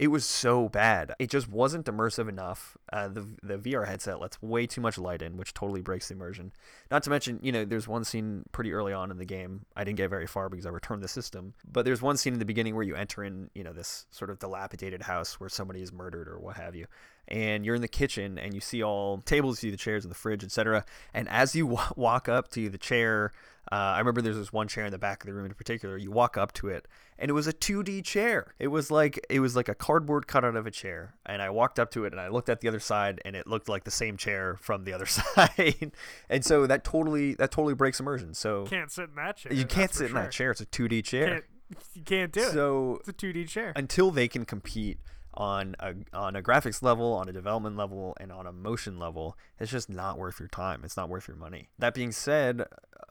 it 0.00 0.08
was 0.08 0.24
so 0.24 0.70
bad. 0.70 1.12
It 1.18 1.28
just 1.28 1.46
wasn't 1.46 1.84
immersive 1.84 2.26
enough. 2.26 2.78
Uh, 2.90 3.08
the 3.08 3.26
the 3.42 3.58
VR 3.58 3.86
headset 3.86 4.18
lets 4.18 4.40
way 4.40 4.66
too 4.66 4.80
much 4.80 4.96
light 4.96 5.20
in, 5.20 5.36
which 5.36 5.52
totally 5.52 5.82
breaks 5.82 6.08
the 6.08 6.14
immersion. 6.14 6.52
Not 6.90 7.02
to 7.02 7.10
mention, 7.10 7.38
you 7.42 7.52
know, 7.52 7.66
there's 7.66 7.86
one 7.86 8.04
scene 8.04 8.44
pretty 8.50 8.72
early 8.72 8.94
on 8.94 9.10
in 9.10 9.18
the 9.18 9.26
game. 9.26 9.66
I 9.76 9.84
didn't 9.84 9.98
get 9.98 10.08
very 10.08 10.26
far 10.26 10.48
because 10.48 10.64
I 10.64 10.70
returned 10.70 11.02
the 11.02 11.08
system. 11.08 11.52
But 11.70 11.84
there's 11.84 12.00
one 12.00 12.16
scene 12.16 12.32
in 12.32 12.38
the 12.38 12.46
beginning 12.46 12.74
where 12.74 12.82
you 12.82 12.96
enter 12.96 13.22
in, 13.22 13.50
you 13.54 13.62
know, 13.62 13.74
this 13.74 14.06
sort 14.10 14.30
of 14.30 14.38
dilapidated 14.38 15.02
house 15.02 15.38
where 15.38 15.50
somebody 15.50 15.82
is 15.82 15.92
murdered 15.92 16.28
or 16.28 16.38
what 16.38 16.56
have 16.56 16.74
you. 16.74 16.86
And 17.28 17.64
you're 17.64 17.76
in 17.76 17.82
the 17.82 17.88
kitchen 17.88 18.38
and 18.38 18.54
you 18.54 18.60
see 18.60 18.82
all 18.82 19.18
tables, 19.18 19.62
you 19.62 19.68
see 19.68 19.70
the 19.70 19.76
chairs 19.76 20.04
and 20.04 20.10
the 20.10 20.16
fridge, 20.16 20.42
etc. 20.42 20.84
And 21.14 21.28
as 21.28 21.54
you 21.54 21.66
wa- 21.74 21.90
walk 21.96 22.28
up 22.28 22.48
to 22.52 22.68
the 22.68 22.78
chair, 22.78 23.30
uh, 23.70 23.74
I 23.76 23.98
remember 24.00 24.20
there's 24.20 24.36
this 24.36 24.52
one 24.52 24.66
chair 24.66 24.84
in 24.84 24.90
the 24.90 24.98
back 24.98 25.22
of 25.22 25.28
the 25.28 25.34
room 25.34 25.46
in 25.46 25.54
particular. 25.54 25.96
You 25.96 26.10
walk 26.10 26.36
up 26.36 26.52
to 26.54 26.68
it, 26.68 26.88
and 27.20 27.28
it 27.30 27.32
was 27.34 27.46
a 27.46 27.52
2D 27.52 28.02
chair. 28.04 28.54
It 28.58 28.66
was 28.68 28.90
like 28.90 29.24
it 29.30 29.38
was 29.38 29.54
like 29.54 29.68
a 29.68 29.76
cardboard 29.76 30.26
cutout 30.26 30.56
of 30.56 30.66
a 30.66 30.72
chair. 30.72 31.14
And 31.24 31.40
I 31.40 31.50
walked 31.50 31.78
up 31.78 31.92
to 31.92 32.04
it, 32.04 32.12
and 32.12 32.20
I 32.20 32.28
looked 32.28 32.48
at 32.48 32.60
the 32.62 32.68
other 32.68 32.80
side, 32.80 33.20
and 33.24 33.36
it 33.36 33.46
looked 33.46 33.68
like 33.68 33.84
the 33.84 33.90
same 33.92 34.16
chair 34.16 34.56
from 34.60 34.82
the 34.82 34.92
other 34.92 35.06
side. 35.06 35.92
and 36.28 36.44
so 36.44 36.66
that 36.66 36.82
totally 36.82 37.34
that 37.34 37.52
totally 37.52 37.74
breaks 37.74 38.00
immersion. 38.00 38.34
So 38.34 38.62
You 38.62 38.70
Can't 38.70 38.90
sit 38.90 39.08
in 39.10 39.14
that 39.16 39.36
chair. 39.36 39.52
you 39.52 39.64
can't 39.66 39.94
sit 39.94 40.08
in 40.08 40.14
that 40.14 40.32
chair. 40.32 40.50
It's 40.50 40.62
a 40.62 40.66
2D 40.66 41.04
chair. 41.04 41.26
Can't, 41.28 41.44
you 41.94 42.02
can't 42.02 42.32
do 42.32 42.40
it. 42.40 42.50
so 42.52 42.96
It's 43.00 43.08
a 43.10 43.12
2D 43.12 43.46
chair. 43.46 43.72
until 43.76 44.10
they 44.10 44.26
can 44.26 44.44
compete 44.44 44.98
on 45.34 45.76
a 45.78 45.94
on 46.12 46.36
a 46.36 46.42
graphics 46.42 46.82
level, 46.82 47.12
on 47.12 47.28
a 47.28 47.32
development 47.32 47.76
level, 47.76 48.16
and 48.20 48.32
on 48.32 48.46
a 48.46 48.52
motion 48.52 48.98
level, 48.98 49.36
it's 49.58 49.70
just 49.70 49.88
not 49.88 50.18
worth 50.18 50.40
your 50.40 50.48
time. 50.48 50.82
It's 50.84 50.96
not 50.96 51.08
worth 51.08 51.28
your 51.28 51.36
money. 51.36 51.68
That 51.78 51.94
being 51.94 52.12
said, 52.12 52.64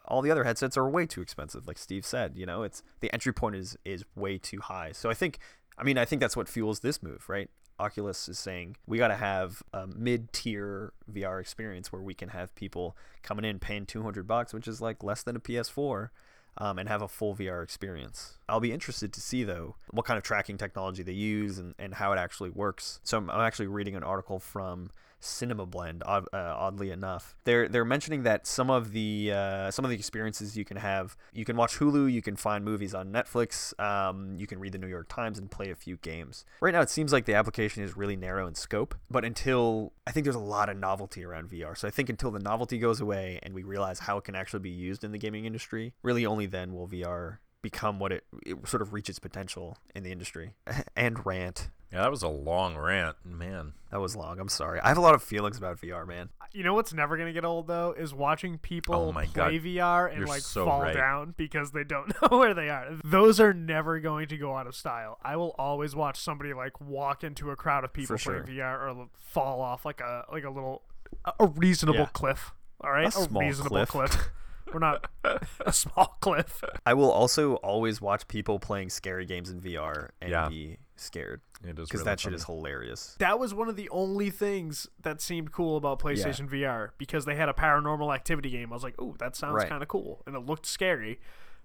all 0.06 0.22
the 0.22 0.32
other 0.32 0.44
headsets 0.44 0.78
are 0.78 0.90
way 0.90 1.06
too 1.06 1.22
expensive. 1.22 1.68
Like 1.68 1.78
Steve 1.78 2.06
said, 2.06 2.34
you 2.36 2.46
know, 2.46 2.64
it's 2.64 2.84
the 3.00 3.12
entry 3.14 3.34
point 3.34 3.56
is 3.56 3.78
is 3.86 4.04
way 4.16 4.38
too 4.38 4.60
high. 4.60 4.92
So 4.92 5.10
I 5.10 5.14
think, 5.14 5.40
I 5.78 5.84
mean, 5.84 5.98
I 5.98 6.06
think 6.06 6.20
that's 6.20 6.36
what 6.36 6.50
fuels 6.50 6.82
this 6.82 7.02
move, 7.02 7.30
right? 7.30 7.50
Oculus 7.80 8.28
is 8.28 8.38
saying 8.38 8.76
we 8.86 8.98
got 8.98 9.08
to 9.08 9.16
have 9.16 9.64
a 9.74 9.88
mid-tier 9.88 10.92
VR 11.10 11.40
experience 11.40 11.94
where 11.94 12.02
we 12.02 12.14
can 12.14 12.30
have 12.30 12.54
people 12.54 12.98
coming 13.24 13.46
in 13.46 13.58
paying 13.58 13.86
200 13.86 14.28
bucks, 14.28 14.54
which 14.54 14.68
is 14.68 14.82
like 14.82 15.02
less 15.02 15.24
than 15.24 15.38
a 15.38 15.40
PS4, 15.40 16.10
um, 16.60 16.78
and 16.78 16.90
have 16.90 17.02
a 17.02 17.08
full 17.08 17.36
VR 17.36 17.64
experience. 17.64 18.38
I'll 18.48 18.60
be 18.60 18.72
interested 18.72 19.14
to 19.14 19.22
see 19.22 19.44
though 19.44 19.76
what 19.92 20.06
kind 20.06 20.18
of 20.18 20.24
tracking 20.24 20.58
technology 20.58 21.04
they 21.04 21.14
use 21.14 21.58
and, 21.58 21.74
and 21.80 21.94
how 21.94 22.12
it 22.12 22.18
actually 22.18 22.50
works. 22.50 23.00
So 23.04 23.18
I'm, 23.18 23.30
I'm 23.30 23.42
actually 23.42 23.68
reading 23.68 23.96
an 23.96 24.04
article 24.04 24.40
from 24.40 24.92
Cinema 25.20 25.66
Blend. 25.66 26.04
Uh, 26.06 26.22
oddly 26.34 26.92
enough, 26.92 27.36
they're 27.44 27.68
they're 27.68 27.86
mentioning 27.86 28.24
that 28.24 28.48
some 28.48 28.70
of 28.70 28.92
the 28.92 29.32
uh, 29.34 29.72
some 29.72 29.86
of 29.86 29.92
the 29.92 29.98
experiences 29.98 30.58
you 30.58 30.66
can 30.66 30.78
have, 30.78 31.16
you 31.34 31.46
can 31.46 31.56
watch 31.56 31.78
Hulu, 31.78 32.12
you 32.12 32.22
can 32.22 32.36
find 32.36 32.64
movies 32.64 32.94
on 32.94 33.12
Netflix, 33.12 33.78
um, 33.80 34.36
you 34.38 34.48
can 34.48 34.60
read 34.60 34.74
the 34.74 34.78
New 34.78 34.88
York 34.88 35.08
Times 35.10 35.38
and 35.38 35.50
play 35.50 35.70
a 35.70 35.76
few 35.76 35.98
games. 35.98 36.46
Right 36.62 36.74
now, 36.74 36.82
it 36.82 36.90
seems 36.90 37.12
like 37.12 37.26
the 37.26 37.34
application 37.34 37.84
is 37.84 37.98
really 37.98 38.16
narrow 38.16 38.48
in 38.48 38.56
scope, 38.56 38.96
but 39.10 39.26
until 39.26 39.94
I 40.08 40.12
think 40.12 40.24
there's 40.24 40.36
a 40.36 40.40
lot 40.40 40.70
of 40.70 40.78
novelty 40.78 41.24
around 41.24 41.50
VR. 41.50 41.78
So 41.78 41.88
I 41.88 41.92
think 41.92 42.10
until 42.10 42.32
the 42.32 42.40
novelty 42.40 42.78
goes 42.78 43.02
away 43.02 43.40
and 43.44 43.54
we 43.54 43.64
realize 43.64 44.00
how 44.00 44.18
it 44.18 44.24
can 44.24 44.36
actually 44.36 44.62
be 44.62 44.70
used 44.70 45.04
in 45.04 45.12
the 45.12 45.18
gaming 45.18 45.46
industry, 45.46 45.94
really 46.04 46.26
only 46.26 46.46
then 46.46 46.74
will 46.74 46.88
VR 46.88 47.38
become 47.62 48.00
what 48.00 48.12
it, 48.12 48.24
it 48.46 48.68
sort 48.68 48.82
of 48.82 48.94
reach 48.94 49.10
its 49.10 49.20
potential 49.20 49.78
in 49.94 50.04
the 50.04 50.12
industry. 50.12 50.54
and 50.96 51.26
rant. 51.26 51.70
Yeah, 51.92 52.02
that 52.02 52.12
was 52.12 52.22
a 52.22 52.28
long 52.28 52.78
rant, 52.78 53.16
man. 53.26 53.74
That 53.92 54.00
was 54.00 54.16
long. 54.16 54.40
I'm 54.40 54.50
sorry. 54.50 54.80
I 54.80 54.90
have 54.90 54.98
a 54.98 55.02
lot 55.02 55.16
of 55.16 55.24
feelings 55.24 55.58
about 55.58 55.82
VR, 55.82 56.08
man. 56.08 56.30
You 56.54 56.64
know 56.64 56.74
what's 56.76 56.94
never 56.94 57.18
gonna 57.18 57.34
get 57.34 57.46
old 57.46 57.68
though 57.68 57.94
is 57.98 58.14
watching 58.14 58.58
people 58.60 58.96
Oh 58.96 59.12
my 59.12 59.26
play 59.26 59.34
God. 59.34 59.52
VR 59.66 60.08
and 60.10 60.20
You're 60.20 60.28
like 60.28 60.42
so 60.42 60.66
fall 60.66 60.82
right. 60.82 60.96
down 60.96 61.34
because 61.38 61.72
they 61.72 61.84
don't 61.84 62.12
know 62.32 62.38
where 62.38 62.54
they 62.54 62.70
are. 62.70 62.88
Those 63.04 63.40
are 63.40 63.54
never 63.54 64.00
going 64.00 64.28
to 64.30 64.38
go 64.38 64.56
out 64.56 64.68
of 64.68 64.76
style. 64.76 65.18
I 65.24 65.36
will 65.36 65.56
always 65.58 65.96
watch 65.96 66.20
somebody 66.20 66.54
like 66.54 66.80
walk 66.80 67.24
into 67.24 67.50
a 67.52 67.56
crowd 67.56 67.84
of 67.84 67.94
people 67.94 68.18
For 68.18 68.24
playing 68.44 68.46
sure. 68.48 68.56
VR 68.56 68.96
or 68.96 69.08
fall 69.20 69.62
off 69.62 69.86
like 69.86 70.02
a 70.02 70.26
like 70.32 70.44
a 70.44 70.50
little 70.50 70.84
a- 71.26 71.34
a 71.40 71.48
reasonable 71.48 72.00
Yeah. 72.02 72.06
cliff. 72.14 72.52
All 72.82 72.92
right, 72.92 73.08
A 73.08 73.12
small 73.12 73.42
reasonable 73.42 73.86
cliff. 73.88 74.30
We're 74.74 74.80
not 74.80 75.10
a 75.66 75.74
small 75.74 76.18
cliff. 76.22 76.64
I 76.86 76.94
will 76.94 77.12
also 77.12 77.56
always 77.56 78.02
watch 78.02 78.28
people 78.28 78.60
playing 78.60 78.90
scary 78.90 79.26
games 79.26 79.50
in 79.50 79.62
VR 79.62 80.10
and 80.22 80.32
Yeah. 80.32 80.50
be 80.50 80.78
scared 80.96 81.42
It 81.64 81.80
is 81.80 81.88
because 81.88 82.02
really 82.02 82.04
that 82.04 82.20
shit 82.20 82.34
is 82.34 82.44
hilarious. 82.46 83.16
That 83.20 83.40
was 83.40 83.54
one 83.54 83.70
of 83.70 83.76
the 83.78 83.90
only 83.90 84.30
things 84.30 84.88
that 85.02 85.22
seemed 85.22 85.52
cool 85.52 85.78
about 85.78 86.00
PlayStation 86.00 86.50
VR 86.50 86.90
because 86.98 87.26
they 87.26 87.36
had 87.36 87.48
a 87.50 87.54
paranormal 87.54 88.14
activity 88.14 88.50
game. 88.50 88.72
I 88.72 88.76
was 88.76 88.84
like, 88.84 88.96
"Oh, 89.00 89.16
that 89.20 89.36
sounds 89.36 89.56
Right. 89.56 89.70
kind 89.70 89.82
of 89.82 89.88
cool," 89.90 90.22
and 90.28 90.36
it 90.36 90.40
looked 90.46 90.66
scary. 90.66 91.20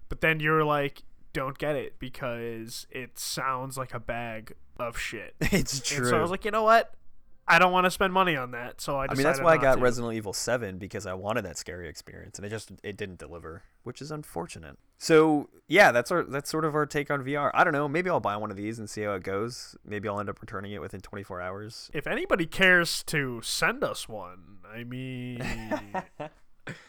But 0.07 0.21
then 0.21 0.39
you're 0.39 0.63
like, 0.63 1.03
"Don't 1.33 1.57
get 1.57 1.75
it 1.75 1.99
because 1.99 2.87
it 2.91 3.19
sounds 3.19 3.77
like 3.77 3.93
a 3.93 3.99
bag 3.99 4.53
of 4.77 4.97
shit." 4.97 5.35
It's 5.51 5.73
And 5.79 5.83
true. 5.83 6.09
so 6.09 6.17
I 6.17 6.21
was 6.21 6.31
like, 6.31 6.45
"You 6.45 6.51
know 6.51 6.63
what? 6.63 6.93
I 7.47 7.59
don't 7.59 7.71
want 7.71 7.85
to 7.85 7.91
spend 7.91 8.11
money 8.11 8.35
on 8.35 8.51
that. 8.51 8.81
So 8.81 8.97
I. 8.97 9.05
I 9.05 9.13
mean, 9.13 9.23
that's 9.23 9.39
why 9.39 9.53
I 9.53 9.57
got 9.57 9.75
to. 9.75 9.81
Resident 9.81 10.13
Evil 10.13 10.33
7 10.33 10.77
because 10.77 11.05
I 11.05 11.13
wanted 11.13 11.45
that 11.45 11.57
scary 11.57 11.87
experience, 11.87 12.37
and 12.37 12.45
it 12.45 12.49
just 12.49 12.71
it 12.83 12.97
didn't 12.97 13.19
deliver, 13.19 13.63
which 13.83 14.01
is 14.01 14.11
unfortunate. 14.11 14.77
So 14.97 15.49
yeah, 15.67 15.91
that's 15.91 16.11
our 16.11 16.23
that's 16.23 16.49
sort 16.49 16.65
of 16.65 16.75
our 16.75 16.85
take 16.85 17.11
on 17.11 17.23
VR. 17.23 17.51
I 17.53 17.63
don't 17.63 17.73
know. 17.73 17.87
Maybe 17.87 18.09
I'll 18.09 18.19
buy 18.19 18.37
one 18.37 18.51
of 18.51 18.57
these 18.57 18.79
and 18.79 18.89
see 18.89 19.03
how 19.03 19.13
it 19.13 19.23
goes. 19.23 19.75
Maybe 19.85 20.07
I'll 20.07 20.19
end 20.19 20.29
up 20.29 20.41
returning 20.41 20.71
it 20.71 20.81
within 20.81 21.01
24 21.01 21.41
hours. 21.41 21.91
If 21.93 22.07
anybody 22.07 22.45
cares 22.45 23.03
to 23.03 23.41
send 23.43 23.83
us 23.83 24.09
one, 24.09 24.57
I 24.73 24.83
mean, 24.83 25.41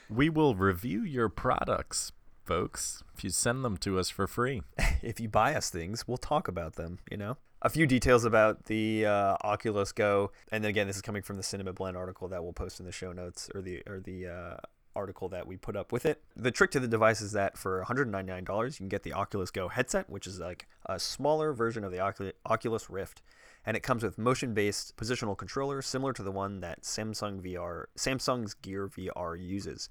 We 0.08 0.28
will 0.28 0.54
review 0.54 1.02
your 1.02 1.28
products, 1.28 2.12
folks, 2.44 3.02
if 3.14 3.24
you 3.24 3.30
send 3.30 3.64
them 3.64 3.76
to 3.78 3.98
us 3.98 4.08
for 4.08 4.26
free. 4.26 4.62
if 5.02 5.20
you 5.20 5.28
buy 5.28 5.54
us 5.54 5.70
things, 5.70 6.06
we'll 6.06 6.16
talk 6.16 6.48
about 6.48 6.76
them. 6.76 6.98
You 7.10 7.16
know, 7.16 7.36
a 7.66 7.68
few 7.68 7.84
details 7.84 8.24
about 8.24 8.66
the 8.66 9.04
uh, 9.04 9.36
Oculus 9.42 9.90
Go, 9.90 10.30
and 10.52 10.62
then 10.62 10.70
again, 10.70 10.86
this 10.86 10.94
is 10.94 11.02
coming 11.02 11.22
from 11.22 11.36
the 11.36 11.42
Cinema 11.42 11.72
Blend 11.72 11.96
article 11.96 12.28
that 12.28 12.44
we'll 12.44 12.52
post 12.52 12.78
in 12.78 12.86
the 12.86 12.92
show 12.92 13.12
notes 13.12 13.50
or 13.56 13.60
the 13.60 13.82
or 13.88 13.98
the 13.98 14.28
uh, 14.28 14.56
article 14.94 15.28
that 15.30 15.48
we 15.48 15.56
put 15.56 15.74
up 15.74 15.90
with 15.90 16.06
it. 16.06 16.22
The 16.36 16.52
trick 16.52 16.70
to 16.70 16.80
the 16.80 16.86
device 16.86 17.20
is 17.20 17.32
that 17.32 17.58
for 17.58 17.84
$199, 17.84 18.66
you 18.66 18.76
can 18.76 18.88
get 18.88 19.02
the 19.02 19.12
Oculus 19.12 19.50
Go 19.50 19.66
headset, 19.66 20.08
which 20.08 20.28
is 20.28 20.38
like 20.38 20.68
a 20.86 21.00
smaller 21.00 21.52
version 21.52 21.82
of 21.82 21.90
the 21.90 22.00
Oculus 22.46 22.88
Rift. 22.88 23.20
And 23.66 23.76
it 23.76 23.82
comes 23.82 24.04
with 24.04 24.16
motion-based 24.16 24.96
positional 24.96 25.36
controller 25.36 25.82
similar 25.82 26.12
to 26.12 26.22
the 26.22 26.30
one 26.30 26.60
that 26.60 26.82
Samsung 26.82 27.42
VR, 27.42 27.86
Samsung's 27.98 28.54
Gear 28.54 28.88
VR 28.88 29.36
uses. 29.36 29.88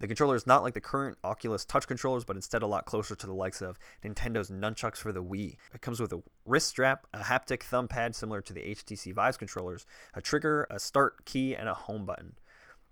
The 0.00 0.06
controller 0.08 0.34
is 0.34 0.46
not 0.46 0.62
like 0.62 0.72
the 0.74 0.80
current 0.80 1.18
Oculus 1.22 1.64
touch 1.66 1.86
controllers, 1.86 2.24
but 2.24 2.34
instead 2.34 2.62
a 2.62 2.66
lot 2.66 2.86
closer 2.86 3.14
to 3.14 3.26
the 3.26 3.34
likes 3.34 3.60
of 3.60 3.78
Nintendo's 4.02 4.50
Nunchuks 4.50 4.96
for 4.96 5.12
the 5.12 5.22
Wii. 5.22 5.56
It 5.74 5.82
comes 5.82 6.00
with 6.00 6.12
a 6.12 6.22
wrist 6.46 6.68
strap, 6.68 7.06
a 7.12 7.18
haptic 7.18 7.62
thumb 7.62 7.86
pad 7.86 8.14
similar 8.16 8.40
to 8.40 8.52
the 8.54 8.62
HTC 8.62 9.12
Vive 9.14 9.38
controllers, 9.38 9.84
a 10.14 10.22
trigger, 10.22 10.66
a 10.70 10.78
start 10.80 11.24
key, 11.26 11.54
and 11.54 11.68
a 11.68 11.74
home 11.74 12.06
button. 12.06 12.34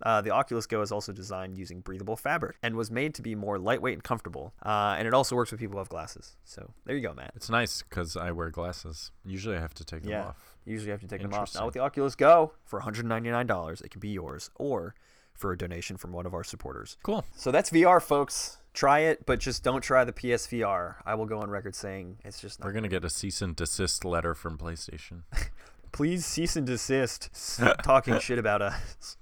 Uh, 0.01 0.21
the 0.21 0.31
Oculus 0.31 0.66
Go 0.66 0.81
is 0.83 0.92
also 0.92 1.11
designed 1.12 1.57
using 1.59 1.81
breathable 1.81 2.14
fabric 2.14 2.57
and 2.62 2.77
was 2.77 2.88
made 2.90 3.14
to 3.14 3.23
be 3.23 3.35
more 3.35 3.59
lightweight 3.59 3.94
and 3.94 4.05
comfortable. 4.05 4.53
Uh, 4.64 4.94
and 4.97 5.09
it 5.09 5.14
also 5.14 5.35
works 5.35 5.51
with 5.51 5.59
people 5.59 5.73
who 5.73 5.79
have 5.79 5.88
glasses. 5.88 6.37
So 6.44 6.71
there 6.85 6.94
you 6.94 7.03
go, 7.03 7.14
Matt. 7.14 7.33
It's 7.35 7.51
nice 7.51 7.83
because 7.83 8.16
I 8.16 8.31
wear 8.31 8.51
glasses. 8.51 9.11
Usually 9.25 9.57
I 9.57 9.61
have 9.61 9.75
to 9.75 9.85
take 9.85 10.03
them 10.03 10.12
Yeah. 10.12 10.27
off. 10.27 10.57
You 10.64 10.73
usually 10.75 10.92
have 10.92 11.01
to 11.01 11.09
take 11.09 11.23
them 11.23 11.35
off. 11.35 11.53
Now 11.55 11.64
with 11.64 11.75
the 11.75 11.81
Oculus 11.81 12.14
Go, 12.14 12.53
for 12.64 12.81
$199, 12.81 13.81
it 13.81 13.90
can 13.90 13.99
be 14.01 14.11
yours, 14.11 14.51
or 14.55 14.94
for 15.38 15.53
a 15.53 15.57
donation 15.57 15.96
from 15.96 16.12
one 16.12 16.27
of 16.27 16.35
our 16.35 16.44
supporters. 16.44 16.96
Cool. 17.03 17.24
So 17.37 17.51
that's 17.51 17.70
VR, 17.70 18.03
folks. 18.03 18.59
Try 18.74 19.01
it, 19.01 19.24
but 19.27 19.40
just 19.40 19.64
don't 19.64 19.81
try 19.81 20.05
the 20.05 20.12
PSVR. 20.12 20.96
I 21.07 21.14
will 21.14 21.27
go 21.27 21.38
on 21.40 21.51
record 21.51 21.74
saying 21.74 22.18
it's 22.24 22.40
just 22.40 22.61
not. 22.61 22.66
We're 22.66 22.72
going 22.72 22.83
to 22.85 22.88
get 22.88 23.05
a 23.05 23.11
cease 23.11 23.40
and 23.42 23.57
desist 23.57 24.05
letter 24.05 24.35
from 24.35 24.57
PlayStation. 24.59 25.22
Please 25.92 26.27
cease 26.27 26.55
and 26.55 26.66
desist 26.66 27.31
talking 27.83 28.18
shit 28.20 28.38
about 28.38 28.61
us. 28.62 29.16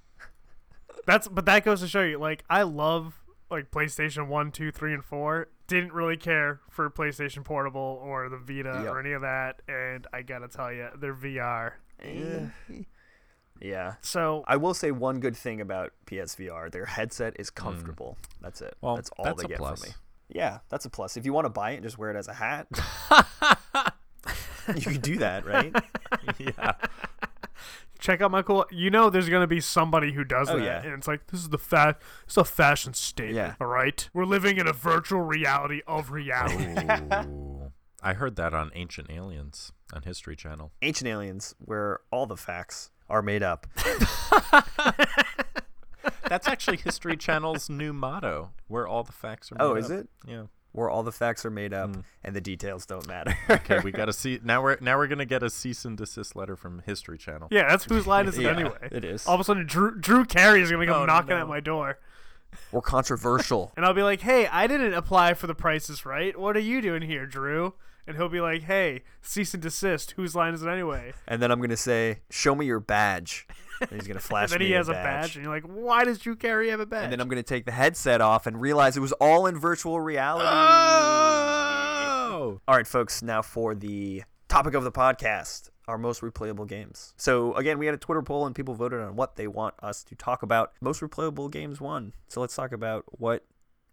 that's 1.07 1.29
but 1.29 1.46
that 1.46 1.64
goes 1.64 1.81
to 1.81 1.88
show 1.88 2.02
you. 2.02 2.18
Like 2.18 2.44
I 2.50 2.62
love 2.64 3.14
like 3.50 3.70
PlayStation 3.70 4.26
One, 4.29 4.50
Two, 4.50 4.72
Three, 4.72 4.92
and 4.92 5.05
Four. 5.05 5.48
Didn't 5.68 5.92
really 5.92 6.16
care 6.16 6.61
for 6.68 6.90
PlayStation 6.90 7.44
Portable 7.44 8.00
or 8.05 8.29
the 8.29 8.37
Vita 8.38 8.83
Yep. 8.85 8.92
or 8.92 9.00
any 9.00 9.12
of 9.12 9.22
that, 9.22 9.62
and 9.68 10.07
I 10.12 10.22
gotta 10.22 10.48
tell 10.48 10.72
you, 10.72 10.88
they're 10.98 11.14
VR. 11.14 11.72
Eh. 12.02 12.46
Yeah. 13.61 13.95
So 14.03 14.45
I 14.47 14.57
will 14.57 14.75
say 14.75 14.90
one 14.90 15.21
good 15.21 15.37
thing 15.37 15.61
about 15.61 15.92
PSVR: 16.07 16.71
their 16.71 16.87
headset 16.87 17.35
is 17.38 17.51
comfortable. 17.51 18.16
That's 18.40 18.61
it. 18.61 18.75
Well, 18.81 18.97
that's 18.97 19.11
all 19.19 19.25
that's 19.25 19.42
they 19.42 19.47
a 19.47 19.49
get 19.49 19.59
plus. 19.59 19.81
from 19.83 19.90
me. 19.90 19.95
Yeah, 20.29 20.59
that's 20.69 20.85
a 20.85 20.90
plus. 20.90 21.16
If 21.16 21.25
you 21.25 21.33
want 21.33 21.45
to 21.45 21.51
buy 21.51 21.71
it 21.73 21.75
and 21.77 21.85
just 21.85 21.99
wear 21.99 22.11
it 22.11 22.16
as 22.16 22.27
a 22.29 22.35
hat, 22.35 22.66
you 24.75 24.81
can 24.83 25.01
do 25.01 25.16
that, 25.19 25.47
right? 25.47 25.73
yeah. 26.38 26.73
check 28.01 28.21
out 28.21 28.31
my 28.31 28.42
cool. 28.42 28.66
You 28.71 28.90
know, 28.90 29.09
there's 29.11 29.29
gonna 29.29 29.47
be 29.47 29.61
somebody 29.61 30.12
who 30.12 30.25
does 30.25 30.51
Oh, 30.51 30.59
that, 30.59 30.64
yeah. 30.64 30.83
and 30.83 30.92
it's 30.95 31.07
like 31.09 31.29
this 31.29 31.40
is 31.40 31.49
the 31.51 31.59
fat. 31.59 32.01
It's 32.27 32.37
a 32.37 32.45
fashion 32.45 32.92
statement. 32.95 33.37
Yeah. 33.37 33.55
All 33.61 33.69
right, 33.69 34.09
we're 34.12 34.25
living 34.25 34.59
in 34.59 34.66
a 34.66 34.73
virtual 34.73 35.21
reality 35.23 35.83
of 35.87 36.11
reality. 36.11 36.66
Ooh. 37.12 37.73
I 38.03 38.12
heard 38.14 38.37
that 38.37 38.53
on 38.55 38.71
Ancient 38.75 39.11
Aliens 39.11 39.73
on 39.92 40.03
History 40.03 40.37
Channel. 40.37 40.71
Ancient 40.83 41.09
Aliens, 41.09 41.55
where 41.59 42.01
all 42.11 42.27
the 42.27 42.37
facts 42.37 42.90
are 43.09 43.23
made 43.23 43.42
up. 43.42 43.66
That's 46.29 46.49
actually 46.49 46.77
History 46.79 47.16
Channel's 47.16 47.69
new 47.71 47.92
motto, 47.92 48.51
where 48.69 48.87
all 48.87 49.03
the 49.05 49.12
facts 49.12 49.53
are 49.53 49.57
oh, 49.61 49.69
made 49.69 49.71
Oh, 49.71 49.73
up. 49.73 49.85
is 49.85 49.90
it? 49.90 50.09
Yeah. 50.27 50.42
Where 50.73 50.90
all 50.90 51.03
the 51.03 51.12
facts 51.12 51.47
are 51.47 51.51
made 51.51 51.73
up 51.73 51.95
hmm. 51.95 52.01
and 52.23 52.37
the 52.37 52.40
details 52.40 52.85
don't 52.85 53.07
matter. 53.07 53.35
Okay, 53.49 53.79
we 53.81 53.92
got 53.92 54.07
to 54.07 54.12
see 54.14 54.38
now 54.45 54.62
we're 54.62 54.77
now 54.81 54.99
we're 54.99 55.07
going 55.07 55.21
to 55.21 55.25
get 55.25 55.42
a 55.42 55.49
cease 55.49 55.85
and 55.87 55.97
desist 55.97 56.37
letter 56.37 56.55
from 56.57 56.83
History 56.85 57.16
Channel. 57.16 57.49
yeah, 57.51 57.69
that's 57.69 57.85
whose 57.85 58.07
line 58.07 58.27
is 58.27 58.37
it 58.37 58.42
Yeah, 58.45 58.51
anyway? 58.51 58.88
it 58.92 59.05
is. 59.05 59.27
All 59.27 59.35
of 59.35 59.40
a 59.40 59.45
sudden, 59.45 59.64
Drew 59.66 59.99
Drew 59.99 60.25
Carey 60.27 60.61
is 60.62 60.71
gonna 60.71 60.85
come 60.87 61.03
Oh, 61.03 61.07
knocking 61.07 61.31
no. 61.31 61.38
at 61.40 61.49
my 61.49 61.61
door, 61.61 61.99
We're 62.72 62.80
controversial. 62.80 63.72
and 63.76 63.85
I'll 63.85 63.94
be 63.94 64.02
like, 64.02 64.20
"Hey, 64.20 64.46
I 64.46 64.66
didn't 64.66 64.94
apply 64.94 65.35
for 65.35 65.46
the 65.46 65.54
prices 65.54 66.06
right. 66.06 66.38
What 66.38 66.56
are 66.56 66.61
you 66.61 66.80
doing 66.80 67.02
here, 67.02 67.26
Drew?" 67.26 67.74
And 68.06 68.16
he'll 68.16 68.28
be 68.28 68.40
like, 68.40 68.62
"Hey, 68.62 69.02
cease 69.22 69.54
and 69.54 69.62
desist. 69.62 70.12
Whose 70.12 70.37
line 70.37 70.54
is 70.54 70.62
it 70.62 70.68
anyway?" 70.68 71.12
and 71.26 71.42
then 71.42 71.50
I'm 71.50 71.61
gonna 71.61 71.76
say, 71.76 72.20
"Show 72.30 72.54
me 72.54 72.66
your 72.66 72.80
badge." 72.80 73.46
And 73.80 73.90
he's 73.92 74.06
gonna 74.09 74.20
flash 74.20 74.44
And 74.44 74.52
then 74.52 74.59
me 74.61 74.66
he 74.68 74.74
a 74.74 74.78
has 74.78 74.88
a 74.88 74.92
badge, 74.92 75.37
and 75.37 75.44
you're 75.44 75.52
like, 75.52 75.64
"Why 75.64 76.04
does 76.04 76.18
Drew 76.18 76.37
Carey 76.37 76.70
have 76.70 76.80
a 76.80 76.87
badge?" 76.87 77.04
And 77.04 77.12
then 77.12 77.20
I'm 77.20 77.28
gonna 77.28 77.42
take 77.42 77.66
the 77.66 77.72
headset 77.72 78.20
off 78.20 78.46
and 78.46 78.61
realize 78.61 78.96
it 78.96 79.00
was 79.00 79.12
all 79.12 79.46
in 79.46 79.59
virtual 79.59 80.00
reality. 80.00 80.48
Oh! 80.48 82.61
All 82.68 82.76
right, 82.76 82.87
folks. 82.87 83.22
Now 83.22 83.42
for 83.42 83.74
the 83.74 84.22
topic 84.48 84.74
of 84.74 84.85
the 84.85 84.92
podcast: 84.92 85.70
our 85.88 85.99
most 85.99 86.20
replayable 86.20 86.66
games. 86.66 87.14
So 87.16 87.55
again, 87.55 87.79
we 87.79 87.87
had 87.87 87.94
a 87.94 87.99
Twitter 87.99 88.22
poll, 88.22 88.46
and 88.46 88.55
people 88.55 88.75
voted 88.75 89.01
on 89.01 89.16
what 89.16 89.37
they 89.37 89.46
want 89.46 89.75
us 89.83 90.03
to 90.05 90.14
talk 90.14 90.42
about. 90.42 90.72
Most 90.81 91.01
replayable 91.01 91.51
games 91.51 91.81
won. 91.81 92.12
So 92.29 92.40
let's 92.40 92.57
talk 92.57 92.72
about 92.72 93.05
what 93.09 93.44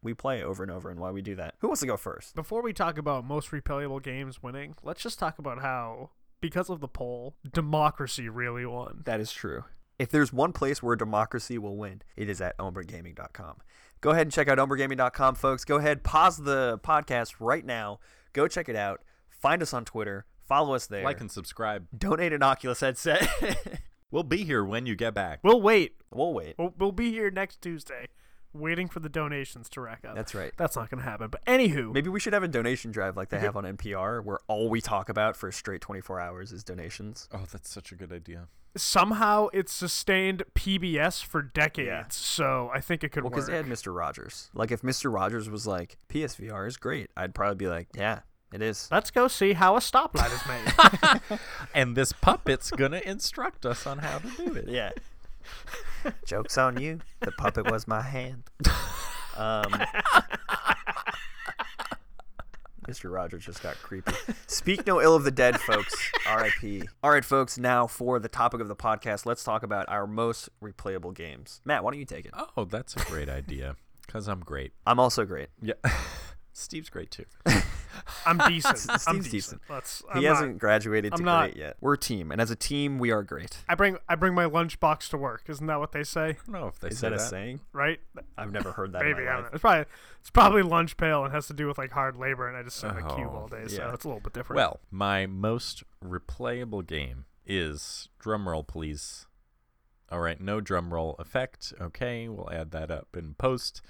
we 0.02 0.14
play 0.14 0.44
over 0.44 0.64
and 0.64 0.72
over 0.72 0.90
and 0.90 1.00
why 1.00 1.12
we 1.12 1.22
do 1.22 1.36
that. 1.36 1.56
Who 1.60 1.68
wants 1.68 1.82
to 1.82 1.88
go 1.88 1.98
first? 1.98 2.36
Before 2.36 2.62
we 2.62 2.74
talk 2.74 2.98
about 2.98 3.26
most 3.26 3.52
replayable 3.52 4.04
games 4.04 4.44
winning, 4.44 4.76
let's 4.84 5.02
just 5.02 5.20
talk 5.20 5.40
about 5.40 5.62
how, 5.62 6.10
because 6.42 6.70
of 6.70 6.82
the 6.82 6.88
poll, 6.88 7.36
democracy 7.52 8.28
really 8.30 8.66
won. 8.66 9.02
That 9.06 9.20
is 9.20 9.32
true. 9.32 9.64
If 10.00 10.10
there's 10.10 10.34
one 10.34 10.52
place 10.52 10.82
where 10.84 10.96
democracy 10.96 11.58
will 11.58 11.78
win, 11.78 12.02
it 12.18 12.28
is 12.28 12.42
at 12.42 12.58
ombragaming.com. 12.58 13.58
Go 14.02 14.10
ahead 14.10 14.24
and 14.24 14.32
check 14.32 14.50
out 14.50 14.58
ombragaming.com, 14.58 15.36
folks. 15.36 15.64
Go 15.64 15.78
ahead, 15.78 16.04
pause 16.04 16.38
the 16.38 16.80
podcast 16.84 17.36
right 17.40 17.66
now. 17.66 18.00
Go 18.34 18.48
check 18.48 18.68
it 18.68 18.76
out. 18.76 19.02
Find 19.30 19.62
us 19.62 19.74
on 19.74 19.86
Twitter. 19.86 20.26
Follow 20.48 20.74
us 20.76 20.88
there. 20.88 21.04
Like 21.04 21.22
and 21.22 21.32
subscribe. 21.32 21.88
Donate 21.98 22.34
an 22.34 22.44
Oculus 22.44 22.80
headset. 22.82 23.28
We'll 24.12 24.22
be 24.22 24.44
here 24.44 24.64
when 24.64 24.86
you 24.86 24.96
get 24.96 25.16
back. 25.16 25.40
We'll 25.42 25.60
wait. 25.60 25.96
we'll 26.14 26.36
wait. 26.36 26.54
We'll, 26.60 26.72
we'll 26.78 26.92
be 26.92 27.10
here 27.10 27.32
next 27.32 27.64
Tuesday, 27.64 28.10
waiting 28.54 28.88
for 28.88 29.00
the 29.00 29.10
donations 29.10 29.70
to 29.70 29.82
rack 29.82 30.06
up. 30.08 30.14
That's 30.16 30.36
right. 30.36 30.52
That's 30.56 30.76
not 30.76 30.92
gonna 30.92 31.02
happen. 31.02 31.30
But 31.32 31.44
anywho, 31.48 31.92
Maybe 31.92 32.12
we 32.12 32.20
should 32.20 32.34
have 32.34 32.44
a 32.44 32.48
donation 32.48 32.92
drive 32.92 33.18
like 33.18 33.30
they 33.30 33.40
have 33.40 33.58
on 33.58 33.64
NPR, 33.64 34.24
where 34.24 34.38
all 34.48 34.70
we 34.70 34.82
talk 34.82 35.10
about 35.10 35.36
for 35.36 35.48
a 35.50 35.52
straight 35.52 35.82
24 35.82 36.20
hours 36.20 36.52
is 36.52 36.64
donations. 36.64 37.28
Oh, 37.34 37.46
that's 37.52 37.72
such 37.72 37.92
a 37.92 37.96
good 37.96 38.12
idea. 38.14 38.50
somehow 38.78 39.48
it's 39.52 39.74
sustained 39.74 40.44
PBS 40.54 41.24
for 41.24 41.42
decades. 41.42 41.88
Yeah. 41.88 42.04
So 42.10 42.70
I 42.72 42.82
think 42.82 43.04
it 43.04 43.10
could 43.10 43.24
Well, 43.24 43.32
work. 43.32 43.38
because 43.38 43.48
they 43.48 43.58
had 43.58 43.66
Mr. 43.66 43.96
Rogers. 43.98 44.52
Like, 44.54 44.70
if 44.70 44.84
Mr. 44.84 45.12
Rogers 45.12 45.50
was 45.50 45.66
like, 45.66 45.98
PSVR 46.10 46.68
is 46.68 46.78
great, 46.78 47.10
I'd 47.18 47.34
probably 47.34 47.56
be 47.56 47.68
like, 47.68 47.88
yeah, 47.96 48.20
it 48.54 48.62
is. 48.62 48.88
Let's 48.92 49.10
go 49.12 49.28
see 49.28 49.54
how 49.54 49.76
a 49.76 49.80
stoplight 49.80 50.32
is 50.34 50.46
made. 50.48 51.40
And 51.76 51.96
this 51.98 52.14
puppet's 52.14 52.70
going 52.70 52.92
to 52.92 53.10
instruct 53.10 53.66
us 53.66 53.88
on 53.88 53.98
how 53.98 54.20
to 54.20 54.28
do 54.38 54.54
it. 54.54 54.70
Yeah. 54.70 54.92
Joke's 56.26 56.58
on 56.58 56.80
you. 56.80 57.00
The 57.22 57.32
puppet 57.32 57.70
was 57.72 57.88
my 57.88 58.02
hand. 58.02 58.44
Um, 59.36 59.64
Mr. 62.88 63.12
Rogers 63.12 63.46
just 63.46 63.64
got 63.64 63.76
creepy. 63.78 64.14
Speak 64.46 64.86
no 64.86 65.02
ill 65.02 65.16
of 65.16 65.24
the 65.24 65.32
dead, 65.32 65.60
folks. 65.62 65.96
R.I.P. 66.28 66.84
All 67.02 67.10
right, 67.12 67.26
folks. 67.26 67.58
Now 67.58 67.88
for 67.88 68.20
the 68.20 68.28
topic 68.28 68.62
of 68.62 68.68
the 68.68 68.76
podcast, 68.76 69.26
let's 69.26 69.44
talk 69.44 69.64
about 69.64 69.88
our 69.90 70.06
most 70.06 70.50
replayable 70.62 71.14
games. 71.14 71.62
Matt, 71.66 71.84
why 71.84 71.92
don't 71.92 72.00
you 72.00 72.06
take 72.06 72.26
it? 72.26 72.34
Oh, 72.56 72.66
that's 72.66 72.96
a 72.96 73.00
great 73.06 73.30
idea. 73.30 73.78
Because 74.06 74.28
I'm 74.28 74.42
great. 74.42 74.74
I'm 74.86 75.00
also 75.00 75.26
great. 75.26 75.48
Yeah. 75.62 75.76
Steve's 76.52 76.90
great 76.90 77.10
too. 77.10 77.26
I'm 78.26 78.38
decent. 78.50 78.88
I'm 79.08 79.18
decent. 79.18 79.32
decent. 79.32 79.62
Let's. 79.70 80.04
He 80.14 80.20
I'm 80.20 80.24
hasn't 80.36 80.52
not- 80.54 80.60
graduated 80.60 81.12
to 81.14 81.18
I'm 81.20 81.26
not- 81.26 81.52
great 81.52 81.58
yet. 81.58 81.78
We're 81.82 81.94
a 81.94 81.98
team, 81.98 82.32
and 82.32 82.40
as 82.42 82.52
a 82.52 82.56
team, 82.56 83.00
we 83.00 83.12
are 83.12 83.24
great. 83.24 83.58
I 83.70 83.76
bring 83.76 83.98
I 84.08 84.16
bring 84.16 84.34
my 84.34 84.46
lunchbox 84.46 85.10
to 85.10 85.18
work. 85.18 85.44
Isn't 85.48 85.68
that 85.68 85.80
what 85.80 85.92
they 85.92 86.04
say? 86.04 86.22
I 86.30 86.32
don't 86.34 86.50
know 86.50 86.68
if 86.68 86.80
they 86.80 86.90
Is 86.90 87.00
say 87.00 87.10
that 87.10 87.14
a 87.16 87.18
that. 87.18 87.30
saying? 87.30 87.60
Right? 87.74 88.00
I've 88.38 88.52
never 88.52 88.72
heard 88.72 88.94
that 88.94 89.04
Maybe 89.04 89.24
in 89.24 89.28
I 89.28 89.34
don't 89.34 89.42
know. 89.44 89.50
It's 89.54 89.62
probably 89.62 89.86
it's 90.22 90.30
probably 90.30 90.62
lunch 90.64 90.98
pail 90.98 91.24
and 91.26 91.34
has 91.34 91.48
to 91.48 91.54
do 91.54 91.68
with 91.68 91.78
like 91.78 91.92
hard 91.92 92.16
labor, 92.18 92.48
and 92.48 92.56
I 92.58 92.64
just 92.64 92.78
sit 92.78 92.92
in 92.92 92.98
a 92.98 93.16
cube 93.16 93.30
Oh, 93.32 93.36
all 93.40 93.48
day, 93.48 93.68
so 93.68 93.92
it's 93.94 94.06
a 94.06 94.08
little 94.08 94.22
bit 94.22 94.34
different. 94.34 94.58
Well, 94.58 94.80
my 94.92 95.26
most 95.26 95.84
replayable 96.04 96.86
game 96.86 97.26
is 97.46 98.10
drumroll, 98.24 98.66
please. 98.66 99.26
All 100.12 100.20
right, 100.20 100.40
no 100.40 100.62
drumroll 100.62 101.20
effect. 101.20 101.74
Okay, 101.82 102.28
we'll 102.30 102.50
add 102.52 102.72
that 102.72 102.92
up 102.92 103.08
in 103.18 103.34
post. 103.34 103.82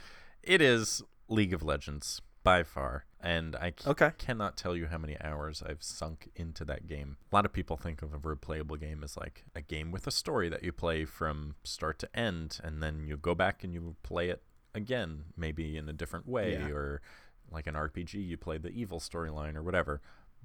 It 0.42 0.62
is 0.62 1.02
League 1.28 1.54
of 1.54 1.62
Legends. 1.64 2.22
By 2.44 2.64
far. 2.64 3.06
And 3.22 3.56
I 3.56 3.70
c- 3.78 3.90
Okay. 3.90 4.12
cannot 4.18 4.58
tell 4.58 4.76
you 4.76 4.88
how 4.88 4.98
many 4.98 5.20
hours 5.22 5.64
I've 5.66 5.82
sunk 5.82 6.30
into 6.36 6.66
that 6.66 6.88
game. 6.88 7.18
A 7.32 7.36
lot 7.36 7.46
of 7.46 7.54
people 7.54 7.78
think 7.78 8.02
of 8.02 8.14
a 8.14 8.20
replayable 8.20 8.78
game 8.80 9.04
as 9.04 9.16
like 9.16 9.46
a 9.56 9.62
game 9.62 9.92
with 9.92 10.08
a 10.08 10.12
story 10.12 10.50
that 10.50 10.62
you 10.64 10.72
play 10.74 11.06
from 11.06 11.56
start 11.64 12.00
to 12.00 12.16
end, 12.18 12.60
and 12.64 12.84
then 12.84 13.08
you 13.08 13.16
go 13.18 13.34
back 13.34 13.64
and 13.64 13.74
you 13.74 13.96
play 14.04 14.30
it 14.30 14.44
again, 14.76 15.26
maybe 15.38 15.78
in 15.78 15.88
a 15.88 15.94
different 15.94 16.28
way, 16.28 16.54
Yeah. 16.54 16.70
or 16.72 17.02
like 17.50 17.68
an 17.68 17.76
RPG, 17.76 18.16
you 18.22 18.36
play 18.38 18.58
the 18.58 18.70
evil 18.72 19.00
storyline 19.00 19.56
or 19.56 19.64
whatever. 19.64 20.02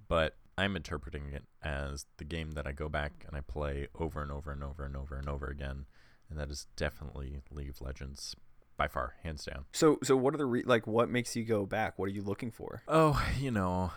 But 0.07 0.37
I'm 0.57 0.77
interpreting 0.77 1.33
it 1.33 1.45
as 1.63 2.07
the 2.19 2.25
game 2.25 2.53
that 2.53 2.67
I 2.67 2.73
go 2.73 2.89
back 2.89 3.25
and 3.27 3.37
I 3.37 3.41
play 3.41 3.89
over 3.95 4.23
and 4.23 4.31
over 4.31 4.53
and 4.53 4.63
over 4.63 4.85
and 4.85 4.97
over 4.97 5.17
and 5.17 5.29
over 5.29 5.47
again, 5.47 5.87
and 6.31 6.39
that 6.39 6.51
is 6.51 6.67
definitely 6.77 7.43
League 7.51 7.71
of 7.71 7.81
Legends 7.81 8.37
by 8.79 8.89
far, 8.89 9.15
hands 9.23 9.45
down. 9.45 9.67
So 9.73 9.99
so 10.03 10.17
what 10.17 10.33
are 10.33 10.39
the 10.39 10.47
re- 10.47 10.63
like 10.65 10.87
what 10.87 11.11
makes 11.11 11.37
you 11.37 11.45
go 11.45 11.67
back? 11.67 11.99
What 11.99 12.07
are 12.07 12.13
you 12.13 12.23
looking 12.23 12.51
for? 12.51 12.83
Oh, 12.89 13.23
you 13.39 13.51
know, 13.51 13.91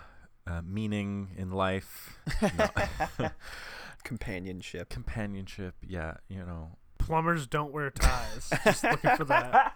uh, 0.45 0.61
meaning 0.65 1.29
in 1.37 1.51
life, 1.51 2.19
no. 2.41 3.29
Companionship. 4.03 4.89
companionship. 4.89 5.75
Yeah, 5.87 6.15
you 6.27 6.39
know, 6.39 6.77
Plumbers 6.97 7.47
don't 7.47 7.71
wear 7.71 7.91
ties. 7.91 8.51
Just 8.65 8.83
looking 8.83 9.15
for 9.15 9.25
that. 9.25 9.73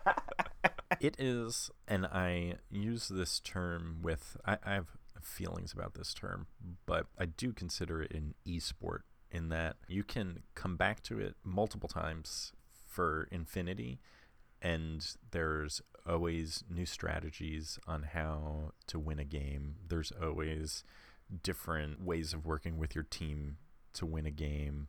it 0.99 1.15
is, 1.19 1.69
and 1.87 2.05
I 2.07 2.55
use 2.69 3.07
this 3.07 3.39
term 3.39 3.99
with 4.01 4.35
I, 4.45 4.57
I 4.65 4.73
have 4.73 4.87
feelings 5.21 5.71
about 5.71 5.93
this 5.93 6.13
term, 6.13 6.47
but 6.85 7.05
I 7.17 7.25
do 7.25 7.53
consider 7.53 8.01
it 8.01 8.11
an 8.11 8.33
e-sport 8.43 9.03
in 9.31 9.49
that 9.49 9.75
you 9.87 10.03
can 10.03 10.43
come 10.55 10.77
back 10.77 11.01
to 11.03 11.19
it 11.19 11.35
multiple 11.43 11.89
times 11.89 12.53
for 12.87 13.27
infinity 13.31 13.99
and 14.65 15.15
there's 15.29 15.79
always 16.07 16.63
new 16.67 16.87
strategies 16.87 17.77
on 17.87 18.01
how 18.01 18.71
to 18.87 18.97
win 18.97 19.19
a 19.19 19.23
game. 19.23 19.75
There's 19.87 20.11
always 20.19 20.83
different 21.43 22.03
ways 22.03 22.33
of 22.33 22.47
working 22.47 22.79
with 22.79 22.95
your 22.95 23.03
team 23.03 23.57
to 23.93 24.07
win 24.07 24.25
a 24.25 24.31
game. 24.31 24.87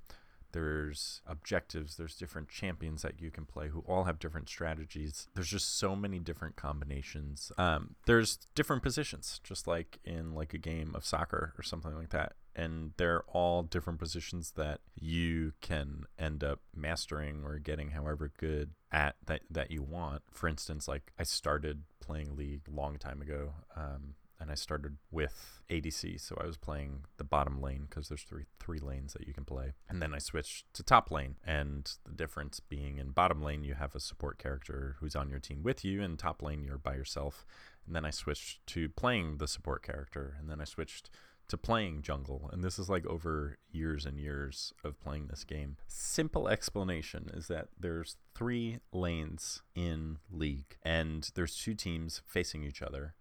There's 0.52 1.20
objectives, 1.26 1.96
there's 1.96 2.16
different 2.16 2.48
champions 2.48 3.02
that 3.02 3.20
you 3.20 3.30
can 3.30 3.44
play 3.44 3.68
who 3.68 3.80
all 3.86 4.04
have 4.04 4.18
different 4.18 4.48
strategies. 4.48 5.28
There's 5.34 5.50
just 5.50 5.78
so 5.78 5.94
many 5.94 6.18
different 6.18 6.56
combinations. 6.56 7.52
Um, 7.58 7.96
there's 8.06 8.38
different 8.54 8.82
positions, 8.82 9.40
just 9.42 9.66
like 9.66 9.98
in 10.04 10.34
like 10.34 10.54
a 10.54 10.58
game 10.58 10.92
of 10.94 11.04
soccer 11.04 11.54
or 11.58 11.62
something 11.62 11.94
like 11.94 12.10
that. 12.10 12.34
And 12.54 12.92
they're 12.96 13.22
all 13.28 13.62
different 13.62 13.98
positions 13.98 14.52
that 14.56 14.80
you 14.94 15.52
can 15.60 16.04
end 16.18 16.42
up 16.42 16.60
mastering 16.74 17.44
or 17.44 17.58
getting 17.58 17.90
however 17.90 18.32
good 18.38 18.70
at 18.90 19.16
that, 19.26 19.42
that 19.50 19.70
you 19.70 19.82
want. 19.82 20.22
For 20.32 20.48
instance, 20.48 20.88
like 20.88 21.12
I 21.18 21.24
started 21.24 21.82
playing 22.00 22.34
League 22.34 22.62
a 22.66 22.74
long 22.74 22.96
time 22.96 23.20
ago. 23.20 23.52
Um, 23.76 24.14
and 24.46 24.52
I 24.52 24.54
started 24.54 24.98
with 25.10 25.60
ADC, 25.68 26.20
so 26.20 26.38
I 26.40 26.46
was 26.46 26.56
playing 26.56 27.06
the 27.16 27.24
bottom 27.24 27.60
lane 27.60 27.88
because 27.90 28.08
there's 28.08 28.22
three 28.22 28.44
three 28.60 28.78
lanes 28.78 29.12
that 29.14 29.26
you 29.26 29.34
can 29.34 29.44
play, 29.44 29.72
and 29.88 30.00
then 30.00 30.14
I 30.14 30.18
switched 30.18 30.72
to 30.74 30.84
top 30.84 31.10
lane. 31.10 31.34
And 31.44 31.92
the 32.04 32.14
difference 32.14 32.60
being 32.60 32.98
in 32.98 33.10
bottom 33.10 33.42
lane, 33.42 33.64
you 33.64 33.74
have 33.74 33.96
a 33.96 34.00
support 34.00 34.38
character 34.38 34.94
who's 35.00 35.16
on 35.16 35.30
your 35.30 35.40
team 35.40 35.64
with 35.64 35.84
you, 35.84 36.00
and 36.00 36.16
top 36.16 36.42
lane 36.42 36.62
you're 36.62 36.78
by 36.78 36.94
yourself. 36.94 37.44
And 37.84 37.96
then 37.96 38.04
I 38.04 38.10
switched 38.10 38.64
to 38.68 38.88
playing 38.88 39.38
the 39.38 39.48
support 39.48 39.82
character, 39.82 40.36
and 40.38 40.48
then 40.48 40.60
I 40.60 40.64
switched 40.64 41.10
to 41.48 41.56
playing 41.56 42.02
jungle. 42.02 42.48
And 42.52 42.62
this 42.62 42.78
is 42.78 42.88
like 42.88 43.04
over 43.06 43.58
years 43.72 44.06
and 44.06 44.20
years 44.20 44.72
of 44.84 45.00
playing 45.00 45.26
this 45.26 45.42
game. 45.42 45.76
Simple 45.88 46.48
explanation 46.48 47.30
is 47.34 47.48
that 47.48 47.68
there's 47.76 48.16
three 48.32 48.78
lanes 48.92 49.62
in 49.74 50.18
League, 50.30 50.76
and 50.84 51.28
there's 51.34 51.56
two 51.56 51.74
teams 51.74 52.22
facing 52.24 52.62
each 52.62 52.80
other 52.80 53.14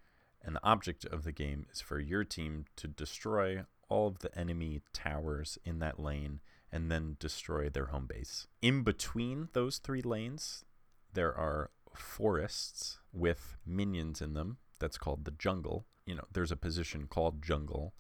and 0.45 0.55
the 0.55 0.63
object 0.63 1.05
of 1.05 1.23
the 1.23 1.31
game 1.31 1.65
is 1.73 1.81
for 1.81 1.99
your 1.99 2.23
team 2.23 2.65
to 2.75 2.87
destroy 2.87 3.63
all 3.89 4.07
of 4.07 4.19
the 4.19 4.37
enemy 4.37 4.81
towers 4.93 5.57
in 5.65 5.79
that 5.79 5.99
lane 5.99 6.39
and 6.71 6.91
then 6.91 7.17
destroy 7.19 7.69
their 7.69 7.87
home 7.87 8.05
base. 8.05 8.47
In 8.61 8.83
between 8.83 9.49
those 9.53 9.77
three 9.79 10.01
lanes, 10.01 10.63
there 11.13 11.35
are 11.35 11.71
forests 11.95 12.99
with 13.11 13.55
minions 13.65 14.21
in 14.21 14.33
them. 14.33 14.57
That's 14.79 14.97
called 14.97 15.25
the 15.25 15.31
jungle. 15.31 15.85
You 16.05 16.15
know, 16.15 16.25
there's 16.31 16.51
a 16.51 16.57
position 16.57 17.07
called 17.07 17.41
jungle 17.41 17.93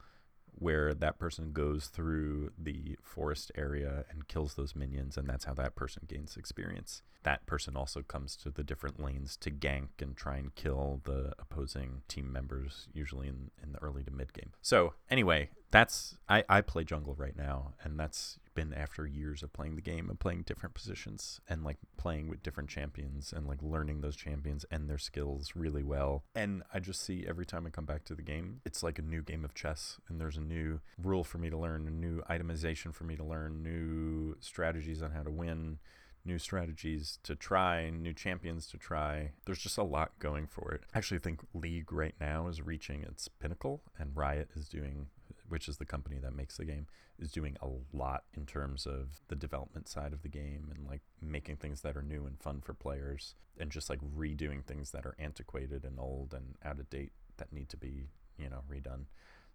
where 0.57 0.93
that 0.93 1.19
person 1.19 1.51
goes 1.51 1.87
through 1.87 2.51
the 2.57 2.97
forest 3.01 3.51
area 3.55 4.05
and 4.09 4.27
kills 4.27 4.55
those 4.55 4.75
minions, 4.75 5.17
and 5.17 5.27
that's 5.27 5.45
how 5.45 5.53
that 5.55 5.75
person 5.75 6.03
gains 6.07 6.37
experience. 6.37 7.01
That 7.23 7.45
person 7.45 7.75
also 7.75 8.01
comes 8.01 8.35
to 8.37 8.51
the 8.51 8.63
different 8.63 8.99
lanes 8.99 9.35
to 9.37 9.51
gank 9.51 9.89
and 10.01 10.15
try 10.15 10.37
and 10.37 10.53
kill 10.53 11.01
the 11.03 11.33
opposing 11.39 12.03
team 12.07 12.31
members, 12.31 12.87
usually 12.93 13.27
in, 13.27 13.51
in 13.63 13.71
the 13.73 13.81
early 13.81 14.03
to 14.03 14.11
mid 14.11 14.31
game. 14.33 14.51
So, 14.61 14.93
anyway, 15.09 15.49
that's 15.71 16.17
I, 16.29 16.43
I 16.47 16.61
play 16.61 16.83
jungle 16.83 17.15
right 17.15 17.35
now, 17.35 17.73
and 17.83 17.99
that's 17.99 18.39
been 18.55 18.73
after 18.73 19.05
years 19.05 19.43
of 19.43 19.53
playing 19.53 19.75
the 19.75 19.81
game 19.81 20.09
and 20.09 20.19
playing 20.19 20.43
different 20.43 20.73
positions 20.73 21.41
and 21.47 21.63
like 21.63 21.77
playing 21.97 22.29
with 22.29 22.41
different 22.41 22.69
champions 22.69 23.33
and 23.35 23.45
like 23.45 23.61
learning 23.61 24.01
those 24.01 24.15
champions 24.15 24.65
and 24.71 24.89
their 24.89 24.97
skills 24.97 25.51
really 25.55 25.83
well. 25.83 26.23
And 26.33 26.63
I 26.73 26.79
just 26.79 27.03
see 27.03 27.25
every 27.27 27.45
time 27.45 27.67
I 27.67 27.69
come 27.69 27.85
back 27.85 28.05
to 28.05 28.15
the 28.15 28.21
game, 28.21 28.61
it's 28.65 28.81
like 28.81 28.97
a 28.97 29.03
new 29.03 29.21
game 29.21 29.43
of 29.43 29.53
chess 29.53 29.97
and 30.07 30.19
there's 30.19 30.37
a 30.37 30.41
new 30.41 30.79
rule 30.97 31.23
for 31.23 31.37
me 31.37 31.49
to 31.49 31.57
learn, 31.57 31.87
a 31.87 31.91
new 31.91 32.21
itemization 32.29 32.93
for 32.93 33.03
me 33.03 33.15
to 33.17 33.23
learn, 33.23 33.61
new 33.61 34.37
strategies 34.39 35.01
on 35.01 35.11
how 35.11 35.23
to 35.23 35.31
win, 35.31 35.79
new 36.23 36.39
strategies 36.39 37.19
to 37.23 37.35
try, 37.35 37.89
new 37.89 38.13
champions 38.13 38.67
to 38.67 38.77
try. 38.77 39.31
There's 39.45 39.59
just 39.59 39.77
a 39.77 39.83
lot 39.83 40.17
going 40.19 40.47
for 40.47 40.71
it. 40.71 40.83
I 40.93 40.97
actually 40.97 41.19
think 41.19 41.41
League 41.53 41.91
right 41.91 42.15
now 42.19 42.47
is 42.47 42.61
reaching 42.61 43.03
its 43.03 43.27
pinnacle 43.27 43.81
and 43.99 44.15
Riot 44.15 44.49
is 44.55 44.67
doing 44.67 45.07
which 45.47 45.67
is 45.67 45.77
the 45.77 45.85
company 45.85 46.17
that 46.21 46.35
makes 46.35 46.57
the 46.57 46.65
game, 46.65 46.87
is 47.19 47.31
doing 47.31 47.55
a 47.61 47.67
lot 47.95 48.23
in 48.33 48.45
terms 48.45 48.85
of 48.85 49.21
the 49.27 49.35
development 49.35 49.87
side 49.87 50.13
of 50.13 50.21
the 50.21 50.29
game 50.29 50.71
and 50.75 50.87
like 50.87 51.01
making 51.21 51.55
things 51.55 51.81
that 51.81 51.95
are 51.95 52.01
new 52.01 52.25
and 52.25 52.39
fun 52.39 52.61
for 52.61 52.73
players 52.73 53.35
and 53.57 53.71
just 53.71 53.89
like 53.89 53.99
redoing 54.17 54.63
things 54.63 54.91
that 54.91 55.05
are 55.05 55.15
antiquated 55.17 55.85
and 55.85 55.99
old 55.99 56.33
and 56.33 56.55
out 56.63 56.79
of 56.79 56.89
date 56.89 57.11
that 57.37 57.53
need 57.53 57.69
to 57.69 57.77
be, 57.77 58.07
you 58.37 58.49
know, 58.49 58.61
redone. 58.69 59.05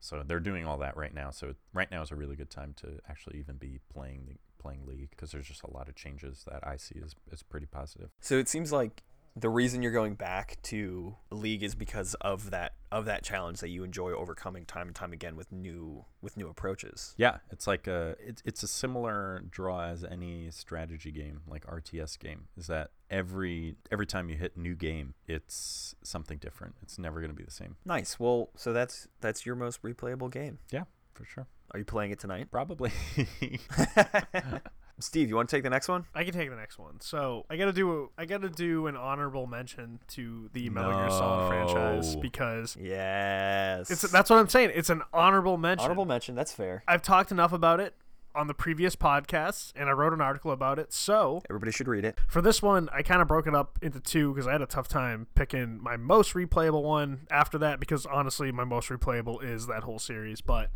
So 0.00 0.22
they're 0.26 0.40
doing 0.40 0.66
all 0.66 0.78
that 0.78 0.96
right 0.96 1.12
now. 1.12 1.30
So 1.30 1.54
right 1.74 1.90
now 1.90 2.00
is 2.02 2.10
a 2.10 2.16
really 2.16 2.36
good 2.36 2.50
time 2.50 2.74
to 2.78 2.98
actually 3.08 3.38
even 3.38 3.56
be 3.56 3.80
playing 3.92 4.24
the 4.26 4.36
playing 4.60 4.86
league 4.86 5.10
because 5.10 5.32
there's 5.32 5.46
just 5.46 5.62
a 5.62 5.70
lot 5.70 5.88
of 5.88 5.94
changes 5.94 6.44
that 6.50 6.66
I 6.66 6.76
see 6.76 6.96
is 6.98 7.14
is 7.30 7.42
pretty 7.42 7.66
positive. 7.66 8.10
So 8.20 8.38
it 8.38 8.48
seems 8.48 8.72
like 8.72 9.02
the 9.36 9.48
reason 9.48 9.82
you're 9.82 9.92
going 9.92 10.14
back 10.14 10.58
to 10.62 11.16
league 11.30 11.62
is 11.62 11.74
because 11.74 12.14
of 12.20 12.50
that 12.50 12.74
of 12.90 13.04
that 13.04 13.22
challenge 13.22 13.60
that 13.60 13.68
you 13.68 13.84
enjoy 13.84 14.10
overcoming 14.10 14.64
time 14.64 14.88
and 14.88 14.96
time 14.96 15.12
again 15.12 15.36
with 15.36 15.52
new 15.52 16.04
with 16.20 16.36
new 16.36 16.48
approaches. 16.48 17.14
Yeah, 17.16 17.38
it's 17.50 17.66
like 17.66 17.86
a 17.86 18.16
it's 18.18 18.42
it's 18.44 18.62
a 18.62 18.68
similar 18.68 19.44
draw 19.48 19.84
as 19.84 20.04
any 20.04 20.50
strategy 20.50 21.12
game, 21.12 21.42
like 21.46 21.64
RTS 21.66 22.18
game. 22.18 22.48
Is 22.56 22.66
that 22.66 22.90
every 23.10 23.76
every 23.90 24.06
time 24.06 24.28
you 24.28 24.36
hit 24.36 24.56
new 24.56 24.74
game, 24.74 25.14
it's 25.26 25.94
something 26.02 26.38
different. 26.38 26.74
It's 26.82 26.98
never 26.98 27.20
going 27.20 27.30
to 27.30 27.36
be 27.36 27.44
the 27.44 27.50
same. 27.50 27.76
Nice. 27.84 28.18
Well, 28.18 28.50
so 28.56 28.72
that's 28.72 29.06
that's 29.20 29.46
your 29.46 29.54
most 29.54 29.82
replayable 29.82 30.30
game. 30.30 30.58
Yeah, 30.70 30.84
for 31.14 31.24
sure. 31.24 31.46
Are 31.72 31.78
you 31.78 31.84
playing 31.84 32.10
it 32.10 32.18
tonight? 32.18 32.48
Probably. 32.50 32.90
Steve, 35.00 35.28
you 35.28 35.36
want 35.36 35.48
to 35.48 35.56
take 35.56 35.62
the 35.62 35.70
next 35.70 35.88
one? 35.88 36.04
I 36.14 36.24
can 36.24 36.32
take 36.32 36.50
the 36.50 36.56
next 36.56 36.78
one. 36.78 37.00
So 37.00 37.44
I 37.50 37.56
gotta 37.56 37.72
do 37.72 38.10
I 38.18 38.24
gotta 38.26 38.48
do 38.50 38.86
an 38.86 38.96
honorable 38.96 39.46
mention 39.46 40.00
to 40.08 40.50
the 40.52 40.68
Metal 40.70 40.92
Gear 40.92 41.10
Solid 41.10 41.48
franchise 41.48 42.16
because 42.16 42.76
Yes. 42.80 43.90
it's 43.90 44.02
that's 44.10 44.30
what 44.30 44.38
I'm 44.38 44.48
saying. 44.48 44.72
It's 44.74 44.90
an 44.90 45.02
honorable 45.12 45.56
mention. 45.56 45.84
honorable 45.84 46.04
mention. 46.06 46.34
That's 46.34 46.52
fair. 46.52 46.82
I've 46.88 47.02
talked 47.02 47.30
enough 47.30 47.52
about 47.52 47.80
it 47.80 47.94
on 48.32 48.46
the 48.46 48.54
previous 48.54 48.94
podcasts, 48.94 49.72
and 49.74 49.88
I 49.88 49.92
wrote 49.92 50.12
an 50.12 50.20
article 50.20 50.52
about 50.52 50.78
it. 50.78 50.92
So 50.92 51.42
Everybody 51.50 51.72
should 51.72 51.88
read 51.88 52.04
it. 52.04 52.20
for 52.28 52.40
this 52.40 52.62
one, 52.62 52.88
I 52.92 53.02
kind 53.02 53.20
of 53.20 53.26
broke 53.26 53.48
it 53.48 53.54
up 53.56 53.76
into 53.82 53.98
two 53.98 54.32
because 54.32 54.46
I 54.46 54.52
had 54.52 54.62
a 54.62 54.66
tough 54.66 54.86
time 54.86 55.26
picking 55.34 55.82
my 55.82 55.96
most 55.96 56.34
replayable 56.34 56.82
one 56.84 57.26
after 57.28 57.58
that 57.58 57.80
because 57.80 58.06
honestly, 58.06 58.52
my 58.52 58.62
most 58.64 58.88
replayable 58.88 59.42
is 59.42 59.66
that 59.66 59.82
whole 59.82 59.98
series. 59.98 60.40
But 60.40 60.70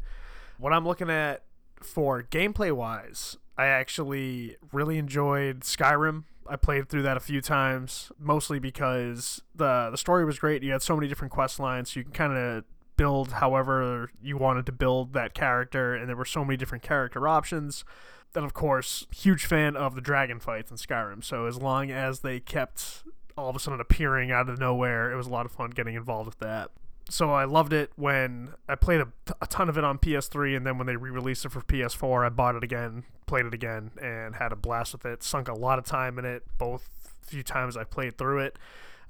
what 0.58 0.72
I'm 0.72 0.84
looking 0.84 1.10
at 1.10 1.44
for 1.80 2.22
gameplay 2.24 2.72
wise, 2.72 3.36
I 3.56 3.66
actually 3.66 4.56
really 4.72 4.98
enjoyed 4.98 5.60
Skyrim. 5.60 6.24
I 6.48 6.56
played 6.56 6.88
through 6.88 7.02
that 7.02 7.16
a 7.16 7.20
few 7.20 7.40
times, 7.40 8.12
mostly 8.18 8.58
because 8.58 9.42
the 9.54 9.88
the 9.90 9.96
story 9.96 10.24
was 10.24 10.38
great. 10.38 10.62
You 10.62 10.72
had 10.72 10.82
so 10.82 10.96
many 10.96 11.08
different 11.08 11.32
quest 11.32 11.58
lines, 11.58 11.92
so 11.92 12.00
you 12.00 12.04
can 12.04 12.12
kind 12.12 12.36
of 12.36 12.64
build 12.96 13.32
however 13.32 14.10
you 14.22 14.36
wanted 14.36 14.66
to 14.66 14.72
build 14.72 15.12
that 15.14 15.34
character, 15.34 15.94
and 15.94 16.08
there 16.08 16.16
were 16.16 16.24
so 16.24 16.44
many 16.44 16.56
different 16.56 16.84
character 16.84 17.26
options. 17.26 17.84
Then, 18.32 18.44
of 18.44 18.52
course, 18.52 19.06
huge 19.14 19.46
fan 19.46 19.76
of 19.76 19.94
the 19.94 20.00
dragon 20.00 20.40
fights 20.40 20.70
in 20.70 20.76
Skyrim. 20.76 21.22
So 21.22 21.46
as 21.46 21.56
long 21.56 21.90
as 21.90 22.20
they 22.20 22.40
kept 22.40 23.04
all 23.38 23.48
of 23.48 23.56
a 23.56 23.58
sudden 23.60 23.80
appearing 23.80 24.32
out 24.32 24.48
of 24.48 24.58
nowhere, 24.58 25.12
it 25.12 25.16
was 25.16 25.28
a 25.28 25.30
lot 25.30 25.46
of 25.46 25.52
fun 25.52 25.70
getting 25.70 25.94
involved 25.94 26.26
with 26.26 26.38
that. 26.40 26.70
So 27.10 27.30
I 27.32 27.44
loved 27.44 27.72
it 27.72 27.92
when 27.96 28.54
I 28.68 28.76
played 28.76 29.00
a, 29.00 29.08
a 29.40 29.46
ton 29.46 29.68
of 29.68 29.76
it 29.76 29.84
on 29.84 29.98
PS3, 29.98 30.56
and 30.56 30.66
then 30.66 30.78
when 30.78 30.86
they 30.86 30.96
re-released 30.96 31.44
it 31.44 31.52
for 31.52 31.60
PS4, 31.60 32.24
I 32.26 32.28
bought 32.30 32.56
it 32.56 32.64
again, 32.64 33.04
played 33.26 33.44
it 33.44 33.52
again, 33.52 33.90
and 34.00 34.36
had 34.36 34.52
a 34.52 34.56
blast 34.56 34.92
with 34.94 35.04
it. 35.04 35.22
Sunk 35.22 35.48
a 35.48 35.54
lot 35.54 35.78
of 35.78 35.84
time 35.84 36.18
in 36.18 36.24
it, 36.24 36.44
both 36.56 36.88
few 37.22 37.42
times 37.42 37.76
I 37.76 37.84
played 37.84 38.18
through 38.18 38.38
it. 38.40 38.58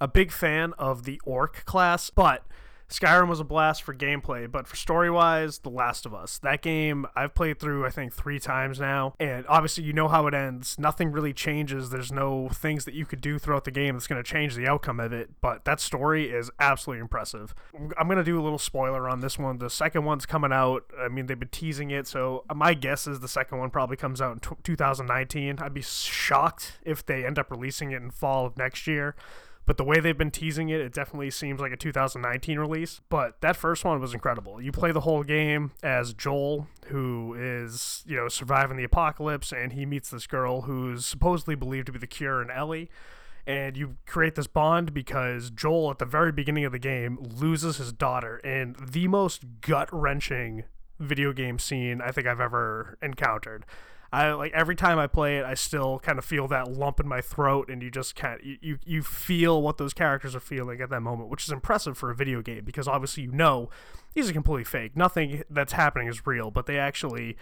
a 0.01 0.09
big 0.09 0.33
fan 0.33 0.73
of 0.79 1.05
the 1.05 1.21
Orc 1.25 1.65
class, 1.65 2.11
but 2.11 2.45
Skyrim 2.89 3.29
was 3.29 3.41
a 3.41 3.45
blast 3.45 3.83
for 3.83 3.95
gameplay, 3.95 4.51
but 4.51 4.69
for 4.69 4.77
story 4.77 5.11
wise, 5.11 5.59
The 5.59 5.71
Last 5.71 6.07
of 6.07 6.15
Us. 6.15 6.39
That 6.39 6.63
game 6.63 7.07
I've 7.17 7.35
played 7.35 7.59
through, 7.59 7.87
I 7.87 7.91
think, 7.91 8.13
three 8.13 8.39
times 8.39 8.79
now. 8.79 9.15
And 9.19 9.45
obviously, 9.49 9.85
you 9.85 9.93
know 9.93 10.09
how 10.09 10.27
it 10.27 10.35
ends. 10.35 10.79
Nothing 10.79 11.11
really 11.11 11.33
changes. 11.33 11.91
There's 11.91 12.13
no 12.13 12.49
things 12.51 12.85
that 12.85 12.95
you 12.95 13.07
could 13.07 13.21
do 13.21 13.39
throughout 13.39 13.65
the 13.65 13.71
game 13.71 13.95
that's 13.95 14.07
going 14.07 14.23
to 14.23 14.29
change 14.29 14.55
the 14.55 14.67
outcome 14.67 15.01
of 15.01 15.13
it. 15.13 15.31
But 15.41 15.65
that 15.65 15.81
story 15.81 16.31
is 16.31 16.51
absolutely 16.61 17.01
impressive. 17.01 17.55
I'm 17.99 18.07
going 18.07 18.19
to 18.19 18.25
do 18.25 18.39
a 18.39 18.43
little 18.43 18.59
spoiler 18.59 19.09
on 19.09 19.21
this 19.21 19.39
one. 19.39 19.59
The 19.59 19.71
second 19.71 20.05
one's 20.05 20.27
coming 20.27 20.53
out. 20.53 20.85
I 21.01 21.09
mean, 21.09 21.27
they've 21.27 21.39
been 21.39 21.49
teasing 21.49 21.91
it. 21.91 22.07
So 22.07 22.45
my 22.55 22.75
guess 22.75 23.07
is 23.07 23.21
the 23.21 23.29
second 23.29 23.59
one 23.59 23.71
probably 23.71 23.97
comes 23.97 24.21
out 24.21 24.33
in 24.33 24.39
t- 24.41 24.57
2019. 24.63 25.59
I'd 25.59 25.75
be 25.75 25.83
shocked 25.83 26.79
if 26.85 27.05
they 27.05 27.25
end 27.25 27.39
up 27.39 27.51
releasing 27.51 27.93
it 27.93 28.03
in 28.03 28.11
fall 28.11 28.47
of 28.47 28.57
next 28.57 28.87
year. 28.87 29.17
But 29.67 29.79
the 29.79 29.85
way 29.85 29.99
they've 29.99 30.17
been 30.17 30.31
teasing 30.31 30.69
it, 30.69 30.81
it 30.81 30.93
definitely 30.93 31.31
seems 31.31 31.61
like 31.61 31.73
a 31.73 31.77
2019 31.77 32.59
release. 32.59 33.01
But 33.09 33.41
that 33.41 33.57
first 33.57 33.85
one 33.85 34.01
was 34.01 34.13
incredible. 34.13 34.61
You 34.61 34.73
play 34.73 34.93
the 34.93 35.01
whole 35.01 35.23
game 35.23 35.73
as 35.83 36.13
Joel, 36.13 36.69
who 36.87 37.35
is, 37.39 38.05
you 38.07 38.17
know, 38.17 38.29
surviving 38.29 38.77
the 38.77 38.85
apocalypse, 38.85 39.53
and 39.53 39.73
he 39.73 39.87
meets 39.87 40.11
this 40.11 40.27
girl 40.27 40.63
who's 40.63 41.07
supposedly 41.07 41.55
believed 41.55 41.87
to 41.87 41.93
be 41.93 41.99
the 41.99 42.07
cure 42.07 42.43
in 42.43 42.51
Ellie. 42.51 42.91
And 43.47 43.77
you 43.77 43.97
create 44.07 44.35
this 44.35 44.47
bond 44.47 44.95
because 44.95 45.51
Joel, 45.51 45.91
at 45.91 45.99
the 45.99 46.07
very 46.07 46.33
beginning 46.33 46.65
of 46.65 46.73
the 46.73 46.79
game, 46.79 47.19
loses 47.21 47.77
his 47.77 47.93
daughter 47.93 48.39
in 48.39 48.75
the 48.81 49.07
most 49.09 49.45
gut 49.61 49.89
wrenching 49.93 50.65
video 50.99 51.33
game 51.33 51.59
scene 51.59 52.01
I 52.01 52.11
think 52.11 52.27
I've 52.27 52.41
ever 52.41 52.99
encountered. 53.03 53.67
I 54.15 54.33
like 54.35 54.53
every 54.53 54.77
time 54.77 54.99
I 54.99 55.09
play 55.09 55.39
it, 55.39 55.45
I 55.45 55.55
still 55.55 55.99
kind 55.99 56.19
of 56.19 56.25
feel 56.25 56.47
that 56.49 56.71
lump 56.73 57.01
in 57.01 57.09
my 57.09 57.21
throat, 57.21 57.69
and 57.69 57.83
you 57.83 57.91
just 57.91 58.15
can't 58.15 58.43
you, 58.45 58.59
you 58.61 58.79
you 58.87 59.03
feel 59.03 59.61
what 59.61 59.77
those 59.77 59.93
characters 59.93 60.37
are 60.37 60.41
feeling 60.41 60.81
at 60.81 60.91
that 60.91 61.01
moment, 61.01 61.31
which 61.31 61.43
is 61.45 61.51
impressive 61.51 61.99
for 61.99 62.11
a 62.11 62.15
video 62.15 62.41
game 62.41 62.65
because 62.65 62.87
obviously 62.87 63.25
you 63.25 63.33
know 63.33 63.71
these 64.15 64.31
are 64.31 64.33
completely 64.33 64.65
fake. 64.65 64.97
Nothing 64.97 65.43
that's 65.51 65.73
happening 65.73 66.07
is 66.07 66.27
real, 66.27 66.53
but 66.53 66.67
they 66.67 66.79
actually 66.79 67.37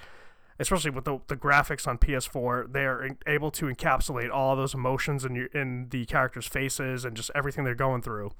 especially 0.59 0.91
with 0.91 1.05
the, 1.05 1.19
the 1.27 1.37
graphics 1.37 1.87
on 1.87 1.99
PS4, 1.99 2.73
they're 2.73 3.17
able 3.27 3.51
to 3.51 3.67
encapsulate 3.67 4.31
all 4.31 4.55
those 4.55 4.75
emotions 4.75 5.25
in 5.25 5.35
your 5.35 5.47
in 5.47 5.89
the 5.91 6.07
characters' 6.07 6.47
faces 6.47 7.05
and 7.05 7.17
just 7.17 7.31
everything 7.35 7.65
they're 7.65 7.75
going 7.75 8.01
through. 8.01 8.31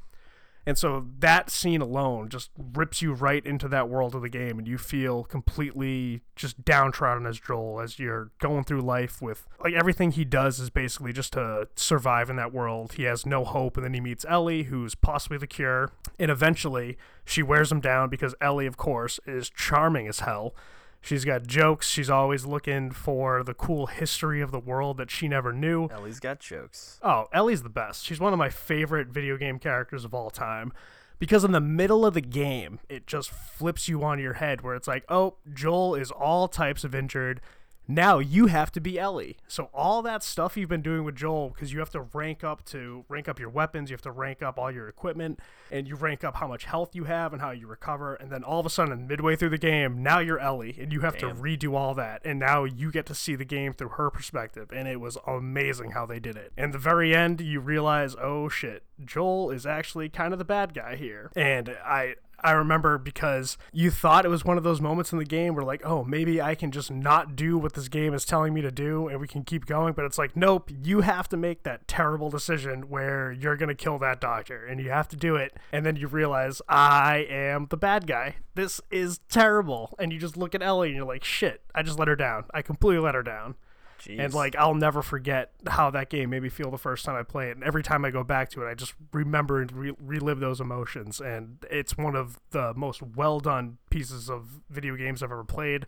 And 0.65 0.79
so 0.79 1.07
that 1.19 1.51
scene 1.51 1.81
alone 1.81 2.29
just 2.29 2.51
rips 2.57 3.03
you 3.03 3.13
right 3.13 3.45
into 3.45 3.69
that 3.69 3.89
world 3.89 4.15
of 4.15 4.23
the 4.23 4.29
game, 4.29 4.59
and 4.59 4.69
you 4.69 4.79
feel 4.79 5.25
completely 5.25 6.23
just 6.37 6.65
downtrodden 6.65 7.27
as 7.27 7.41
Joel 7.41 7.81
as 7.81 7.99
you're 7.99 8.31
going 8.39 8.65
through 8.65 8.83
life 8.83 9.21
with 9.21 9.47
like 9.63 9.75
everything 9.75 10.13
he 10.13 10.25
does 10.25 10.61
is 10.61 10.71
basically 10.71 11.13
just 11.13 11.33
to 11.33 11.69
survive 11.75 12.31
in 12.31 12.37
that 12.37 12.53
world. 12.53 12.93
He 12.93 13.05
has 13.05 13.27
no 13.27 13.45
hope, 13.45 13.77
and 13.77 13.85
then 13.85 13.95
he 13.95 14.01
meets 14.01 14.25
Ellie, 14.29 14.65
who's 14.65 14.95
possibly 14.95 15.39
the 15.39 15.47
cure, 15.47 15.91
and 16.19 16.31
eventually 16.31 16.97
she 17.25 17.43
wears 17.43 17.73
him 17.73 17.81
down 17.81 18.09
because 18.09 18.35
Ellie, 18.41 18.67
of 18.67 18.77
course, 18.77 19.19
is 19.27 19.51
charming 19.51 20.07
as 20.07 20.21
hell 20.21 20.55
She's 21.03 21.25
got 21.25 21.47
jokes. 21.47 21.89
She's 21.89 22.09
always 22.09 22.47
looking 22.47 22.93
for 22.93 23.43
the 23.43 23.55
cool 23.55 23.87
history 23.87 24.41
of 24.41 24.53
the 24.53 24.61
world 24.61 24.97
that 24.99 25.11
she 25.11 25.27
never 25.27 25.53
knew. 25.53 25.89
Ellie's 25.91 26.21
got 26.21 26.39
jokes. 26.39 27.01
Oh, 27.03 27.27
Ellie's 27.33 27.65
the 27.65 27.69
best. 27.69 28.05
She's 28.05 28.21
one 28.21 28.33
of 28.33 28.39
my 28.39 28.49
favorite 28.49 29.09
video 29.09 29.37
game 29.37 29.59
characters 29.59 30.05
of 30.05 30.15
all 30.15 30.31
time. 30.31 30.73
Because 31.19 31.45
in 31.45 31.53
the 31.53 31.61
middle 31.61 32.07
of 32.07 32.15
the 32.15 32.21
game, 32.21 32.79
it 32.89 33.07
just 33.07 33.31
flips 33.31 33.89
you 33.89 34.03
on 34.05 34.19
your 34.19 34.35
head 34.35 34.63
where 34.63 34.75
it's 34.75 34.89
like, 34.89 35.05
oh, 35.09 35.35
Joel 35.53 35.97
is 35.97 36.11
all 36.11 36.49
types 36.49 36.85
of 36.85 36.95
injured 36.95 37.41
now 37.89 38.19
you 38.19 38.47
have 38.47 38.71
to 38.73 38.81
be 38.81 38.99
Ellie. 38.99 39.37
So 39.49 39.71
all 39.75 40.03
that 40.03 40.23
stuff 40.23 40.57
you've 40.57 40.69
been 40.69 40.83
doing 40.83 41.05
with 41.05 41.17
Joel, 41.17 41.51
because 41.51 41.73
you 41.73 41.79
have 41.81 41.91
to 41.91 42.03
rank 42.13 42.45
up 42.45 42.65
to 42.67 43.05
rank 43.09 43.29
up 43.29 43.39
your 43.39 43.49
weapons, 43.49 43.91
you 43.91 43.95
have 43.95 44.03
to 44.03 44.11
rank 44.11 44.43
up 44.43 44.59
all 44.59 44.71
your 44.71 44.89
equipment, 44.89 45.41
and 45.71 45.89
you 45.89 45.97
rank 45.97 46.25
up 46.25 46.37
how 46.37 46.47
much 46.47 46.65
health 46.65 46.95
you 46.95 47.05
have 47.05 47.33
and 47.33 47.43
how 47.43 47.51
you 47.51 47.67
recover, 47.67 48.15
and 48.15 48.31
then 48.31 48.45
all 48.45 48.61
of 48.61 48.67
a 48.67 48.71
sudden, 48.71 49.07
midway 49.07 49.37
through 49.37 49.51
the 49.51 49.59
game, 49.59 50.03
now 50.03 50.19
you're 50.19 50.39
Ellie, 50.39 50.77
and 50.81 50.93
you 50.93 51.01
have 51.01 51.19
Damn. 51.19 51.37
to 51.37 51.43
redo 51.43 51.75
all 51.75 51.95
that, 51.95 52.23
and 52.25 52.39
now 52.39 52.65
you 52.65 52.91
get 52.91 53.07
to 53.07 53.15
see 53.15 53.35
the 53.35 53.45
game 53.45 53.73
through 53.73 53.91
her 53.91 54.11
perspective, 54.11 54.71
and 54.73 54.89
it 54.89 55.01
was 55.01 55.19
amazing 55.27 55.93
how 55.93 56.07
they 56.07 56.21
did 56.21 56.37
it. 56.37 56.53
And 56.57 56.73
the 56.73 56.79
very 56.79 57.15
end, 57.15 57.41
you 57.41 57.61
realize, 57.61 58.15
oh 58.21 58.49
shit, 58.49 58.85
Joel 59.05 59.51
is 59.51 59.67
actually 59.67 60.09
kind 60.09 60.33
of 60.33 60.39
the 60.39 60.45
bad 60.45 60.75
guy 60.75 60.97
here, 60.97 61.31
and 61.35 61.77
I 61.85 62.17
I 62.43 62.53
remember 62.53 62.99
because 62.99 63.57
you 63.73 63.91
thought 63.91 64.25
it 64.25 64.29
was 64.29 64.45
one 64.45 64.59
of 64.59 64.65
those 64.65 64.81
moments 64.81 65.13
in 65.13 65.19
the 65.19 65.25
game 65.25 65.55
where 65.55 65.65
like, 65.65 65.85
oh, 65.85 66.05
maybe 66.05 66.41
I 66.41 66.55
can 66.55 66.71
just 66.71 66.91
not 66.91 67.37
do 67.37 67.59
what 67.59 67.75
this 67.75 67.89
game 67.89 68.15
is 68.15 68.25
telling 68.25 68.55
me 68.55 68.61
to 68.63 68.71
do 68.71 69.09
and 69.09 69.21
we 69.21 69.29
can 69.29 69.45
keep 69.45 69.67
going. 69.67 69.95
But 69.95 70.05
it's 70.05 70.19
like, 70.19 70.37
nope, 70.37 70.71
you 70.83 71.01
have 71.03 71.29
to 71.31 71.37
make 71.37 71.63
that 71.63 71.87
terrible 71.87 72.31
decision 72.31 72.89
where 72.89 73.33
you're 73.33 73.57
gonna 73.57 73.75
kill 73.75 73.99
that 73.99 74.21
doctor 74.21 74.65
and 74.67 74.81
you 74.81 74.91
have 74.91 75.09
to 75.09 75.17
do 75.17 75.37
it. 75.37 75.57
And 75.73 75.85
then 75.87 75.97
you 75.97 76.09
realize 76.09 76.63
I 76.69 77.27
am 77.29 77.67
the 77.71 77.77
bad 77.77 78.07
guy. 78.07 78.37
This 78.55 78.81
is 78.91 79.21
terrible. 79.29 79.95
And 79.99 80.13
you 80.13 80.19
just 80.19 80.37
look 80.37 80.55
at 80.55 80.63
Ellie 80.63 80.89
and 80.89 80.97
you're 80.97 81.07
like, 81.07 81.25
shit, 81.25 81.63
I 81.75 81.83
just 81.83 81.99
let 81.99 82.09
her 82.09 82.17
down. 82.17 82.45
I 82.53 82.63
completely 82.63 83.03
let 83.03 83.15
her 83.15 83.23
down. 83.23 83.55
Jeez. 84.03 84.19
And 84.19 84.35
like 84.35 84.57
I'll 84.57 84.75
never 84.75 85.01
forget 85.01 85.53
how 85.67 85.91
that 85.91 86.11
game 86.11 86.31
made 86.31 86.43
me 86.43 86.49
feel 86.49 86.71
the 86.71 86.79
first 86.79 87.05
time 87.05 87.15
I 87.15 87.23
play 87.23 87.51
it. 87.51 87.57
And 87.57 87.65
every 87.65 87.83
time 87.83 88.05
I 88.05 88.11
go 88.11 88.25
back 88.25 88.51
to 88.51 88.63
it, 88.63 88.69
I 88.69 88.75
just 88.75 88.95
remember 89.13 89.61
and 89.61 89.71
re- 89.71 89.97
relive 90.01 90.41
those 90.41 90.61
emotions. 90.61 91.21
And 91.21 91.65
it's 91.71 91.97
one 91.97 92.17
of 92.17 92.41
the 92.51 92.75
most 92.75 93.01
well 93.03 93.39
done 93.39 93.79
pieces 93.91 94.29
of 94.29 94.61
video 94.69 94.97
games 94.97 95.23
I've 95.23 95.31
ever 95.31 95.45
played. 95.45 95.87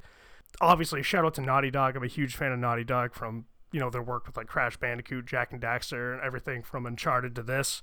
Obviously, 0.60 1.02
shout 1.02 1.24
out 1.24 1.34
to 1.34 1.40
Naughty 1.40 1.72
Dog. 1.72 1.96
I'm 1.96 2.04
a 2.04 2.08
huge 2.08 2.36
fan 2.36 2.52
of 2.52 2.58
Naughty 2.60 2.84
Dog 2.84 3.14
from 3.14 3.46
you 3.72 3.80
know 3.80 3.90
their 3.90 4.02
work 4.02 4.26
with 4.26 4.36
like 4.36 4.46
Crash 4.46 4.76
Bandicoot, 4.76 5.26
Jak 5.26 5.52
and 5.52 5.60
Daxter, 5.60 6.12
and 6.12 6.22
everything 6.22 6.62
from 6.62 6.86
Uncharted 6.86 7.34
to 7.34 7.42
this. 7.42 7.82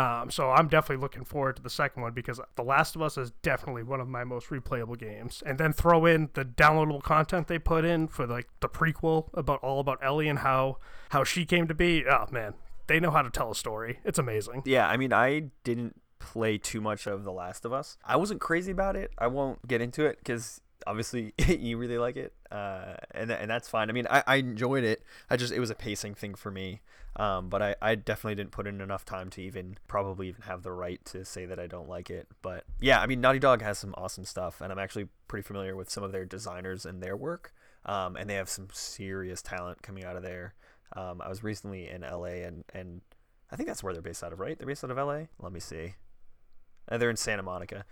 Um, 0.00 0.30
so 0.30 0.50
I'm 0.50 0.68
definitely 0.68 1.02
looking 1.02 1.24
forward 1.24 1.56
to 1.56 1.62
the 1.62 1.68
second 1.68 2.02
one 2.02 2.12
because 2.12 2.40
The 2.56 2.62
Last 2.62 2.96
of 2.96 3.02
Us 3.02 3.18
is 3.18 3.32
definitely 3.42 3.82
one 3.82 4.00
of 4.00 4.08
my 4.08 4.24
most 4.24 4.48
replayable 4.48 4.98
games. 4.98 5.42
And 5.44 5.58
then 5.58 5.74
throw 5.74 6.06
in 6.06 6.30
the 6.32 6.44
downloadable 6.44 7.02
content 7.02 7.48
they 7.48 7.58
put 7.58 7.84
in 7.84 8.08
for 8.08 8.26
like 8.26 8.48
the 8.60 8.68
prequel 8.68 9.28
about 9.34 9.60
all 9.62 9.78
about 9.78 9.98
Ellie 10.02 10.28
and 10.28 10.38
how 10.38 10.78
how 11.10 11.22
she 11.22 11.44
came 11.44 11.68
to 11.68 11.74
be. 11.74 12.04
Oh 12.10 12.24
man, 12.30 12.54
they 12.86 12.98
know 12.98 13.10
how 13.10 13.20
to 13.20 13.28
tell 13.28 13.50
a 13.50 13.54
story. 13.54 14.00
It's 14.02 14.18
amazing. 14.18 14.62
Yeah, 14.64 14.88
I 14.88 14.96
mean, 14.96 15.12
I 15.12 15.50
didn't 15.64 16.00
play 16.18 16.56
too 16.56 16.80
much 16.80 17.06
of 17.06 17.24
The 17.24 17.32
Last 17.32 17.66
of 17.66 17.72
Us. 17.74 17.98
I 18.02 18.16
wasn't 18.16 18.40
crazy 18.40 18.72
about 18.72 18.96
it. 18.96 19.10
I 19.18 19.26
won't 19.26 19.68
get 19.68 19.82
into 19.82 20.06
it 20.06 20.18
because 20.18 20.62
obviously 20.86 21.32
you 21.48 21.76
really 21.76 21.98
like 21.98 22.16
it, 22.16 22.32
uh, 22.50 22.94
and 23.12 23.30
and 23.30 23.50
that's 23.50 23.68
fine. 23.68 23.90
I 23.90 23.92
mean, 23.92 24.06
I, 24.10 24.22
I 24.26 24.36
enjoyed 24.36 24.84
it. 24.84 25.02
I 25.28 25.36
just 25.36 25.52
it 25.52 25.60
was 25.60 25.70
a 25.70 25.74
pacing 25.74 26.14
thing 26.14 26.34
for 26.34 26.50
me. 26.50 26.80
Um, 27.16 27.48
but 27.48 27.60
I, 27.60 27.74
I 27.82 27.96
definitely 27.96 28.36
didn't 28.36 28.52
put 28.52 28.68
in 28.68 28.80
enough 28.80 29.04
time 29.04 29.30
to 29.30 29.42
even 29.42 29.78
probably 29.88 30.28
even 30.28 30.42
have 30.42 30.62
the 30.62 30.70
right 30.70 31.04
to 31.06 31.24
say 31.24 31.44
that 31.44 31.58
I 31.58 31.66
don't 31.66 31.88
like 31.88 32.08
it. 32.08 32.28
But 32.40 32.64
yeah, 32.80 33.00
I 33.00 33.06
mean, 33.06 33.20
Naughty 33.20 33.40
Dog 33.40 33.62
has 33.62 33.78
some 33.78 33.94
awesome 33.98 34.24
stuff, 34.24 34.60
and 34.60 34.72
I'm 34.72 34.78
actually 34.78 35.08
pretty 35.26 35.42
familiar 35.42 35.74
with 35.74 35.90
some 35.90 36.04
of 36.04 36.12
their 36.12 36.24
designers 36.24 36.86
and 36.86 37.02
their 37.02 37.16
work. 37.16 37.52
Um, 37.84 38.16
and 38.16 38.28
they 38.28 38.34
have 38.34 38.48
some 38.48 38.68
serious 38.72 39.42
talent 39.42 39.82
coming 39.82 40.04
out 40.04 40.16
of 40.16 40.22
there. 40.22 40.54
Um, 40.94 41.20
I 41.20 41.28
was 41.28 41.42
recently 41.42 41.88
in 41.88 42.02
LA, 42.02 42.44
and 42.46 42.64
and 42.74 43.00
I 43.50 43.56
think 43.56 43.68
that's 43.68 43.82
where 43.82 43.92
they're 43.92 44.02
based 44.02 44.22
out 44.22 44.32
of, 44.32 44.40
right? 44.40 44.56
They're 44.56 44.66
based 44.66 44.84
out 44.84 44.90
of 44.90 44.96
LA. 44.96 45.24
Let 45.40 45.52
me 45.52 45.60
see. 45.60 45.94
Uh, 46.90 46.98
they're 46.98 47.10
in 47.10 47.16
Santa 47.16 47.42
Monica. 47.42 47.84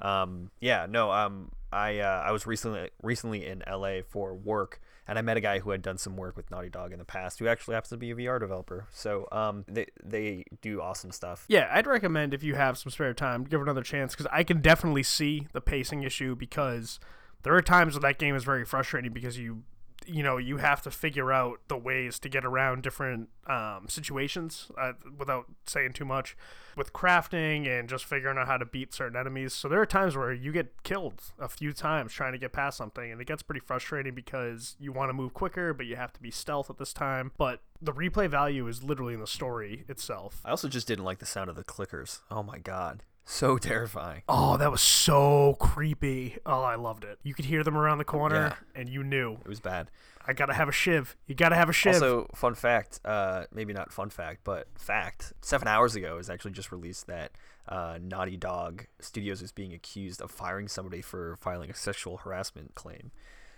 Um, 0.00 0.50
yeah, 0.60 0.86
no. 0.88 1.10
Um, 1.10 1.52
I 1.72 1.98
uh, 2.00 2.22
I 2.26 2.32
was 2.32 2.46
recently 2.46 2.90
recently 3.02 3.46
in 3.46 3.62
LA 3.70 4.00
for 4.08 4.34
work, 4.34 4.80
and 5.06 5.18
I 5.18 5.22
met 5.22 5.36
a 5.36 5.40
guy 5.40 5.60
who 5.60 5.70
had 5.70 5.82
done 5.82 5.98
some 5.98 6.16
work 6.16 6.36
with 6.36 6.50
Naughty 6.50 6.68
Dog 6.68 6.92
in 6.92 6.98
the 6.98 7.04
past, 7.04 7.38
who 7.38 7.46
actually 7.46 7.74
happens 7.74 7.90
to 7.90 7.96
be 7.96 8.10
a 8.10 8.14
VR 8.14 8.40
developer. 8.40 8.86
So 8.92 9.28
um, 9.30 9.64
they 9.68 9.86
they 10.02 10.44
do 10.62 10.80
awesome 10.80 11.12
stuff. 11.12 11.44
Yeah, 11.48 11.68
I'd 11.72 11.86
recommend 11.86 12.34
if 12.34 12.42
you 12.42 12.54
have 12.56 12.76
some 12.76 12.90
spare 12.90 13.14
time, 13.14 13.44
give 13.44 13.60
it 13.60 13.64
another 13.64 13.82
chance 13.82 14.14
because 14.14 14.26
I 14.32 14.42
can 14.42 14.60
definitely 14.60 15.04
see 15.04 15.46
the 15.52 15.60
pacing 15.60 16.02
issue 16.02 16.34
because 16.34 16.98
there 17.42 17.54
are 17.54 17.62
times 17.62 17.94
where 17.94 18.00
that 18.00 18.18
game 18.18 18.34
is 18.34 18.44
very 18.44 18.64
frustrating 18.64 19.12
because 19.12 19.38
you 19.38 19.62
you 20.06 20.22
know 20.22 20.36
you 20.36 20.58
have 20.58 20.82
to 20.82 20.90
figure 20.90 21.32
out 21.32 21.60
the 21.68 21.76
ways 21.76 22.18
to 22.20 22.28
get 22.28 22.44
around 22.44 22.82
different 22.82 23.28
um, 23.46 23.86
situations 23.88 24.70
uh, 24.78 24.92
without 25.18 25.46
saying 25.66 25.92
too 25.92 26.04
much 26.04 26.36
with 26.76 26.92
crafting 26.92 27.66
and 27.66 27.88
just 27.88 28.04
figuring 28.04 28.38
out 28.38 28.46
how 28.46 28.56
to 28.56 28.64
beat 28.64 28.94
certain 28.94 29.18
enemies. 29.18 29.52
So 29.52 29.68
there 29.68 29.80
are 29.80 29.86
times 29.86 30.16
where 30.16 30.32
you 30.32 30.52
get 30.52 30.82
killed 30.82 31.20
a 31.38 31.48
few 31.48 31.72
times 31.72 32.12
trying 32.12 32.32
to 32.32 32.38
get 32.38 32.52
past 32.52 32.78
something 32.78 33.10
and 33.10 33.20
it 33.20 33.26
gets 33.26 33.42
pretty 33.42 33.60
frustrating 33.60 34.14
because 34.14 34.76
you 34.78 34.92
want 34.92 35.08
to 35.08 35.12
move 35.12 35.34
quicker 35.34 35.74
but 35.74 35.86
you 35.86 35.96
have 35.96 36.12
to 36.12 36.20
be 36.20 36.30
stealth 36.30 36.70
at 36.70 36.78
this 36.78 36.92
time. 36.92 37.32
But 37.36 37.60
the 37.82 37.92
replay 37.92 38.28
value 38.28 38.66
is 38.68 38.82
literally 38.82 39.14
in 39.14 39.20
the 39.20 39.26
story 39.26 39.84
itself. 39.88 40.40
I 40.44 40.50
also 40.50 40.68
just 40.68 40.86
didn't 40.86 41.04
like 41.04 41.18
the 41.18 41.26
sound 41.26 41.50
of 41.50 41.56
the 41.56 41.64
clickers. 41.64 42.20
Oh 42.30 42.42
my 42.42 42.58
god 42.58 43.02
so 43.30 43.58
terrifying. 43.58 44.22
Oh, 44.28 44.56
that 44.56 44.70
was 44.70 44.82
so 44.82 45.56
creepy. 45.58 46.38
Oh, 46.44 46.62
I 46.62 46.74
loved 46.74 47.04
it. 47.04 47.18
You 47.22 47.34
could 47.34 47.44
hear 47.44 47.62
them 47.62 47.76
around 47.76 47.98
the 47.98 48.04
corner, 48.04 48.56
and 48.74 48.88
you 48.88 49.02
knew 49.02 49.38
it 49.42 49.48
was 49.48 49.60
bad. 49.60 49.90
I 50.26 50.32
gotta 50.32 50.52
have 50.52 50.68
a 50.68 50.72
shiv. 50.72 51.16
You 51.26 51.34
gotta 51.34 51.56
have 51.56 51.68
a 51.68 51.72
shiv. 51.72 51.94
Also, 51.94 52.28
fun 52.34 52.54
fact, 52.54 53.00
uh, 53.04 53.44
maybe 53.52 53.72
not 53.72 53.92
fun 53.92 54.10
fact, 54.10 54.40
but 54.44 54.68
fact. 54.76 55.32
Seven 55.40 55.66
hours 55.66 55.96
ago, 55.96 56.18
is 56.18 56.28
actually 56.28 56.52
just 56.52 56.70
released 56.70 57.06
that 57.06 57.32
uh, 57.68 57.98
Naughty 58.00 58.36
Dog 58.36 58.86
Studios 59.00 59.42
is 59.42 59.52
being 59.52 59.72
accused 59.72 60.20
of 60.20 60.30
firing 60.30 60.68
somebody 60.68 61.00
for 61.00 61.36
filing 61.40 61.70
a 61.70 61.74
sexual 61.74 62.18
harassment 62.18 62.74
claim. 62.74 63.10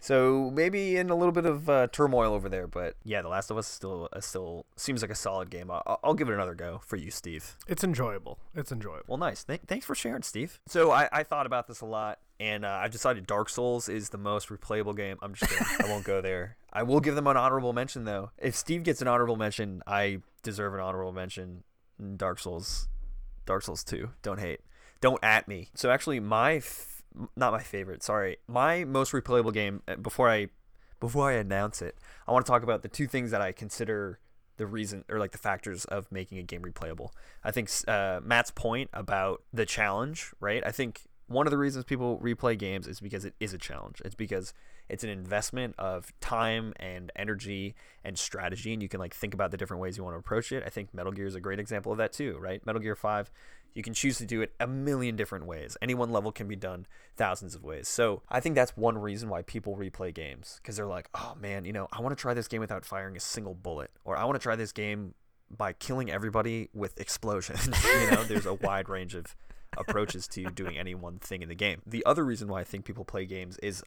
So 0.02 0.50
maybe 0.52 0.96
in 0.96 1.10
a 1.10 1.14
little 1.14 1.30
bit 1.32 1.46
of 1.46 1.70
uh, 1.70 1.86
turmoil 1.92 2.34
over 2.34 2.48
there, 2.48 2.66
but 2.66 2.96
yeah, 3.04 3.22
The 3.22 3.28
Last 3.28 3.52
of 3.52 3.56
Us 3.56 3.68
still 3.68 4.08
uh, 4.12 4.20
still 4.20 4.66
seems 4.74 5.00
like 5.00 5.12
a 5.12 5.14
solid 5.14 5.48
game. 5.48 5.70
I'll, 5.70 6.00
I'll 6.02 6.14
give 6.14 6.28
it 6.28 6.34
another 6.34 6.56
go 6.56 6.80
for 6.84 6.96
you, 6.96 7.12
Steve. 7.12 7.56
It's 7.68 7.84
enjoyable. 7.84 8.40
It's 8.52 8.72
enjoyable. 8.72 9.04
Well, 9.06 9.18
nice. 9.18 9.44
Th- 9.44 9.60
thanks 9.66 9.86
for 9.86 9.94
sharing, 9.94 10.22
Steve. 10.22 10.58
So 10.66 10.90
I, 10.90 11.08
I 11.12 11.22
thought 11.22 11.46
about 11.46 11.68
this 11.68 11.82
a 11.82 11.86
lot, 11.86 12.18
and 12.40 12.64
uh, 12.64 12.80
I've 12.82 12.90
decided 12.90 13.28
Dark 13.28 13.48
Souls 13.48 13.88
is 13.88 14.08
the 14.08 14.18
most 14.18 14.48
replayable 14.48 14.96
game. 14.96 15.18
I'm 15.22 15.34
just 15.34 15.52
kidding. 15.52 15.86
I 15.86 15.88
won't 15.88 16.04
go 16.04 16.20
there. 16.20 16.56
I 16.72 16.82
will 16.82 16.98
give 17.00 17.14
them 17.14 17.28
an 17.28 17.36
honorable 17.36 17.72
mention 17.72 18.04
though. 18.04 18.32
If 18.38 18.56
Steve 18.56 18.82
gets 18.82 19.00
an 19.02 19.06
honorable 19.08 19.36
mention, 19.36 19.82
I 19.86 20.18
deserve 20.42 20.74
an 20.74 20.80
honorable 20.80 21.12
mention. 21.12 21.62
Dark 22.16 22.40
Souls, 22.40 22.88
Dark 23.46 23.62
Souls 23.62 23.84
2. 23.84 24.08
Don't 24.22 24.40
hate. 24.40 24.60
Don't 25.00 25.22
at 25.22 25.46
me. 25.46 25.68
So 25.74 25.90
actually, 25.90 26.18
my 26.18 26.54
f- 26.54 27.01
not 27.36 27.52
my 27.52 27.62
favorite. 27.62 28.02
Sorry, 28.02 28.36
my 28.48 28.84
most 28.84 29.12
replayable 29.12 29.52
game. 29.52 29.82
uh, 29.88 29.96
Before 29.96 30.28
I 30.30 30.48
before 31.00 31.28
I 31.30 31.34
announce 31.34 31.82
it, 31.82 31.96
I 32.28 32.32
want 32.32 32.46
to 32.46 32.50
talk 32.50 32.62
about 32.62 32.82
the 32.82 32.88
two 32.88 33.06
things 33.08 33.32
that 33.32 33.40
I 33.40 33.52
consider 33.52 34.20
the 34.56 34.66
reason 34.66 35.04
or 35.08 35.18
like 35.18 35.32
the 35.32 35.38
factors 35.38 35.84
of 35.86 36.10
making 36.12 36.38
a 36.38 36.42
game 36.42 36.62
replayable. 36.62 37.10
I 37.42 37.50
think 37.50 37.68
uh, 37.88 38.20
Matt's 38.22 38.52
point 38.52 38.90
about 38.92 39.42
the 39.52 39.66
challenge, 39.66 40.32
right? 40.40 40.62
I 40.64 40.70
think 40.70 41.02
one 41.26 41.46
of 41.46 41.50
the 41.50 41.58
reasons 41.58 41.84
people 41.84 42.18
replay 42.18 42.58
games 42.58 42.86
is 42.86 43.00
because 43.00 43.24
it 43.24 43.34
is 43.40 43.52
a 43.54 43.58
challenge. 43.58 44.02
It's 44.04 44.14
because 44.14 44.52
it's 44.88 45.02
an 45.02 45.10
investment 45.10 45.74
of 45.78 46.12
time 46.20 46.74
and 46.76 47.10
energy 47.16 47.74
and 48.04 48.18
strategy, 48.18 48.72
and 48.72 48.82
you 48.82 48.88
can 48.88 49.00
like 49.00 49.14
think 49.14 49.32
about 49.32 49.50
the 49.50 49.56
different 49.56 49.80
ways 49.80 49.96
you 49.96 50.04
want 50.04 50.14
to 50.14 50.18
approach 50.18 50.52
it. 50.52 50.62
I 50.66 50.68
think 50.68 50.92
Metal 50.92 51.12
Gear 51.12 51.26
is 51.26 51.34
a 51.34 51.40
great 51.40 51.58
example 51.58 51.90
of 51.90 51.98
that 51.98 52.12
too, 52.12 52.36
right? 52.38 52.64
Metal 52.66 52.80
Gear 52.80 52.94
Five, 52.94 53.30
you 53.74 53.82
can 53.82 53.94
choose 53.94 54.18
to 54.18 54.26
do 54.26 54.42
it 54.42 54.52
a 54.60 54.66
million 54.66 55.16
different 55.16 55.46
ways. 55.46 55.76
Any 55.80 55.94
one 55.94 56.10
level 56.10 56.32
can 56.32 56.48
be 56.48 56.56
done 56.56 56.86
thousands 57.16 57.54
of 57.54 57.62
ways. 57.64 57.88
So 57.88 58.22
I 58.28 58.40
think 58.40 58.54
that's 58.54 58.76
one 58.76 58.98
reason 58.98 59.28
why 59.28 59.42
people 59.42 59.76
replay 59.76 60.12
games 60.14 60.58
because 60.62 60.76
they're 60.76 60.86
like, 60.86 61.08
oh 61.14 61.34
man, 61.40 61.64
you 61.64 61.72
know, 61.72 61.88
I 61.92 62.00
want 62.00 62.16
to 62.16 62.20
try 62.20 62.34
this 62.34 62.48
game 62.48 62.60
without 62.60 62.84
firing 62.84 63.16
a 63.16 63.20
single 63.20 63.54
bullet, 63.54 63.90
or 64.04 64.16
I 64.16 64.24
want 64.24 64.36
to 64.36 64.42
try 64.42 64.56
this 64.56 64.72
game 64.72 65.14
by 65.56 65.72
killing 65.74 66.10
everybody 66.10 66.68
with 66.72 66.98
explosions. 67.00 67.66
you 67.84 68.10
know, 68.10 68.24
there's 68.24 68.46
a 68.46 68.54
wide 68.54 68.88
range 68.88 69.14
of 69.14 69.34
approaches 69.76 70.26
to 70.28 70.44
doing 70.50 70.78
any 70.78 70.94
one 70.94 71.18
thing 71.18 71.42
in 71.42 71.48
the 71.48 71.54
game. 71.54 71.82
The 71.86 72.04
other 72.04 72.24
reason 72.24 72.48
why 72.48 72.60
I 72.60 72.64
think 72.64 72.84
people 72.84 73.04
play 73.04 73.26
games 73.26 73.58
is 73.58 73.82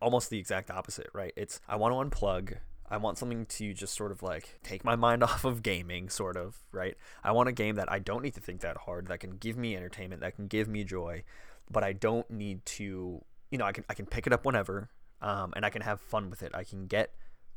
almost 0.00 0.30
the 0.30 0.38
exact 0.38 0.70
opposite, 0.70 1.08
right? 1.12 1.32
It's 1.36 1.60
I 1.68 1.76
want 1.76 2.10
to 2.10 2.16
unplug. 2.16 2.58
I 2.90 2.96
want 2.98 3.18
something 3.18 3.46
to 3.46 3.72
just 3.74 3.94
sort 3.94 4.12
of 4.12 4.22
like 4.22 4.58
take 4.62 4.84
my 4.84 4.96
mind 4.96 5.22
off 5.28 5.44
of 5.44 5.62
gaming, 5.62 6.08
sort 6.08 6.36
of, 6.36 6.56
right? 6.72 6.96
I 7.24 7.32
want 7.32 7.48
a 7.48 7.52
game 7.52 7.76
that 7.76 7.90
I 7.90 7.98
don't 7.98 8.22
need 8.22 8.34
to 8.34 8.40
think 8.40 8.60
that 8.60 8.76
hard, 8.78 9.08
that 9.08 9.20
can 9.20 9.36
give 9.36 9.56
me 9.56 9.76
entertainment, 9.76 10.20
that 10.22 10.36
can 10.36 10.46
give 10.46 10.68
me 10.68 10.84
joy, 10.84 11.24
but 11.70 11.82
I 11.84 11.92
don't 11.92 12.30
need 12.30 12.64
to, 12.66 13.22
you 13.50 13.58
know, 13.58 13.64
I 13.64 13.72
can 13.72 13.84
I 13.88 13.94
can 13.94 14.06
pick 14.06 14.26
it 14.26 14.32
up 14.32 14.44
whenever, 14.44 14.90
um, 15.20 15.52
and 15.56 15.64
I 15.64 15.70
can 15.70 15.82
have 15.82 16.00
fun 16.00 16.30
with 16.30 16.42
it. 16.42 16.52
I 16.54 16.64
can 16.64 16.86
get 16.86 17.12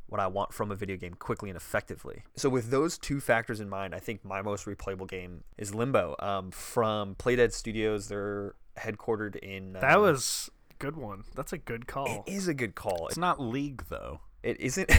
what 0.07 0.19
I 0.19 0.25
want 0.25 0.53
from 0.53 0.71
a 0.71 0.75
video 0.75 0.97
game 0.97 1.13
quickly 1.13 1.49
and 1.51 1.57
effectively. 1.57 2.23
So 2.35 2.49
with 2.49 2.71
those 2.71 2.97
two 2.97 3.19
factors 3.19 3.59
in 3.59 3.69
mind, 3.69 3.93
I 3.93 3.99
think 3.99 4.25
my 4.25 4.41
most 4.41 4.65
replayable 4.65 5.07
game 5.07 5.43
is 5.57 5.75
Limbo 5.75 6.15
um, 6.17 6.49
from 6.49 7.13
Playdead 7.15 7.53
Studios. 7.53 8.07
They're 8.07 8.55
headquartered 8.77 9.35
in. 9.35 9.75
Uh, 9.75 9.81
That 9.81 9.99
was 10.01 10.49
a 10.71 10.73
good 10.79 10.95
one. 10.97 11.25
That's 11.35 11.53
a 11.53 11.59
good 11.59 11.85
call. 11.85 12.23
It 12.25 12.31
is 12.31 12.47
a 12.47 12.55
good 12.55 12.73
call. 12.73 13.07
It's 13.07 13.17
not 13.17 13.39
League 13.39 13.83
though. 13.89 14.21
It 14.43 14.59
isn't. 14.59 14.91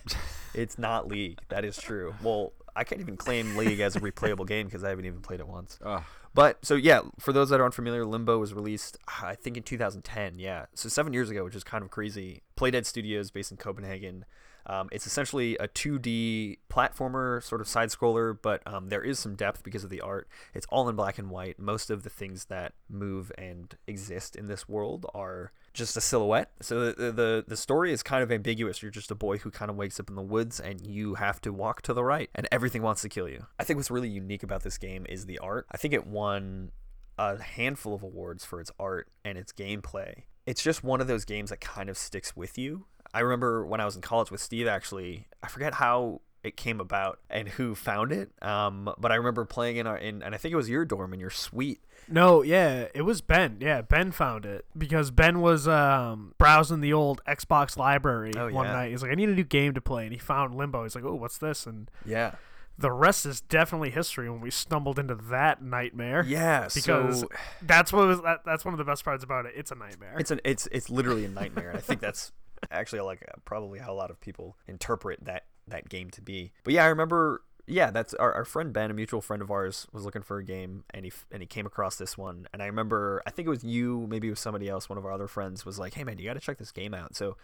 it's 0.54 0.78
not 0.78 1.08
League. 1.08 1.40
That 1.48 1.64
is 1.64 1.76
true. 1.76 2.14
Well, 2.22 2.52
I 2.74 2.84
can't 2.84 3.00
even 3.00 3.16
claim 3.16 3.56
League 3.56 3.80
as 3.80 3.96
a 3.96 4.00
replayable 4.00 4.46
game 4.46 4.66
because 4.66 4.84
I 4.84 4.90
haven't 4.90 5.04
even 5.04 5.20
played 5.20 5.40
it 5.40 5.48
once. 5.48 5.78
Ugh. 5.84 6.02
But 6.34 6.64
so 6.64 6.74
yeah, 6.74 7.00
for 7.18 7.32
those 7.32 7.48
that 7.50 7.60
are 7.60 7.64
unfamiliar, 7.64 8.04
Limbo 8.04 8.38
was 8.38 8.54
released 8.54 8.98
I 9.22 9.34
think 9.34 9.56
in 9.56 9.62
2010. 9.62 10.38
Yeah, 10.38 10.66
so 10.74 10.88
seven 10.88 11.12
years 11.12 11.30
ago, 11.30 11.44
which 11.44 11.56
is 11.56 11.64
kind 11.64 11.82
of 11.82 11.90
crazy. 11.90 12.42
Playdead 12.56 12.86
Studios, 12.86 13.30
based 13.30 13.50
in 13.50 13.56
Copenhagen. 13.56 14.24
Um, 14.68 14.88
it's 14.92 15.06
essentially 15.06 15.56
a 15.56 15.66
2D 15.66 16.58
platformer, 16.70 17.42
sort 17.42 17.60
of 17.60 17.68
side 17.68 17.88
scroller, 17.88 18.36
but 18.40 18.62
um, 18.66 18.88
there 18.88 19.02
is 19.02 19.18
some 19.18 19.34
depth 19.34 19.62
because 19.62 19.84
of 19.84 19.90
the 19.90 20.00
art. 20.00 20.28
It's 20.54 20.66
all 20.70 20.88
in 20.88 20.96
black 20.96 21.18
and 21.18 21.30
white. 21.30 21.58
Most 21.58 21.90
of 21.90 22.02
the 22.02 22.10
things 22.10 22.46
that 22.46 22.74
move 22.88 23.32
and 23.38 23.74
exist 23.86 24.36
in 24.36 24.46
this 24.46 24.68
world 24.68 25.06
are 25.14 25.52
just 25.72 25.96
a 25.96 26.00
silhouette. 26.00 26.50
So 26.60 26.92
the, 26.92 27.12
the 27.12 27.44
the 27.46 27.56
story 27.56 27.92
is 27.92 28.02
kind 28.02 28.22
of 28.22 28.30
ambiguous. 28.30 28.82
You're 28.82 28.90
just 28.90 29.10
a 29.10 29.14
boy 29.14 29.38
who 29.38 29.50
kind 29.50 29.70
of 29.70 29.76
wakes 29.76 29.98
up 29.98 30.10
in 30.10 30.16
the 30.16 30.22
woods 30.22 30.60
and 30.60 30.86
you 30.86 31.14
have 31.14 31.40
to 31.42 31.52
walk 31.52 31.82
to 31.82 31.94
the 31.94 32.04
right 32.04 32.28
and 32.34 32.46
everything 32.50 32.82
wants 32.82 33.02
to 33.02 33.08
kill 33.08 33.28
you. 33.28 33.46
I 33.58 33.64
think 33.64 33.76
what's 33.78 33.90
really 33.90 34.08
unique 34.08 34.42
about 34.42 34.62
this 34.62 34.76
game 34.76 35.06
is 35.08 35.26
the 35.26 35.38
art. 35.38 35.66
I 35.70 35.76
think 35.76 35.94
it 35.94 36.06
won 36.06 36.72
a 37.18 37.40
handful 37.40 37.94
of 37.94 38.02
awards 38.02 38.44
for 38.44 38.60
its 38.60 38.70
art 38.78 39.08
and 39.24 39.38
its 39.38 39.52
gameplay. 39.52 40.24
It's 40.46 40.62
just 40.62 40.82
one 40.82 41.00
of 41.00 41.06
those 41.06 41.24
games 41.24 41.50
that 41.50 41.60
kind 41.60 41.90
of 41.90 41.98
sticks 41.98 42.34
with 42.34 42.56
you. 42.56 42.86
I 43.14 43.20
remember 43.20 43.64
when 43.66 43.80
I 43.80 43.84
was 43.84 43.96
in 43.96 44.02
college 44.02 44.30
with 44.30 44.40
Steve 44.40 44.66
actually, 44.66 45.26
I 45.42 45.48
forget 45.48 45.74
how 45.74 46.20
it 46.44 46.56
came 46.56 46.80
about 46.80 47.18
and 47.28 47.48
who 47.48 47.74
found 47.74 48.12
it. 48.12 48.30
Um, 48.42 48.92
but 48.98 49.10
I 49.10 49.16
remember 49.16 49.44
playing 49.44 49.76
in 49.78 49.86
our 49.86 49.96
in 49.98 50.22
and 50.22 50.34
I 50.34 50.38
think 50.38 50.52
it 50.52 50.56
was 50.56 50.68
your 50.70 50.84
dorm 50.84 51.12
in 51.12 51.18
your 51.20 51.30
suite 51.30 51.80
No, 52.08 52.42
yeah, 52.42 52.86
it 52.94 53.02
was 53.02 53.20
Ben. 53.20 53.58
Yeah, 53.60 53.82
Ben 53.82 54.12
found 54.12 54.46
it 54.46 54.64
because 54.76 55.10
Ben 55.10 55.40
was 55.40 55.66
um, 55.66 56.34
browsing 56.38 56.80
the 56.80 56.92
old 56.92 57.20
Xbox 57.26 57.76
library 57.76 58.32
Oh, 58.36 58.50
one 58.50 58.66
yeah. 58.66 58.72
night. 58.72 58.90
He's 58.92 59.02
like, 59.02 59.10
I 59.10 59.14
need 59.14 59.28
a 59.28 59.34
new 59.34 59.42
game 59.44 59.74
to 59.74 59.80
play, 59.80 60.04
and 60.04 60.12
he 60.12 60.18
found 60.18 60.54
Limbo. 60.54 60.84
He's 60.84 60.94
like, 60.94 61.04
Oh, 61.04 61.14
what's 61.16 61.38
this? 61.38 61.66
And 61.66 61.90
Yeah. 62.06 62.32
the 62.78 62.92
rest 62.92 63.26
is 63.26 63.40
definitely 63.40 63.90
history 63.90 64.30
when 64.30 64.40
we 64.40 64.50
stumbled 64.52 64.98
into 65.00 65.16
that 65.16 65.60
nightmare. 65.60 66.24
Yeah. 66.26 66.68
because 66.72 67.20
so 67.20 67.28
that's 67.62 67.92
what 67.92 68.06
was 68.06 68.20
that, 68.22 68.42
that's 68.46 68.64
one 68.64 68.72
of 68.74 68.78
the 68.78 68.84
best 68.84 69.04
parts 69.04 69.24
about 69.24 69.44
it. 69.46 69.54
It's 69.56 69.72
a 69.72 69.74
nightmare. 69.74 70.14
it's 70.20 70.30
an 70.30 70.40
it's 70.44 70.68
it's 70.70 70.88
literally 70.88 71.24
a 71.24 71.28
nightmare. 71.28 71.70
and 71.70 71.78
I 71.78 71.80
think 71.82 72.00
that's 72.00 72.30
actually 72.70 73.00
like 73.00 73.24
uh, 73.28 73.38
probably 73.44 73.78
how 73.78 73.92
a 73.92 73.94
lot 73.94 74.10
of 74.10 74.20
people 74.20 74.56
interpret 74.66 75.24
that 75.24 75.44
that 75.66 75.88
game 75.88 76.10
to 76.10 76.22
be. 76.22 76.52
But 76.64 76.74
yeah, 76.74 76.84
I 76.84 76.88
remember. 76.88 77.42
Yeah, 77.70 77.90
that's 77.90 78.14
our, 78.14 78.32
our 78.32 78.46
friend 78.46 78.72
Ben, 78.72 78.90
a 78.90 78.94
mutual 78.94 79.20
friend 79.20 79.42
of 79.42 79.50
ours, 79.50 79.86
was 79.92 80.02
looking 80.02 80.22
for 80.22 80.38
a 80.38 80.44
game, 80.44 80.84
and 80.94 81.04
he 81.04 81.12
and 81.30 81.42
he 81.42 81.46
came 81.46 81.66
across 81.66 81.96
this 81.96 82.16
one. 82.16 82.46
And 82.52 82.62
I 82.62 82.66
remember, 82.66 83.22
I 83.26 83.30
think 83.30 83.44
it 83.44 83.50
was 83.50 83.62
you, 83.62 84.06
maybe 84.08 84.28
it 84.28 84.30
was 84.30 84.40
somebody 84.40 84.70
else. 84.70 84.88
One 84.88 84.96
of 84.96 85.04
our 85.04 85.12
other 85.12 85.28
friends 85.28 85.66
was 85.66 85.78
like, 85.78 85.92
"Hey 85.92 86.02
man, 86.02 86.18
you 86.18 86.24
got 86.24 86.34
to 86.34 86.40
check 86.40 86.56
this 86.56 86.72
game 86.72 86.94
out." 86.94 87.14
So 87.14 87.36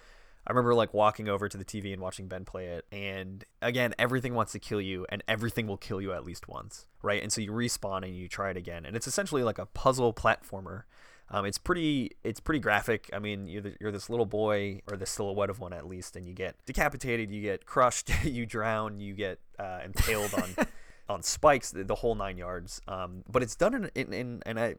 I 0.46 0.52
remember 0.52 0.74
like 0.74 0.92
walking 0.92 1.28
over 1.28 1.48
to 1.48 1.56
the 1.56 1.64
TV 1.64 1.92
and 1.92 2.02
watching 2.02 2.28
Ben 2.28 2.44
play 2.44 2.66
it. 2.66 2.84
And 2.92 3.44
again, 3.62 3.94
everything 3.98 4.34
wants 4.34 4.52
to 4.52 4.58
kill 4.58 4.80
you, 4.80 5.06
and 5.08 5.22
everything 5.26 5.66
will 5.66 5.76
kill 5.76 6.00
you 6.00 6.12
at 6.12 6.24
least 6.24 6.48
once, 6.48 6.86
right? 7.02 7.22
And 7.22 7.32
so 7.32 7.40
you 7.40 7.50
respawn 7.50 8.02
and 8.04 8.14
you 8.14 8.28
try 8.28 8.50
it 8.50 8.56
again, 8.56 8.84
and 8.84 8.94
it's 8.96 9.06
essentially 9.06 9.42
like 9.42 9.58
a 9.58 9.66
puzzle 9.66 10.12
platformer. 10.12 10.82
Um, 11.30 11.46
it's 11.46 11.58
pretty 11.58 12.12
it's 12.22 12.40
pretty 12.40 12.60
graphic. 12.60 13.10
I 13.12 13.18
mean, 13.18 13.48
you're, 13.48 13.62
the, 13.62 13.74
you're 13.80 13.92
this 13.92 14.10
little 14.10 14.26
boy 14.26 14.82
or 14.90 14.96
the 14.96 15.06
silhouette 15.06 15.50
of 15.50 15.58
one 15.58 15.72
at 15.72 15.86
least, 15.86 16.16
and 16.16 16.26
you 16.26 16.34
get 16.34 16.54
decapitated, 16.66 17.30
you 17.30 17.42
get 17.42 17.66
crushed, 17.66 18.10
you 18.24 18.46
drown, 18.46 19.00
you 19.00 19.14
get 19.14 19.38
uh, 19.58 19.80
impaled 19.84 20.34
on 20.34 20.54
on 21.08 21.22
spikes, 21.22 21.70
the, 21.70 21.84
the 21.84 21.96
whole 21.96 22.14
nine 22.14 22.36
yards. 22.36 22.80
Um, 22.88 23.24
but 23.30 23.42
it's 23.42 23.56
done 23.56 23.74
in, 23.74 23.90
in, 23.94 24.12
in 24.12 24.42
and 24.46 24.60
I 24.60 24.76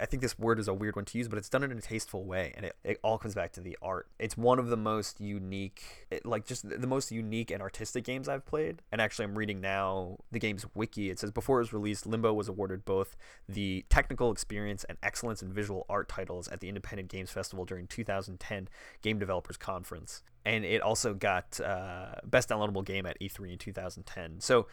I 0.00 0.06
think 0.06 0.22
this 0.22 0.38
word 0.38 0.58
is 0.60 0.68
a 0.68 0.74
weird 0.74 0.96
one 0.96 1.04
to 1.06 1.18
use, 1.18 1.28
but 1.28 1.38
it's 1.38 1.48
done 1.48 1.64
in 1.64 1.72
a 1.72 1.80
tasteful 1.80 2.24
way, 2.24 2.52
and 2.56 2.66
it, 2.66 2.76
it 2.84 3.00
all 3.02 3.18
comes 3.18 3.34
back 3.34 3.52
to 3.52 3.60
the 3.60 3.76
art. 3.82 4.08
It's 4.18 4.36
one 4.36 4.58
of 4.58 4.68
the 4.68 4.76
most 4.76 5.20
unique, 5.20 6.06
it, 6.10 6.24
like 6.24 6.46
just 6.46 6.68
the 6.68 6.86
most 6.86 7.10
unique 7.10 7.50
and 7.50 7.60
artistic 7.60 8.04
games 8.04 8.28
I've 8.28 8.46
played. 8.46 8.82
And 8.92 9.00
actually, 9.00 9.24
I'm 9.24 9.36
reading 9.36 9.60
now 9.60 10.18
the 10.30 10.38
game's 10.38 10.66
wiki. 10.74 11.10
It 11.10 11.18
says 11.18 11.30
before 11.30 11.58
it 11.58 11.62
was 11.62 11.72
released, 11.72 12.06
Limbo 12.06 12.32
was 12.32 12.48
awarded 12.48 12.84
both 12.84 13.16
the 13.48 13.84
technical 13.88 14.30
experience 14.30 14.84
and 14.84 14.98
excellence 15.02 15.42
in 15.42 15.52
visual 15.52 15.84
art 15.88 16.08
titles 16.08 16.48
at 16.48 16.60
the 16.60 16.68
Independent 16.68 17.08
Games 17.08 17.30
Festival 17.30 17.64
during 17.64 17.86
2010 17.86 18.68
Game 19.02 19.18
Developers 19.18 19.56
Conference, 19.56 20.22
and 20.44 20.64
it 20.64 20.80
also 20.80 21.12
got 21.12 21.60
uh, 21.60 22.14
best 22.24 22.48
downloadable 22.48 22.84
game 22.84 23.04
at 23.04 23.18
E3 23.20 23.52
in 23.52 23.58
2010. 23.58 24.40
So 24.40 24.66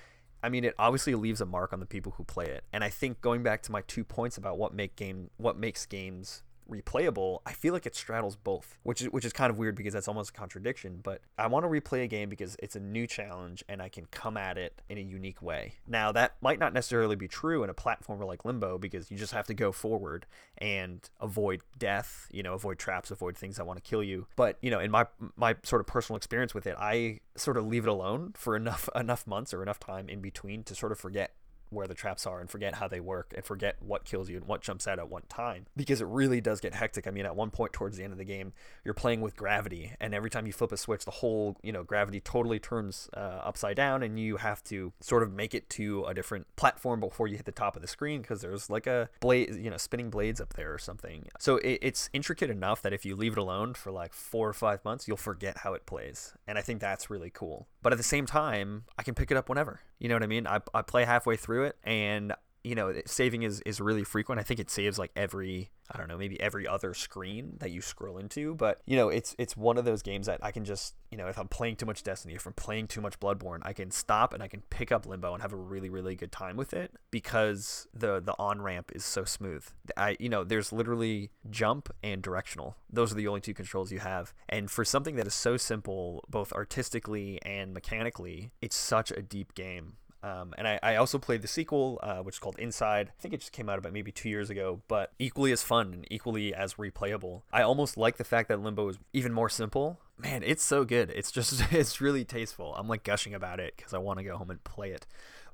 I 0.45 0.49
mean, 0.49 0.63
it 0.63 0.75
obviously 0.77 1.15
leaves 1.15 1.41
a 1.41 1.45
mark 1.47 1.73
on 1.73 1.79
the 1.79 1.87
people 1.87 2.13
who 2.17 2.23
play 2.23 2.45
it. 2.45 2.63
And 2.71 2.83
I 2.83 2.89
think 2.89 3.19
going 3.19 3.41
back 3.41 3.63
to 3.63 3.71
my 3.71 3.81
two 3.81 4.03
points 4.03 4.37
about 4.37 4.59
what 4.59 4.75
make 4.75 4.95
game 4.95 5.31
what 5.37 5.57
makes 5.57 5.87
games 5.87 6.43
replayable, 6.69 7.39
I 7.45 7.53
feel 7.53 7.73
like 7.73 7.85
it 7.85 7.95
straddles 7.95 8.35
both, 8.35 8.77
which 8.83 9.01
is 9.01 9.09
which 9.09 9.25
is 9.25 9.33
kind 9.33 9.49
of 9.49 9.57
weird 9.57 9.75
because 9.75 9.93
that's 9.93 10.07
almost 10.07 10.31
a 10.31 10.33
contradiction. 10.33 10.99
But 11.03 11.21
I 11.37 11.47
want 11.47 11.63
to 11.65 11.69
replay 11.69 12.03
a 12.03 12.07
game 12.07 12.29
because 12.29 12.55
it's 12.59 12.75
a 12.75 12.79
new 12.79 13.07
challenge 13.07 13.63
and 13.69 13.81
I 13.81 13.89
can 13.89 14.05
come 14.05 14.37
at 14.37 14.57
it 14.57 14.81
in 14.89 14.97
a 14.97 15.01
unique 15.01 15.41
way. 15.41 15.75
Now 15.87 16.11
that 16.11 16.35
might 16.41 16.59
not 16.59 16.73
necessarily 16.73 17.15
be 17.15 17.27
true 17.27 17.63
in 17.63 17.69
a 17.69 17.73
platformer 17.73 18.25
like 18.25 18.45
Limbo 18.45 18.77
because 18.77 19.11
you 19.11 19.17
just 19.17 19.33
have 19.33 19.47
to 19.47 19.53
go 19.53 19.71
forward 19.71 20.25
and 20.57 21.07
avoid 21.19 21.61
death, 21.77 22.27
you 22.31 22.43
know, 22.43 22.53
avoid 22.53 22.79
traps, 22.79 23.11
avoid 23.11 23.37
things 23.37 23.57
that 23.57 23.65
want 23.65 23.83
to 23.83 23.89
kill 23.89 24.03
you. 24.03 24.27
But 24.35 24.57
you 24.61 24.71
know, 24.71 24.79
in 24.79 24.91
my 24.91 25.05
my 25.35 25.55
sort 25.63 25.81
of 25.81 25.87
personal 25.87 26.17
experience 26.17 26.53
with 26.53 26.67
it, 26.67 26.75
I 26.79 27.19
sort 27.35 27.57
of 27.57 27.65
leave 27.65 27.85
it 27.85 27.89
alone 27.89 28.33
for 28.35 28.55
enough 28.55 28.89
enough 28.95 29.27
months 29.27 29.53
or 29.53 29.61
enough 29.61 29.79
time 29.79 30.09
in 30.09 30.21
between 30.21 30.63
to 30.63 30.75
sort 30.75 30.91
of 30.91 30.99
forget 30.99 31.33
where 31.75 31.87
the 31.87 31.93
traps 31.93 32.25
are 32.25 32.39
and 32.39 32.49
forget 32.49 32.75
how 32.75 32.87
they 32.87 32.99
work 32.99 33.33
and 33.35 33.45
forget 33.45 33.75
what 33.79 34.05
kills 34.05 34.29
you 34.29 34.37
and 34.37 34.45
what 34.45 34.61
jumps 34.61 34.87
out 34.87 34.97
at 34.97 35.09
what 35.09 35.29
time 35.29 35.65
because 35.75 36.01
it 36.01 36.07
really 36.07 36.41
does 36.41 36.59
get 36.59 36.73
hectic. 36.73 37.07
I 37.07 37.11
mean, 37.11 37.25
at 37.25 37.35
one 37.35 37.51
point 37.51 37.73
towards 37.73 37.97
the 37.97 38.03
end 38.03 38.13
of 38.13 38.17
the 38.17 38.25
game, 38.25 38.53
you're 38.83 38.93
playing 38.93 39.21
with 39.21 39.35
gravity, 39.35 39.93
and 39.99 40.13
every 40.13 40.29
time 40.29 40.47
you 40.47 40.53
flip 40.53 40.71
a 40.71 40.77
switch, 40.77 41.05
the 41.05 41.11
whole 41.11 41.57
you 41.61 41.71
know 41.71 41.83
gravity 41.83 42.19
totally 42.19 42.59
turns 42.59 43.09
uh, 43.15 43.41
upside 43.43 43.75
down, 43.75 44.03
and 44.03 44.19
you 44.19 44.37
have 44.37 44.63
to 44.65 44.93
sort 45.01 45.23
of 45.23 45.31
make 45.31 45.53
it 45.53 45.69
to 45.71 46.05
a 46.05 46.13
different 46.13 46.47
platform 46.55 46.99
before 46.99 47.27
you 47.27 47.35
hit 47.35 47.45
the 47.45 47.51
top 47.51 47.75
of 47.75 47.81
the 47.81 47.87
screen 47.87 48.21
because 48.21 48.41
there's 48.41 48.69
like 48.69 48.87
a 48.87 49.09
blade, 49.19 49.55
you 49.55 49.69
know, 49.69 49.77
spinning 49.77 50.09
blades 50.09 50.39
up 50.39 50.53
there 50.53 50.73
or 50.73 50.77
something. 50.77 51.27
So 51.39 51.57
it, 51.57 51.79
it's 51.81 52.09
intricate 52.13 52.49
enough 52.49 52.81
that 52.83 52.93
if 52.93 53.05
you 53.05 53.15
leave 53.15 53.33
it 53.33 53.37
alone 53.37 53.73
for 53.73 53.91
like 53.91 54.13
four 54.13 54.47
or 54.47 54.53
five 54.53 54.83
months, 54.85 55.07
you'll 55.07 55.17
forget 55.17 55.59
how 55.59 55.73
it 55.73 55.85
plays, 55.85 56.33
and 56.47 56.57
I 56.57 56.61
think 56.61 56.79
that's 56.79 57.09
really 57.09 57.29
cool. 57.29 57.67
But 57.81 57.91
at 57.91 57.97
the 57.97 58.03
same 58.03 58.25
time, 58.25 58.85
I 58.97 59.03
can 59.03 59.13
pick 59.13 59.31
it 59.31 59.37
up 59.37 59.49
whenever. 59.49 59.81
You 59.99 60.09
know 60.09 60.15
what 60.15 60.23
I 60.23 60.27
mean? 60.27 60.47
I, 60.47 60.59
I 60.73 60.81
play 60.81 61.05
halfway 61.05 61.37
through 61.37 61.65
it, 61.65 61.77
and 61.83 62.33
you 62.65 62.73
know, 62.73 62.91
saving 63.05 63.43
is, 63.43 63.61
is 63.61 63.79
really 63.79 64.03
frequent. 64.03 64.39
I 64.39 64.43
think 64.43 64.59
it 64.59 64.71
saves 64.71 64.97
like 64.97 65.11
every, 65.15 65.69
I 65.91 65.99
don't 65.99 66.07
know, 66.07 66.17
maybe 66.17 66.41
every 66.41 66.67
other 66.67 66.95
screen 66.95 67.57
that 67.59 67.69
you 67.69 67.79
scroll 67.79 68.17
into. 68.17 68.55
But, 68.55 68.81
you 68.87 68.97
know, 68.97 69.09
it's 69.09 69.35
it's 69.37 69.55
one 69.55 69.77
of 69.77 69.85
those 69.85 70.01
games 70.01 70.25
that 70.25 70.43
I 70.43 70.51
can 70.51 70.65
just, 70.65 70.95
you 71.11 71.17
know, 71.17 71.27
if 71.27 71.37
I'm 71.37 71.47
playing 71.47 71.75
too 71.75 71.85
much 71.85 72.01
Destiny, 72.01 72.33
if 72.33 72.47
I'm 72.47 72.53
playing 72.53 72.87
too 72.87 73.01
much 73.01 73.19
Bloodborne, 73.19 73.59
I 73.61 73.73
can 73.73 73.91
stop 73.91 74.33
and 74.33 74.41
I 74.41 74.47
can 74.47 74.61
pick 74.71 74.91
up 74.91 75.05
Limbo 75.05 75.33
and 75.33 75.43
have 75.43 75.53
a 75.53 75.57
really, 75.57 75.91
really 75.91 76.15
good 76.15 76.31
time 76.31 76.57
with 76.57 76.73
it 76.73 76.91
because 77.11 77.87
the 77.93 78.19
the 78.19 78.33
on 78.39 78.63
ramp 78.63 78.91
is 78.95 79.05
so 79.05 79.25
smooth. 79.25 79.63
I, 79.95 80.17
you 80.19 80.29
know, 80.29 80.43
there's 80.43 80.73
literally 80.73 81.29
jump 81.51 81.93
and 82.01 82.19
directional. 82.23 82.77
Those 82.91 83.11
are 83.11 83.15
the 83.15 83.27
only 83.27 83.41
two 83.41 83.53
controls 83.53 83.91
you 83.91 83.99
have. 83.99 84.33
And 84.49 84.71
for 84.71 84.83
something 84.83 85.17
that 85.17 85.27
is 85.27 85.35
so 85.35 85.55
simple, 85.55 86.23
both 86.27 86.51
artistically 86.51 87.39
and 87.45 87.75
mechanically, 87.75 88.49
it's 88.59 88.75
such 88.75 89.11
a 89.11 89.21
deep 89.21 89.53
game. 89.53 89.97
Um, 90.23 90.53
and 90.57 90.67
I, 90.67 90.79
I, 90.81 90.95
also 90.95 91.19
played 91.19 91.43
the 91.43 91.47
sequel, 91.47 91.99
uh, 92.01 92.17
which 92.17 92.35
is 92.35 92.39
called 92.39 92.57
Inside. 92.57 93.11
I 93.17 93.21
think 93.21 93.33
it 93.33 93.41
just 93.41 93.51
came 93.51 93.69
out 93.69 93.77
about 93.77 93.93
maybe 93.93 94.11
two 94.11 94.27
years 94.27 94.49
ago, 94.49 94.81
but 94.87 95.11
equally 95.19 95.51
as 95.51 95.61
fun 95.61 95.93
and 95.93 96.07
equally 96.09 96.53
as 96.53 96.75
replayable. 96.75 97.43
I 97.53 97.61
almost 97.61 97.95
like 97.95 98.17
the 98.17 98.23
fact 98.23 98.49
that 98.49 98.59
Limbo 98.59 98.89
is 98.89 98.97
even 99.13 99.33
more 99.33 99.49
simple. 99.49 99.99
Man, 100.17 100.41
it's 100.43 100.63
so 100.63 100.83
good. 100.83 101.11
It's 101.11 101.31
just, 101.31 101.61
it's 101.71 102.01
really 102.01 102.25
tasteful. 102.25 102.73
I'm 102.75 102.87
like 102.87 103.03
gushing 103.03 103.35
about 103.35 103.59
it 103.59 103.75
because 103.77 103.93
I 103.93 103.99
want 103.99 104.17
to 104.17 104.25
go 104.25 104.37
home 104.37 104.49
and 104.49 104.63
play 104.63 104.91
it 104.91 105.05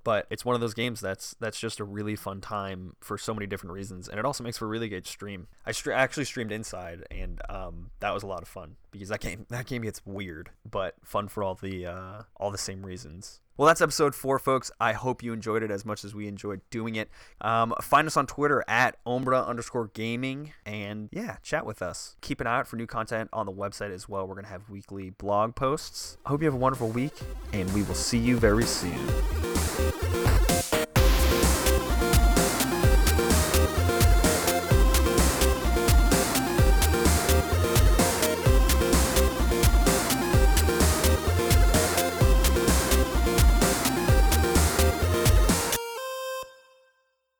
but 0.03 0.25
it's 0.29 0.43
one 0.43 0.55
of 0.55 0.61
those 0.61 0.73
games 0.73 0.99
that's 0.99 1.35
that's 1.39 1.59
just 1.59 1.79
a 1.79 1.83
really 1.83 2.15
fun 2.15 2.41
time 2.41 2.95
for 3.01 3.17
so 3.17 3.33
many 3.33 3.45
different 3.45 3.73
reasons 3.73 4.07
and 4.07 4.19
it 4.19 4.25
also 4.25 4.43
makes 4.43 4.57
for 4.57 4.65
a 4.65 4.67
really 4.67 4.89
good 4.89 5.05
stream 5.05 5.47
i 5.65 5.73
actually 5.91 6.25
streamed 6.25 6.51
inside 6.51 7.03
and 7.11 7.41
um, 7.49 7.91
that 7.99 8.13
was 8.13 8.23
a 8.23 8.27
lot 8.27 8.41
of 8.41 8.47
fun 8.47 8.75
because 8.91 9.09
that 9.09 9.21
game 9.21 9.45
that 9.49 9.65
game 9.65 9.81
gets 9.81 10.01
weird 10.05 10.49
but 10.69 10.95
fun 11.03 11.27
for 11.27 11.43
all 11.43 11.55
the 11.55 11.85
uh, 11.85 12.21
all 12.37 12.51
the 12.51 12.57
same 12.57 12.85
reasons 12.85 13.40
well, 13.57 13.67
that's 13.67 13.81
episode 13.81 14.15
four, 14.15 14.39
folks. 14.39 14.71
I 14.79 14.93
hope 14.93 15.21
you 15.21 15.33
enjoyed 15.33 15.61
it 15.63 15.71
as 15.71 15.85
much 15.85 16.03
as 16.03 16.15
we 16.15 16.27
enjoyed 16.27 16.61
doing 16.69 16.95
it. 16.95 17.09
Um, 17.41 17.73
find 17.81 18.07
us 18.07 18.17
on 18.17 18.27
Twitter 18.27 18.63
at 18.67 18.97
Ombra 19.05 19.45
underscore 19.45 19.87
gaming 19.93 20.53
and 20.65 21.09
yeah, 21.11 21.37
chat 21.43 21.65
with 21.65 21.81
us. 21.81 22.15
Keep 22.21 22.41
an 22.41 22.47
eye 22.47 22.59
out 22.59 22.67
for 22.67 22.75
new 22.75 22.87
content 22.87 23.29
on 23.33 23.45
the 23.45 23.51
website 23.51 23.91
as 23.91 24.07
well. 24.09 24.27
We're 24.27 24.35
going 24.35 24.45
to 24.45 24.51
have 24.51 24.69
weekly 24.69 25.11
blog 25.11 25.55
posts. 25.55 26.17
I 26.25 26.29
hope 26.29 26.41
you 26.41 26.45
have 26.45 26.55
a 26.55 26.57
wonderful 26.57 26.89
week 26.89 27.13
and 27.53 27.71
we 27.73 27.83
will 27.83 27.95
see 27.95 28.17
you 28.17 28.37
very 28.37 28.65
soon. 28.65 28.97